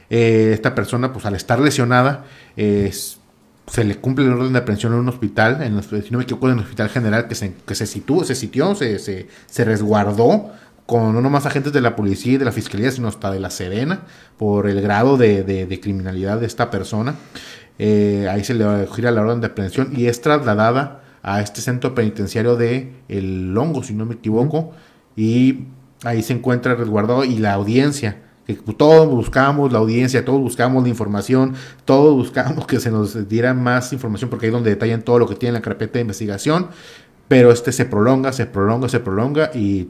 eh, 0.09 0.51
esta 0.53 0.75
persona 0.75 1.11
pues 1.11 1.25
al 1.25 1.36
estar 1.36 1.59
lesionada 1.59 2.23
se 3.67 3.84
le 3.84 3.97
cumple 3.97 4.25
el 4.25 4.32
orden 4.32 4.53
de 4.53 4.59
aprehensión 4.59 4.93
en 4.93 4.99
un 4.99 5.09
hospital, 5.09 5.61
en, 5.61 5.84
si 5.84 6.11
no 6.11 6.19
me 6.19 6.23
equivoco, 6.23 6.47
en 6.47 6.53
el 6.53 6.63
hospital 6.63 6.88
general 6.88 7.28
que 7.28 7.36
se, 7.36 7.53
que 7.53 7.75
se 7.75 7.86
situó, 7.86 8.23
se 8.23 8.34
sitió, 8.34 8.75
se, 8.75 8.97
se, 8.97 9.28
se 9.45 9.65
resguardó 9.65 10.51
con 10.88 11.21
no 11.21 11.29
más 11.29 11.45
agentes 11.45 11.73
de 11.73 11.81
la 11.81 11.95
policía 11.95 12.33
y 12.33 12.38
de 12.38 12.45
la 12.45 12.53
fiscalía, 12.53 12.89
sino 12.89 13.09
hasta 13.09 13.29
de 13.29 13.41
la 13.41 13.49
Serena, 13.49 14.03
por 14.38 14.67
el 14.67 14.81
grado 14.81 15.17
de, 15.17 15.43
de, 15.43 15.79
criminalidad 15.81 16.39
de 16.39 16.47
esta 16.47 16.71
persona. 16.71 17.15
Eh, 17.77 18.27
ahí 18.31 18.43
se 18.43 18.53
le 18.53 18.88
gira 18.88 19.11
la 19.11 19.21
orden 19.21 19.41
de 19.41 19.47
aprehensión 19.47 19.91
y 19.95 20.07
es 20.07 20.21
trasladada 20.21 21.03
a 21.21 21.41
este 21.41 21.59
centro 21.59 21.93
penitenciario 21.93 22.55
de 22.55 22.93
El 23.09 23.53
Longo, 23.53 23.83
si 23.83 23.93
no 23.93 24.05
me 24.05 24.15
equivoco, 24.15 24.71
y 25.17 25.65
ahí 26.03 26.23
se 26.23 26.31
encuentra 26.31 26.73
resguardado 26.73 27.25
y 27.25 27.38
la 27.38 27.53
audiencia, 27.53 28.23
que 28.45 28.55
todos 28.55 29.09
buscamos 29.09 29.73
la 29.73 29.79
audiencia, 29.79 30.23
todos 30.23 30.39
buscamos 30.39 30.83
la 30.83 30.89
información, 30.89 31.55
todos 31.83 32.15
buscamos 32.15 32.65
que 32.65 32.79
se 32.79 32.91
nos 32.91 33.27
diera 33.27 33.53
más 33.53 33.91
información 33.91 34.29
porque 34.29 34.45
ahí 34.45 34.51
es 34.51 34.53
donde 34.53 34.69
detallan 34.69 35.01
todo 35.01 35.19
lo 35.19 35.27
que 35.27 35.35
tiene 35.35 35.51
la 35.51 35.61
carpeta 35.61 35.95
de 35.95 36.01
investigación, 36.01 36.69
pero 37.27 37.51
este 37.51 37.71
se 37.73 37.85
prolonga, 37.85 38.31
se 38.31 38.45
prolonga, 38.45 38.88
se 38.88 38.99
prolonga 39.01 39.51
y, 39.53 39.89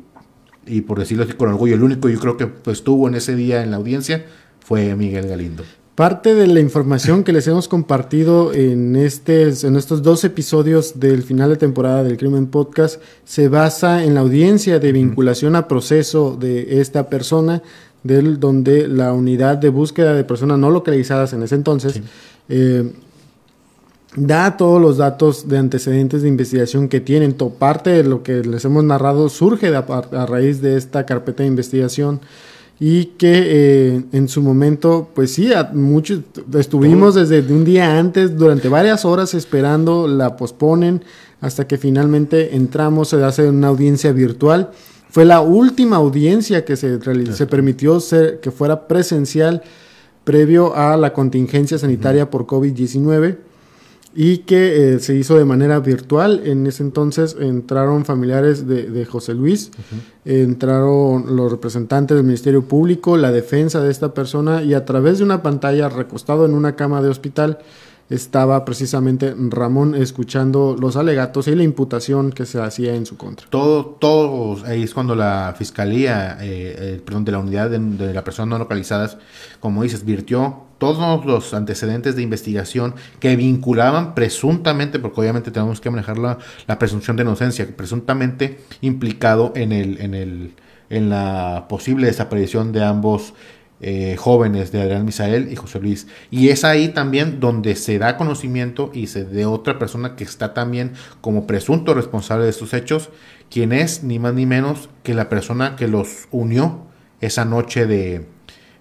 y 0.67 0.81
por 0.81 0.99
decirlo 0.99 1.23
así 1.23 1.33
con 1.33 1.49
orgullo, 1.49 1.75
el 1.75 1.83
único 1.83 2.09
yo 2.09 2.19
creo 2.19 2.37
que 2.37 2.47
pues, 2.47 2.79
estuvo 2.79 3.07
en 3.07 3.15
ese 3.15 3.35
día 3.35 3.63
en 3.63 3.71
la 3.71 3.77
audiencia 3.77 4.25
fue 4.59 4.95
Miguel 4.95 5.27
Galindo. 5.27 5.63
Parte 5.95 6.35
de 6.35 6.45
la 6.45 6.59
información 6.59 7.23
que 7.23 7.33
les 7.33 7.47
hemos 7.47 7.67
compartido 7.67 8.53
en, 8.53 8.95
este, 8.95 9.49
en 9.63 9.75
estos 9.75 10.03
dos 10.03 10.23
episodios 10.23 10.99
del 10.99 11.23
final 11.23 11.49
de 11.49 11.55
temporada 11.55 12.03
del 12.03 12.17
Crimen 12.17 12.45
Podcast 12.47 13.01
se 13.25 13.47
basa 13.47 14.03
en 14.03 14.13
la 14.13 14.19
audiencia 14.19 14.77
de 14.77 14.91
vinculación 14.91 15.55
a 15.55 15.67
proceso 15.67 16.37
de 16.39 16.81
esta 16.81 17.09
persona, 17.09 17.63
del, 18.03 18.39
donde 18.39 18.87
la 18.87 19.11
unidad 19.11 19.57
de 19.57 19.69
búsqueda 19.69 20.13
de 20.13 20.23
personas 20.23 20.59
no 20.59 20.69
localizadas 20.69 21.33
en 21.33 21.41
ese 21.41 21.55
entonces 21.55 21.99
eh, 22.47 22.91
da 24.17 24.57
todos 24.57 24.81
los 24.81 24.97
datos 24.97 25.47
de 25.47 25.59
antecedentes 25.59 26.23
de 26.23 26.27
investigación 26.27 26.89
que 26.89 26.99
tienen. 26.99 27.33
Parte 27.33 27.91
de 27.91 28.03
lo 28.03 28.23
que 28.23 28.43
les 28.43 28.65
hemos 28.65 28.83
narrado 28.83 29.29
surge 29.29 29.73
a 29.73 30.25
raíz 30.25 30.59
de 30.61 30.75
esta 30.75 31.05
carpeta 31.05 31.43
de 31.43 31.49
investigación 31.49 32.19
y 32.79 33.05
que 33.05 33.43
eh, 33.45 34.03
en 34.11 34.27
su 34.27 34.41
momento, 34.41 35.09
pues 35.13 35.33
sí, 35.33 35.49
muchos 35.73 36.21
estuvimos 36.57 37.15
desde 37.15 37.41
un 37.41 37.63
día 37.63 37.97
antes, 37.97 38.37
durante 38.37 38.69
varias 38.69 39.05
horas 39.05 39.33
esperando, 39.35 40.07
la 40.07 40.35
posponen 40.35 41.03
hasta 41.39 41.67
que 41.67 41.77
finalmente 41.77 42.55
entramos, 42.55 43.09
se 43.09 43.23
hace 43.23 43.47
una 43.47 43.67
audiencia 43.67 44.11
virtual. 44.11 44.71
Fue 45.09 45.25
la 45.25 45.41
última 45.41 45.97
audiencia 45.97 46.65
que 46.65 46.75
se, 46.75 46.99
se 47.33 47.47
permitió 47.47 47.99
ser, 47.99 48.39
que 48.39 48.49
fuera 48.51 48.87
presencial 48.87 49.61
previo 50.23 50.75
a 50.75 50.97
la 50.97 51.13
contingencia 51.13 51.77
sanitaria 51.77 52.29
por 52.29 52.45
COVID-19 52.45 53.46
y 54.19 54.39
que 54.39 54.95
eh, 54.95 54.99
se 54.99 55.13
hizo 55.13 55.37
de 55.37 55.45
manera 55.45 55.79
virtual. 55.79 56.41
En 56.43 56.65
ese 56.65 56.81
entonces 56.81 57.37
entraron 57.39 58.03
familiares 58.03 58.67
de, 58.67 59.05
José 59.05 59.35
Luis, 59.35 59.69
entraron 60.25 61.35
los 61.35 61.51
representantes 61.51 62.17
del 62.17 62.25
Ministerio 62.25 62.63
Público, 62.63 63.15
la 63.15 63.31
defensa 63.31 63.79
de 63.79 63.91
esta 63.91 64.15
persona 64.15 64.63
y 64.63 64.73
a 64.73 64.85
través 64.85 65.19
de 65.19 65.23
una 65.23 65.43
pantalla 65.43 65.87
recostado 65.87 66.47
en 66.47 66.55
una 66.55 66.75
cama 66.75 67.03
de 67.03 67.09
hospital 67.09 67.59
estaba 68.09 68.65
precisamente 68.65 69.35
Ramón 69.37 69.93
escuchando 69.93 70.75
los 70.79 70.95
alegatos 70.95 71.47
y 71.47 71.53
la 71.53 71.61
imputación 71.61 72.31
que 72.31 72.47
se 72.47 72.59
hacía 72.59 72.95
en 72.95 73.05
su 73.05 73.17
contra. 73.17 73.45
Todo, 73.51 73.85
todos, 73.85 74.63
ahí 74.63 74.81
es 74.81 74.95
cuando 74.95 75.13
la 75.13 75.53
fiscalía, 75.55 76.39
eh, 76.41 76.75
eh, 76.79 77.01
perdón, 77.05 77.23
de 77.23 77.33
la 77.33 77.39
unidad 77.39 77.69
de, 77.69 77.77
de 77.77 78.13
la 78.15 78.23
persona 78.23 78.49
no 78.49 78.57
localizadas, 78.57 79.19
como 79.59 79.83
dices, 79.83 80.03
virtió 80.03 80.66
todos 80.77 81.25
los 81.25 81.53
antecedentes 81.53 82.15
de 82.15 82.21
investigación 82.21 82.95
que 83.19 83.35
vinculaban 83.35 84.15
presuntamente, 84.15 84.99
porque 84.99 85.21
obviamente 85.21 85.51
tenemos 85.51 85.81
que 85.81 85.89
manejar 85.89 86.17
la, 86.17 86.37
presunción 86.79 87.17
de 87.17 87.23
inocencia, 87.23 87.67
presuntamente 87.75 88.59
implicado 88.81 89.53
en 89.55 89.71
el, 89.71 89.99
en 90.01 90.13
el, 90.13 90.53
en 90.89 91.09
la 91.09 91.65
posible 91.67 92.07
desaparición 92.07 92.71
de 92.71 92.83
ambos 92.83 93.33
eh, 93.79 94.15
jóvenes 94.17 94.71
de 94.71 94.81
Adrián 94.81 95.05
Misael 95.05 95.51
y 95.51 95.55
José 95.55 95.79
Luis. 95.79 96.07
Y 96.31 96.49
es 96.49 96.63
ahí 96.63 96.89
también 96.89 97.39
donde 97.39 97.75
se 97.75 97.99
da 97.99 98.17
conocimiento 98.17 98.89
y 98.91 99.07
se 99.07 99.23
de 99.23 99.45
otra 99.45 99.77
persona 99.77 100.15
que 100.15 100.23
está 100.23 100.55
también 100.55 100.93
como 101.21 101.45
presunto 101.45 101.93
responsable 101.93 102.45
de 102.45 102.49
estos 102.49 102.73
hechos, 102.73 103.09
quien 103.51 103.73
es 103.73 104.03
ni 104.03 104.17
más 104.17 104.33
ni 104.33 104.47
menos 104.47 104.89
que 105.03 105.13
la 105.13 105.29
persona 105.29 105.75
que 105.75 105.87
los 105.87 106.27
unió 106.31 106.87
esa 107.21 107.45
noche 107.45 107.85
de 107.85 108.25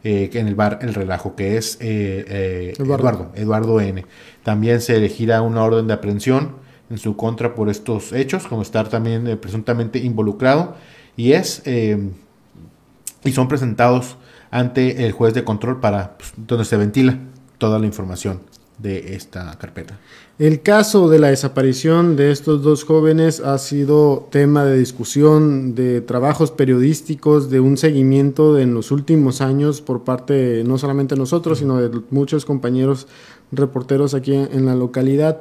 eh, 0.07 0.30
en 0.34 0.46
el 0.46 0.54
bar 0.54 0.78
El 0.82 0.94
Relajo, 0.94 1.34
que 1.34 1.57
es 1.57 1.78
eh, 1.80 2.74
Eduardo. 2.78 3.32
Eduardo, 3.34 3.80
N. 3.80 4.04
También 4.44 4.80
se 4.80 4.96
elegirá 4.96 5.42
una 5.42 5.64
orden 5.64 5.88
de 5.88 5.94
aprehensión 5.94 6.57
en 6.90 6.98
su 6.98 7.16
contra 7.16 7.57
por 7.57 7.68
estos 7.68 8.12
hechos, 8.12 8.46
como 8.46 8.62
estar 8.62 8.88
también 8.88 9.36
presuntamente 9.40 9.98
involucrado, 9.98 10.76
y 11.16 11.32
es 11.32 11.62
y 11.66 13.32
son 13.32 13.48
presentados 13.48 14.16
ante 14.52 15.04
el 15.04 15.11
juez 15.11 15.34
de 15.34 15.42
control 15.42 15.80
para 15.80 16.16
pues, 16.18 16.32
donde 16.36 16.64
se 16.64 16.76
ventila 16.76 17.18
toda 17.59 17.80
la 17.80 17.86
información 17.86 18.40
de 18.79 19.14
esta 19.14 19.57
carpeta. 19.59 19.99
El 20.39 20.61
caso 20.61 21.09
de 21.09 21.18
la 21.18 21.29
desaparición 21.29 22.14
de 22.14 22.31
estos 22.31 22.62
dos 22.62 22.85
jóvenes 22.85 23.41
ha 23.41 23.57
sido 23.59 24.29
tema 24.31 24.64
de 24.64 24.79
discusión, 24.79 25.74
de 25.74 26.03
trabajos 26.03 26.51
periodísticos, 26.51 27.49
de 27.49 27.61
un 27.61 27.79
seguimiento 27.79 28.59
en 28.59 28.74
los 28.74 28.91
últimos 28.91 29.41
años 29.41 29.81
por 29.81 30.05
parte 30.05 30.62
no 30.64 30.77
solamente 30.77 31.14
de 31.14 31.20
nosotros, 31.20 31.59
sino 31.59 31.81
de 31.81 32.03
muchos 32.11 32.45
compañeros 32.45 33.07
reporteros 33.51 34.12
aquí 34.12 34.35
en 34.35 34.66
la 34.66 34.74
localidad 34.74 35.41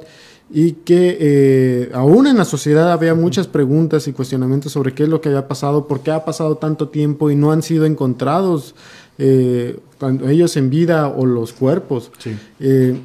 y 0.50 0.72
que 0.72 1.16
eh, 1.20 1.90
aún 1.92 2.26
en 2.26 2.36
la 2.36 2.44
sociedad 2.44 2.92
había 2.92 3.14
muchas 3.14 3.48
preguntas 3.48 4.06
y 4.06 4.12
cuestionamientos 4.12 4.72
sobre 4.72 4.94
qué 4.94 5.02
es 5.02 5.08
lo 5.08 5.20
que 5.20 5.28
había 5.28 5.48
pasado, 5.48 5.88
por 5.88 6.00
qué 6.00 6.12
ha 6.12 6.24
pasado 6.24 6.56
tanto 6.56 6.88
tiempo 6.88 7.30
y 7.30 7.36
no 7.36 7.50
han 7.50 7.62
sido 7.62 7.84
encontrados 7.84 8.74
eh, 9.18 9.78
ellos 10.26 10.56
en 10.56 10.70
vida 10.70 11.08
o 11.08 11.26
los 11.26 11.52
cuerpos. 11.52 12.12
Eh, 12.60 13.00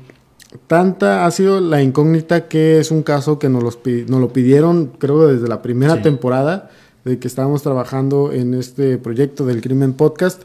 tanta 0.67 1.25
ha 1.25 1.31
sido 1.31 1.59
la 1.59 1.81
incógnita 1.81 2.47
que 2.47 2.79
es 2.79 2.91
un 2.91 3.03
caso 3.03 3.39
que 3.39 3.49
nos, 3.49 3.63
lo 3.63 4.33
pidieron, 4.33 4.91
creo, 4.97 5.27
desde 5.27 5.47
la 5.47 5.61
primera 5.61 6.01
temporada 6.01 6.69
de 7.05 7.19
que 7.19 7.27
estábamos 7.27 7.63
trabajando 7.63 8.31
en 8.31 8.53
este 8.53 8.97
proyecto 8.97 9.45
del 9.45 9.61
Crimen 9.61 9.93
Podcast 9.93 10.43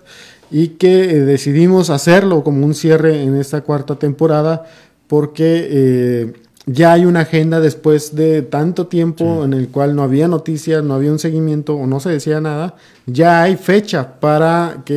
y 0.50 0.68
que 0.68 1.10
eh, 1.10 1.20
decidimos 1.20 1.90
hacerlo 1.90 2.44
como 2.44 2.64
un 2.64 2.74
cierre 2.74 3.22
en 3.22 3.36
esta 3.36 3.62
cuarta 3.62 3.96
temporada 3.96 4.64
porque 5.06 5.68
eh, 5.70 6.32
ya 6.68 6.92
hay 6.92 7.04
una 7.04 7.20
agenda 7.20 7.60
después 7.60 8.16
de 8.16 8.42
tanto 8.42 8.88
tiempo 8.88 9.44
en 9.44 9.54
el 9.54 9.68
cual 9.68 9.94
no 9.94 10.02
había 10.02 10.26
noticias, 10.26 10.82
no 10.82 10.94
había 10.94 11.12
un 11.12 11.20
seguimiento 11.20 11.76
o 11.76 11.86
no 11.86 12.00
se 12.00 12.10
decía 12.10 12.40
nada, 12.40 12.74
ya 13.06 13.42
hay 13.42 13.56
fecha 13.56 14.18
para 14.18 14.82
que 14.84 14.94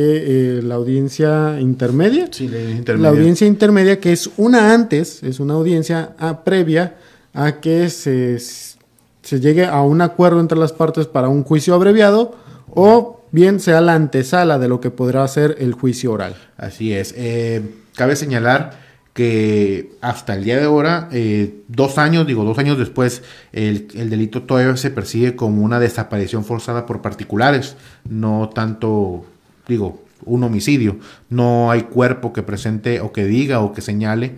eh, 0.58 0.62
la 0.62 0.74
audiencia 0.74 1.60
intermedia, 1.60 2.28
sí, 2.32 2.48
la, 2.48 2.58
intermedia, 2.60 2.96
la 2.96 3.08
audiencia 3.08 3.46
intermedia 3.46 4.00
que 4.00 4.12
es 4.12 4.30
una 4.36 4.74
antes, 4.74 5.22
es 5.22 5.38
una 5.38 5.54
audiencia 5.54 6.16
ah, 6.18 6.42
previa 6.42 6.96
a 7.32 7.60
que 7.60 7.88
se, 7.88 8.36
se 8.40 9.40
llegue 9.40 9.64
a 9.64 9.80
un 9.82 10.00
acuerdo 10.00 10.40
entre 10.40 10.58
las 10.58 10.72
partes 10.72 11.06
para 11.06 11.28
un 11.28 11.44
juicio 11.44 11.74
abreviado 11.74 12.34
o 12.74 13.20
bien 13.30 13.60
sea 13.60 13.80
la 13.80 13.94
antesala 13.94 14.58
de 14.58 14.68
lo 14.68 14.80
que 14.80 14.90
podrá 14.90 15.26
ser 15.28 15.54
el 15.60 15.74
juicio 15.74 16.10
oral. 16.10 16.34
Así 16.56 16.92
es. 16.92 17.14
Eh, 17.16 17.62
cabe 17.94 18.16
señalar 18.16 18.89
que 19.20 19.92
hasta 20.00 20.32
el 20.32 20.44
día 20.44 20.56
de 20.56 20.64
ahora, 20.64 21.10
eh, 21.12 21.60
dos 21.68 21.98
años, 21.98 22.26
digo, 22.26 22.42
dos 22.42 22.56
años 22.56 22.78
después, 22.78 23.22
el, 23.52 23.86
delito 24.08 24.44
todavía 24.44 24.74
se 24.78 24.90
persigue 24.90 25.36
como 25.36 25.62
una 25.62 25.78
desaparición 25.78 26.42
forzada 26.42 26.86
por 26.86 27.02
particulares, 27.02 27.76
no 28.08 28.48
tanto, 28.48 29.26
digo, 29.68 30.02
un 30.24 30.42
homicidio. 30.42 30.96
No 31.28 31.70
hay 31.70 31.82
cuerpo 31.82 32.32
que 32.32 32.42
presente 32.42 33.02
o 33.02 33.12
que 33.12 33.26
diga 33.26 33.60
o 33.60 33.74
que 33.74 33.82
señale 33.82 34.36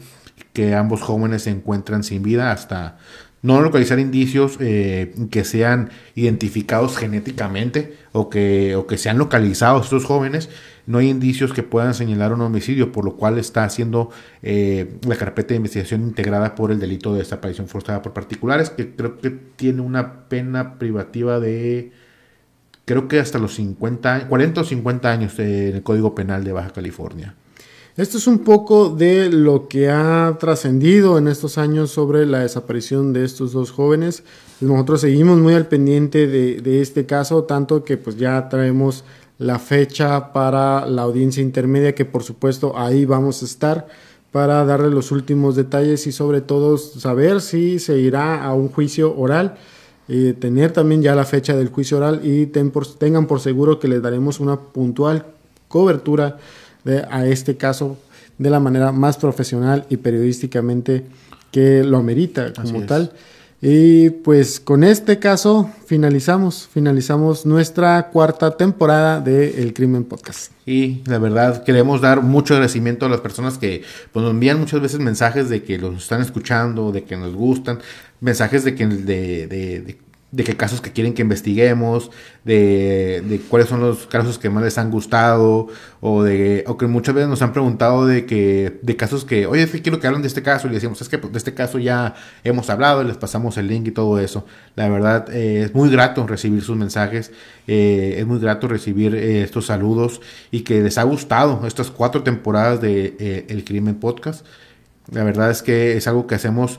que 0.53 0.75
ambos 0.75 1.01
jóvenes 1.01 1.43
se 1.43 1.51
encuentran 1.51 2.03
sin 2.03 2.25
vida 2.25 2.51
hasta 2.51 2.99
no 3.41 3.61
localizar 3.61 4.01
indicios 4.01 4.57
eh, 4.59 5.15
que 5.31 5.45
sean 5.45 5.91
identificados 6.17 6.97
genéticamente 6.97 7.97
o 8.11 8.29
que, 8.31 8.75
o 8.75 8.89
que 8.89 8.99
sean 8.99 9.17
localizados 9.17 9.85
estos 9.85 10.05
jóvenes 10.05 10.49
no 10.87 10.99
hay 10.99 11.09
indicios 11.09 11.53
que 11.53 11.63
puedan 11.63 11.95
señalar 11.95 12.33
un 12.33 12.41
homicidio, 12.41 12.93
por 12.93 13.05
lo 13.05 13.17
cual 13.17 13.39
está 13.39 13.65
haciendo 13.65 14.11
eh, 14.43 14.99
la 15.07 15.17
carpeta 15.17 15.51
de 15.51 15.57
investigación 15.57 16.03
integrada 16.03 16.55
por 16.55 16.73
el 16.73 16.81
delito 16.81 17.13
de 17.13 17.21
desaparición 17.21 17.69
forzada 17.69 18.03
por 18.03 18.13
particulares, 18.13 18.71
que 18.71 18.95
creo 18.95 19.19
que 19.19 19.31
tiene 19.31 19.81
una 19.83 20.29
pena 20.29 20.79
privativa 20.79 21.39
de, 21.39 21.93
creo 22.85 23.07
que 23.09 23.21
hasta 23.21 23.39
los 23.39 23.55
50, 23.55 24.29
40 24.29 24.61
o 24.61 24.65
50 24.65 25.11
años 25.11 25.39
en 25.39 25.77
el 25.77 25.83
Código 25.83 26.15
Penal 26.15 26.43
de 26.45 26.53
Baja 26.53 26.71
California. 26.71 27.35
Esto 27.95 28.17
es 28.17 28.27
un 28.27 28.39
poco 28.39 28.89
de 28.89 29.29
lo 29.29 29.69
que 29.69 29.91
ha 29.91 30.39
trascendido 30.41 31.19
en 31.19 31.29
estos 31.29 31.59
años 31.59 31.91
sobre 31.91 32.25
la 32.25 32.39
desaparición 32.39 33.13
de 33.13 33.23
estos 33.23 33.53
dos 33.53 33.71
jóvenes. 33.71 34.25
Nosotros 34.63 35.03
seguimos 35.03 35.39
muy 35.39 35.53
al 35.53 35.67
pendiente 35.67 36.27
de, 36.27 36.63
de, 36.63 36.81
este 36.81 37.05
caso, 37.05 37.45
tanto 37.45 37.85
que 37.85 37.99
pues 37.99 38.17
ya 38.17 38.49
traemos 38.49 39.05
la 39.43 39.59
fecha 39.59 40.33
para 40.33 40.87
la 40.87 41.03
audiencia 41.03 41.43
intermedia, 41.43 41.95
que 41.95 42.05
por 42.05 42.23
supuesto 42.23 42.79
ahí 42.79 43.05
vamos 43.05 43.43
a 43.43 43.45
estar 43.45 43.89
para 44.31 44.65
darle 44.65 44.91
los 44.91 45.11
últimos 45.13 45.57
detalles 45.57 46.07
y 46.07 46.13
sobre 46.13 46.41
todo 46.41 46.79
saber 46.79 47.41
si 47.41 47.79
se 47.79 47.99
irá 47.99 48.43
a 48.43 48.55
un 48.55 48.69
juicio 48.69 49.15
oral. 49.17 49.57
Eh, 50.09 50.35
tener 50.39 50.73
también 50.73 51.03
ya 51.03 51.15
la 51.15 51.25
fecha 51.25 51.57
del 51.57 51.69
juicio 51.69 51.99
oral 51.99 52.21
y 52.25 52.47
tengan 52.47 53.27
por 53.27 53.41
seguro 53.41 53.79
que 53.79 53.89
les 53.89 54.03
daremos 54.03 54.41
una 54.41 54.59
puntual 54.59 55.27
cobertura 55.69 56.39
de, 56.85 57.05
a 57.09 57.27
este 57.27 57.57
caso 57.57 57.99
de 58.39 58.51
la 58.51 58.61
manera 58.61 58.91
más 58.93 59.17
profesional 59.17 59.87
y 59.89 59.99
periodísticamente 59.99 61.05
que 61.51 61.85
lo 61.85 61.99
amerita 61.99 62.53
como 62.53 62.85
tal. 62.85 63.13
Y 63.65 64.11
pues 64.11 64.59
con 64.59 64.83
este 64.83 65.21
caso 65.21 65.71
finalizamos, 65.87 66.69
finalizamos 66.73 67.47
nuestra 67.47 68.09
cuarta 68.09 68.57
temporada 68.57 69.21
de 69.21 69.63
El 69.63 69.73
Crimen 69.73 70.03
Podcast. 70.03 70.51
Y 70.67 71.01
la 71.07 71.19
verdad 71.19 71.63
queremos 71.63 72.01
dar 72.01 72.23
mucho 72.23 72.55
agradecimiento 72.55 73.07
a 73.07 73.09
las 73.09 73.21
personas 73.21 73.59
que 73.59 73.85
pues, 74.11 74.25
nos 74.25 74.33
envían 74.33 74.59
muchas 74.59 74.81
veces 74.81 74.99
mensajes 74.99 75.49
de 75.49 75.63
que 75.63 75.79
los 75.79 75.95
están 75.95 76.21
escuchando, 76.23 76.91
de 76.91 77.05
que 77.05 77.17
nos 77.17 77.37
gustan, 77.37 77.79
mensajes 78.21 78.65
de 78.65 78.75
que 78.75 79.97
qué 80.37 80.57
casos 80.57 80.81
que 80.81 80.93
quieren 80.93 81.13
que 81.13 81.23
investiguemos, 81.23 82.11
de, 82.45 83.23
de, 83.27 83.39
cuáles 83.39 83.69
son 83.69 83.81
los 83.81 84.07
casos 84.07 84.39
que 84.39 84.49
más 84.49 84.65
les 84.65 84.79
han 84.79 84.91
gustado, 84.91 85.69
o 86.01 86.23
de 86.23 86.65
o 86.67 86.79
que 86.79 86.87
muchas 86.87 87.15
veces 87.15 87.29
nos 87.29 87.43
han 87.43 87.53
preguntado 87.53 88.07
de 88.07 88.25
que 88.25 88.79
de 88.81 88.97
casos 88.97 89.27
que, 89.27 89.47
oye, 89.47 89.69
quiero 89.83 90.01
que 90.01 90.07
hablen 90.07 90.23
de 90.23 90.29
este 90.29 90.43
caso, 90.43 90.69
y 90.69 90.71
decimos, 90.71 91.03
es 91.03 91.09
que 91.11 91.19
pues, 91.19 91.33
de 91.33 91.39
este 91.39 91.53
caso 91.53 91.79
ya 91.79 92.15
hemos 92.45 92.71
hablado, 92.71 93.05
les 93.05 93.19
pasamos 93.19 93.59
el 93.59 93.69
link 93.69 93.89
y 93.89 93.91
todo 93.91 94.19
eso. 94.19 94.47
La 94.75 94.89
verdad, 94.89 95.29
eh, 95.35 95.65
es 95.65 95.75
muy 95.75 95.91
grato 95.91 96.27
recibir 96.27 96.63
sus 96.63 96.77
mensajes, 96.77 97.31
eh, 97.67 98.17
es 98.19 98.27
muy 98.27 98.39
grato 98.39 98.69
recibir 98.69 99.15
eh, 99.15 99.43
estos 99.43 99.67
saludos 99.67 100.23
y 100.51 100.63
que 100.63 100.83
les 100.83 100.97
ha 100.97 101.03
gustado 101.03 101.67
estas 101.67 101.91
cuatro 101.91 102.23
temporadas 102.23 102.81
de 102.81 103.45
El 103.49 103.65
Crimen 103.65 103.97
Podcast. 103.97 104.47
La 105.11 105.25
verdad 105.25 105.51
es 105.51 105.63
que 105.63 105.97
es 105.97 106.07
algo 106.07 106.27
que 106.27 106.37
hacemos 106.37 106.79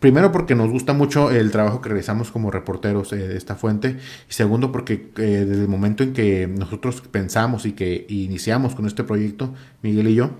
Primero 0.00 0.32
porque 0.32 0.54
nos 0.54 0.70
gusta 0.70 0.94
mucho 0.94 1.30
el 1.30 1.50
trabajo 1.50 1.82
que 1.82 1.90
realizamos 1.90 2.30
como 2.30 2.50
reporteros 2.50 3.12
eh, 3.12 3.16
de 3.16 3.36
esta 3.36 3.54
fuente 3.54 3.98
y 4.28 4.32
segundo 4.32 4.72
porque 4.72 5.10
eh, 5.18 5.44
desde 5.46 5.62
el 5.62 5.68
momento 5.68 6.02
en 6.02 6.14
que 6.14 6.46
nosotros 6.46 7.02
pensamos 7.02 7.66
y 7.66 7.72
que 7.72 8.06
iniciamos 8.08 8.74
con 8.74 8.86
este 8.86 9.04
proyecto, 9.04 9.54
Miguel 9.82 10.08
y 10.08 10.14
yo, 10.14 10.30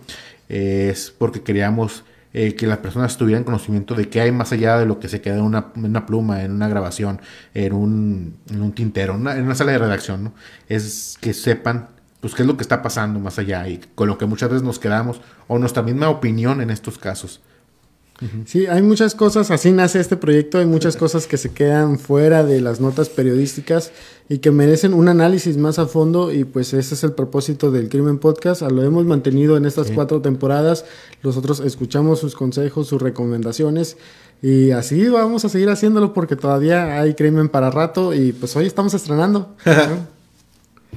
es 0.49 1.15
porque 1.17 1.43
queríamos 1.43 2.05
eh, 2.33 2.55
que 2.55 2.67
las 2.67 2.79
personas 2.79 3.19
tuvieran 3.19 3.45
conocimiento 3.45 3.95
de 3.95 4.09
qué 4.09 4.23
hay 4.23 4.33
más 4.33 4.51
allá 4.53 4.79
de 4.79 4.87
lo 4.87 4.99
que 4.99 5.09
se 5.09 5.21
queda 5.21 5.37
en 5.37 5.43
una, 5.43 6.07
pluma, 6.07 6.43
en 6.43 6.53
una 6.53 6.69
grabación, 6.69 7.21
en 7.53 7.75
un, 7.75 8.37
en 8.49 8.73
tintero, 8.73 9.15
en 9.15 9.43
una 9.43 9.55
sala 9.55 9.73
de 9.73 9.79
redacción, 9.79 10.25
¿no? 10.25 10.33
Es 10.69 11.19
que 11.21 11.35
sepan 11.35 11.89
pues 12.21 12.35
qué 12.35 12.43
es 12.43 12.49
lo 12.49 12.57
que 12.57 12.63
está 12.63 12.83
pasando 12.83 13.19
más 13.19 13.39
allá 13.39 13.69
y 13.69 13.81
con 13.95 14.09
lo 14.09 14.17
que 14.17 14.27
muchas 14.27 14.49
veces 14.49 14.63
nos 14.63 14.79
quedamos 14.79 15.21
o 15.49 15.59
nuestra 15.59 15.83
misma 15.83 16.09
opinión 16.09 16.63
en 16.63 16.71
estos 16.71 16.99
casos. 16.99 17.41
Sí, 18.45 18.67
hay 18.67 18.83
muchas 18.83 19.15
cosas, 19.15 19.51
así 19.51 19.73
nace 19.73 19.99
este 19.99 20.17
proyecto, 20.17 20.59
hay 20.59 20.67
muchas 20.67 20.97
cosas 20.97 21.27
que 21.27 21.39
se 21.39 21.53
quedan 21.53 21.99
fuera 21.99 22.45
de 22.45 22.61
las 22.61 22.79
notas 22.79 23.09
periodísticas 23.09 23.93
y 24.29 24.39
que 24.39 24.51
merecen 24.51 24.93
un 24.93 25.09
análisis 25.09 25.57
más 25.57 25.79
a 25.79 25.87
fondo 25.87 26.31
y 26.31 26.45
pues 26.45 26.75
ese 26.75 26.95
es 26.95 27.03
el 27.03 27.13
propósito 27.13 27.71
del 27.71 27.89
Crimen 27.89 28.19
Podcast, 28.19 28.61
lo 28.63 28.83
hemos 28.83 29.07
mantenido 29.07 29.57
en 29.57 29.65
estas 29.65 29.91
cuatro 29.91 30.21
temporadas, 30.21 30.85
nosotros 31.23 31.61
escuchamos 31.61 32.19
sus 32.19 32.35
consejos, 32.35 32.89
sus 32.89 33.01
recomendaciones 33.01 33.97
y 34.43 34.71
así 34.71 35.09
vamos 35.09 35.47
a 35.47 35.49
seguir 35.49 35.71
haciéndolo 35.71 36.13
porque 36.13 36.37
todavía 36.37 37.01
hay 37.01 37.15
crimen 37.15 37.49
para 37.49 37.71
rato 37.71 38.13
y 38.13 38.33
pues 38.33 38.55
hoy 38.55 38.67
estamos 38.67 38.93
estrenando. 38.93 39.55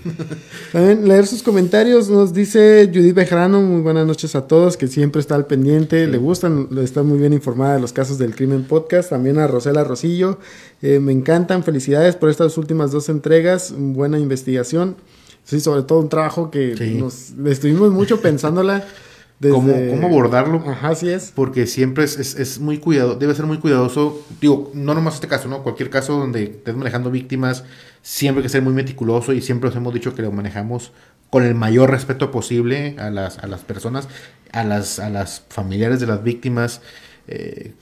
También 0.71 1.07
leer 1.07 1.27
sus 1.27 1.43
comentarios. 1.43 2.09
Nos 2.09 2.33
dice 2.33 2.89
Judith 2.93 3.15
Bejarano, 3.15 3.61
muy 3.61 3.81
buenas 3.81 4.05
noches 4.05 4.35
a 4.35 4.47
todos, 4.47 4.77
que 4.77 4.87
siempre 4.87 5.21
está 5.21 5.35
al 5.35 5.45
pendiente, 5.45 6.07
le 6.07 6.17
gustan, 6.17 6.67
está 6.81 7.03
muy 7.03 7.17
bien 7.17 7.33
informada 7.33 7.75
de 7.75 7.81
los 7.81 7.93
casos 7.93 8.17
del 8.17 8.35
crimen 8.35 8.65
podcast. 8.65 9.09
También 9.09 9.39
a 9.39 9.47
Rosela 9.47 9.83
Rosillo, 9.83 10.39
eh, 10.81 10.99
me 10.99 11.11
encantan, 11.11 11.63
felicidades 11.63 12.15
por 12.15 12.29
estas 12.29 12.57
últimas 12.57 12.91
dos 12.91 13.09
entregas, 13.09 13.73
buena 13.77 14.19
investigación. 14.19 14.95
Sí, 15.43 15.59
sobre 15.59 15.83
todo 15.83 15.99
un 15.99 16.09
trabajo 16.09 16.51
que 16.51 16.75
nos 16.97 17.31
estuvimos 17.45 17.91
mucho 17.91 18.21
pensándola. 18.21 18.85
¿Cómo, 19.41 19.73
¿Cómo, 19.89 20.07
abordarlo? 20.07 20.63
Ajá, 20.67 20.89
así 20.89 21.09
es. 21.09 21.31
Porque 21.35 21.67
siempre 21.67 22.05
es, 22.05 22.17
es, 22.17 22.35
es, 22.35 22.59
muy 22.59 22.77
cuidado, 22.77 23.15
debe 23.15 23.35
ser 23.35 23.45
muy 23.45 23.57
cuidadoso. 23.57 24.25
Digo, 24.39 24.71
no 24.73 24.93
nomás 24.93 25.15
este 25.15 25.27
caso, 25.27 25.49
¿no? 25.49 25.63
Cualquier 25.63 25.89
caso 25.89 26.17
donde 26.17 26.43
estés 26.43 26.75
manejando 26.75 27.11
víctimas, 27.11 27.65
siempre 28.01 28.39
hay 28.39 28.43
que 28.43 28.49
ser 28.49 28.61
muy 28.61 28.73
meticuloso 28.73 29.33
y 29.33 29.41
siempre 29.41 29.69
os 29.69 29.75
hemos 29.75 29.93
dicho 29.93 30.15
que 30.15 30.21
lo 30.21 30.31
manejamos 30.31 30.91
con 31.29 31.43
el 31.43 31.55
mayor 31.55 31.89
respeto 31.89 32.31
posible 32.31 32.95
a 32.99 33.09
las, 33.09 33.39
a 33.39 33.47
las 33.47 33.61
personas, 33.61 34.07
a 34.51 34.63
las, 34.63 34.99
a 34.99 35.09
las 35.09 35.43
familiares 35.49 35.99
de 35.99 36.07
las 36.07 36.23
víctimas. 36.23 36.81
Eh, 37.27 37.73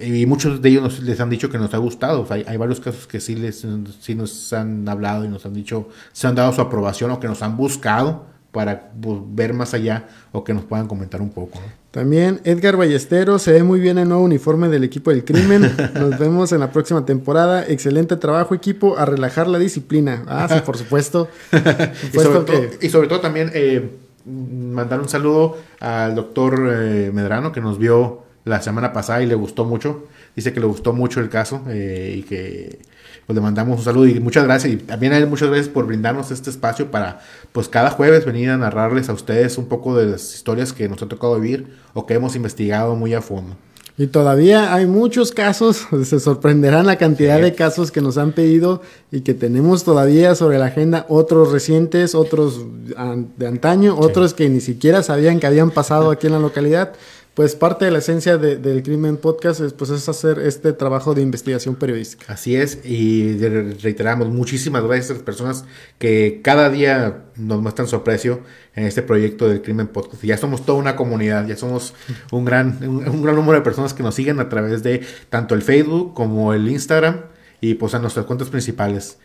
y 0.00 0.26
muchos 0.26 0.62
de 0.62 0.68
ellos 0.68 1.00
les 1.00 1.18
han 1.18 1.30
dicho 1.30 1.50
que 1.50 1.58
nos 1.58 1.74
ha 1.74 1.78
gustado. 1.78 2.26
hay, 2.30 2.44
hay, 2.46 2.56
varios 2.56 2.78
casos 2.78 3.06
que 3.06 3.18
sí, 3.18 3.34
les, 3.34 3.66
sí 4.00 4.14
nos 4.14 4.52
han 4.52 4.88
hablado 4.88 5.24
y 5.24 5.28
nos 5.28 5.44
han 5.46 5.54
dicho, 5.54 5.88
se 6.12 6.28
han 6.28 6.36
dado 6.36 6.52
su 6.52 6.60
aprobación 6.60 7.10
o 7.10 7.18
que 7.18 7.26
nos 7.26 7.42
han 7.42 7.56
buscado 7.56 8.29
para 8.52 8.90
pues, 9.00 9.18
ver 9.26 9.52
más 9.52 9.74
allá 9.74 10.08
o 10.32 10.44
que 10.44 10.54
nos 10.54 10.64
puedan 10.64 10.86
comentar 10.88 11.20
un 11.20 11.30
poco. 11.30 11.60
También 11.90 12.40
Edgar 12.44 12.76
Ballesteros, 12.76 13.42
se 13.42 13.52
ve 13.52 13.62
muy 13.64 13.80
bien 13.80 13.98
el 13.98 14.08
nuevo 14.08 14.22
uniforme 14.22 14.68
del 14.68 14.84
equipo 14.84 15.10
del 15.10 15.24
crimen. 15.24 15.62
Nos 15.94 16.18
vemos 16.18 16.52
en 16.52 16.60
la 16.60 16.70
próxima 16.70 17.04
temporada. 17.04 17.66
Excelente 17.66 18.16
trabajo, 18.16 18.54
equipo, 18.54 18.96
a 18.96 19.06
relajar 19.06 19.48
la 19.48 19.58
disciplina. 19.58 20.22
Ah, 20.28 20.46
sí, 20.48 20.60
por 20.64 20.76
supuesto. 20.76 21.28
y, 22.80 22.88
sobre 22.90 23.08
todo, 23.08 23.20
también 23.20 23.50
eh, 23.54 23.90
mandar 24.24 25.00
un 25.00 25.08
saludo 25.08 25.56
al 25.80 26.14
doctor 26.14 26.70
eh, 26.72 27.10
Medrano 27.12 27.50
que 27.50 27.60
nos 27.60 27.78
vio 27.78 28.22
la 28.44 28.62
semana 28.62 28.92
pasada 28.92 29.22
y 29.22 29.26
le 29.26 29.34
gustó 29.34 29.64
mucho. 29.64 30.04
Dice 30.36 30.52
que 30.52 30.60
le 30.60 30.66
gustó 30.66 30.92
mucho 30.92 31.20
el 31.20 31.28
caso 31.28 31.62
eh, 31.68 32.14
y 32.18 32.22
que 32.22 32.78
pues 33.26 33.34
le 33.34 33.40
mandamos 33.40 33.78
un 33.78 33.84
saludo 33.84 34.06
y 34.06 34.20
muchas 34.20 34.44
gracias. 34.44 34.72
Y 34.72 34.76
también 34.76 35.12
a 35.12 35.18
él 35.18 35.26
muchas 35.26 35.48
gracias 35.48 35.68
por 35.68 35.86
brindarnos 35.86 36.30
este 36.30 36.50
espacio 36.50 36.90
para, 36.90 37.20
pues 37.52 37.68
cada 37.68 37.90
jueves 37.90 38.24
venir 38.24 38.50
a 38.50 38.56
narrarles 38.56 39.08
a 39.08 39.12
ustedes 39.12 39.58
un 39.58 39.66
poco 39.66 39.96
de 39.96 40.06
las 40.06 40.34
historias 40.34 40.72
que 40.72 40.88
nos 40.88 41.02
ha 41.02 41.08
tocado 41.08 41.38
vivir 41.38 41.76
o 41.94 42.06
que 42.06 42.14
hemos 42.14 42.36
investigado 42.36 42.94
muy 42.96 43.14
a 43.14 43.22
fondo. 43.22 43.56
Y 44.00 44.06
todavía 44.06 44.72
hay 44.72 44.86
muchos 44.86 45.30
casos, 45.30 45.86
se 46.04 46.20
sorprenderán 46.20 46.86
la 46.86 46.96
cantidad 46.96 47.38
de 47.38 47.54
casos 47.54 47.92
que 47.92 48.00
nos 48.00 48.16
han 48.16 48.32
pedido 48.32 48.80
y 49.12 49.20
que 49.20 49.34
tenemos 49.34 49.84
todavía 49.84 50.34
sobre 50.34 50.58
la 50.58 50.66
agenda, 50.66 51.04
otros 51.10 51.52
recientes, 51.52 52.14
otros 52.14 52.64
de 53.36 53.46
antaño, 53.46 53.98
otros 53.98 54.32
que 54.32 54.48
ni 54.48 54.62
siquiera 54.62 55.02
sabían 55.02 55.38
que 55.38 55.46
habían 55.46 55.70
pasado 55.70 56.10
aquí 56.10 56.28
en 56.28 56.32
la 56.32 56.38
localidad 56.38 56.94
pues 57.40 57.56
parte 57.56 57.86
de 57.86 57.90
la 57.90 58.00
esencia 58.00 58.36
del 58.36 58.82
Crimen 58.82 59.16
Podcast 59.16 59.62
es, 59.62 59.72
pues, 59.72 59.88
es 59.88 60.06
hacer 60.10 60.40
este 60.40 60.74
trabajo 60.74 61.14
de 61.14 61.22
investigación 61.22 61.74
periodística. 61.74 62.30
Así 62.30 62.54
es, 62.54 62.84
y 62.84 63.38
reiteramos 63.80 64.28
muchísimas 64.28 64.84
gracias 64.84 65.08
a 65.08 65.14
las 65.14 65.22
personas 65.22 65.64
que 65.96 66.42
cada 66.44 66.68
día 66.68 67.22
nos 67.36 67.62
muestran 67.62 67.88
su 67.88 67.96
aprecio 67.96 68.40
en 68.74 68.84
este 68.84 69.00
proyecto 69.00 69.48
del 69.48 69.62
Crimen 69.62 69.88
Podcast. 69.88 70.22
Ya 70.22 70.36
somos 70.36 70.66
toda 70.66 70.78
una 70.78 70.96
comunidad, 70.96 71.46
ya 71.46 71.56
somos 71.56 71.94
un 72.30 72.44
gran, 72.44 72.76
un, 72.86 73.22
gran 73.22 73.34
número 73.34 73.54
de 73.54 73.62
personas 73.62 73.94
que 73.94 74.02
nos 74.02 74.14
siguen 74.14 74.38
a 74.38 74.50
través 74.50 74.82
de 74.82 75.00
tanto 75.30 75.54
el 75.54 75.62
Facebook 75.62 76.12
como 76.12 76.52
el 76.52 76.68
Instagram 76.68 77.22
y 77.62 77.72
pues 77.72 77.94
a 77.94 78.00
nuestras 78.00 78.26
cuentas 78.26 78.50
principales. 78.50 79.16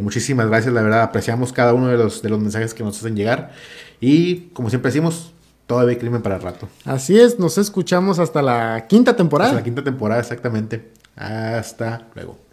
muchísimas 0.00 0.48
gracias, 0.48 0.72
la 0.72 0.80
verdad, 0.80 1.02
apreciamos 1.02 1.52
cada 1.52 1.74
uno 1.74 1.88
de 1.88 1.98
los, 1.98 2.22
de 2.22 2.30
los 2.30 2.40
mensajes 2.40 2.72
que 2.72 2.82
nos 2.82 2.96
hacen 2.96 3.14
llegar 3.14 3.52
y 4.00 4.48
como 4.54 4.70
siempre 4.70 4.90
decimos, 4.90 5.34
todavía 5.68 5.90
hay 5.92 5.98
crimen 5.98 6.22
para 6.22 6.38
rato. 6.38 6.66
Así 6.84 7.20
es, 7.20 7.38
nos 7.38 7.58
escuchamos 7.58 8.18
hasta 8.18 8.42
la 8.42 8.86
quinta 8.88 9.14
temporada. 9.14 9.50
Hasta 9.50 9.60
la 9.60 9.64
quinta 9.64 9.84
temporada, 9.84 10.20
exactamente. 10.20 10.92
Hasta 11.14 12.08
luego. 12.14 12.47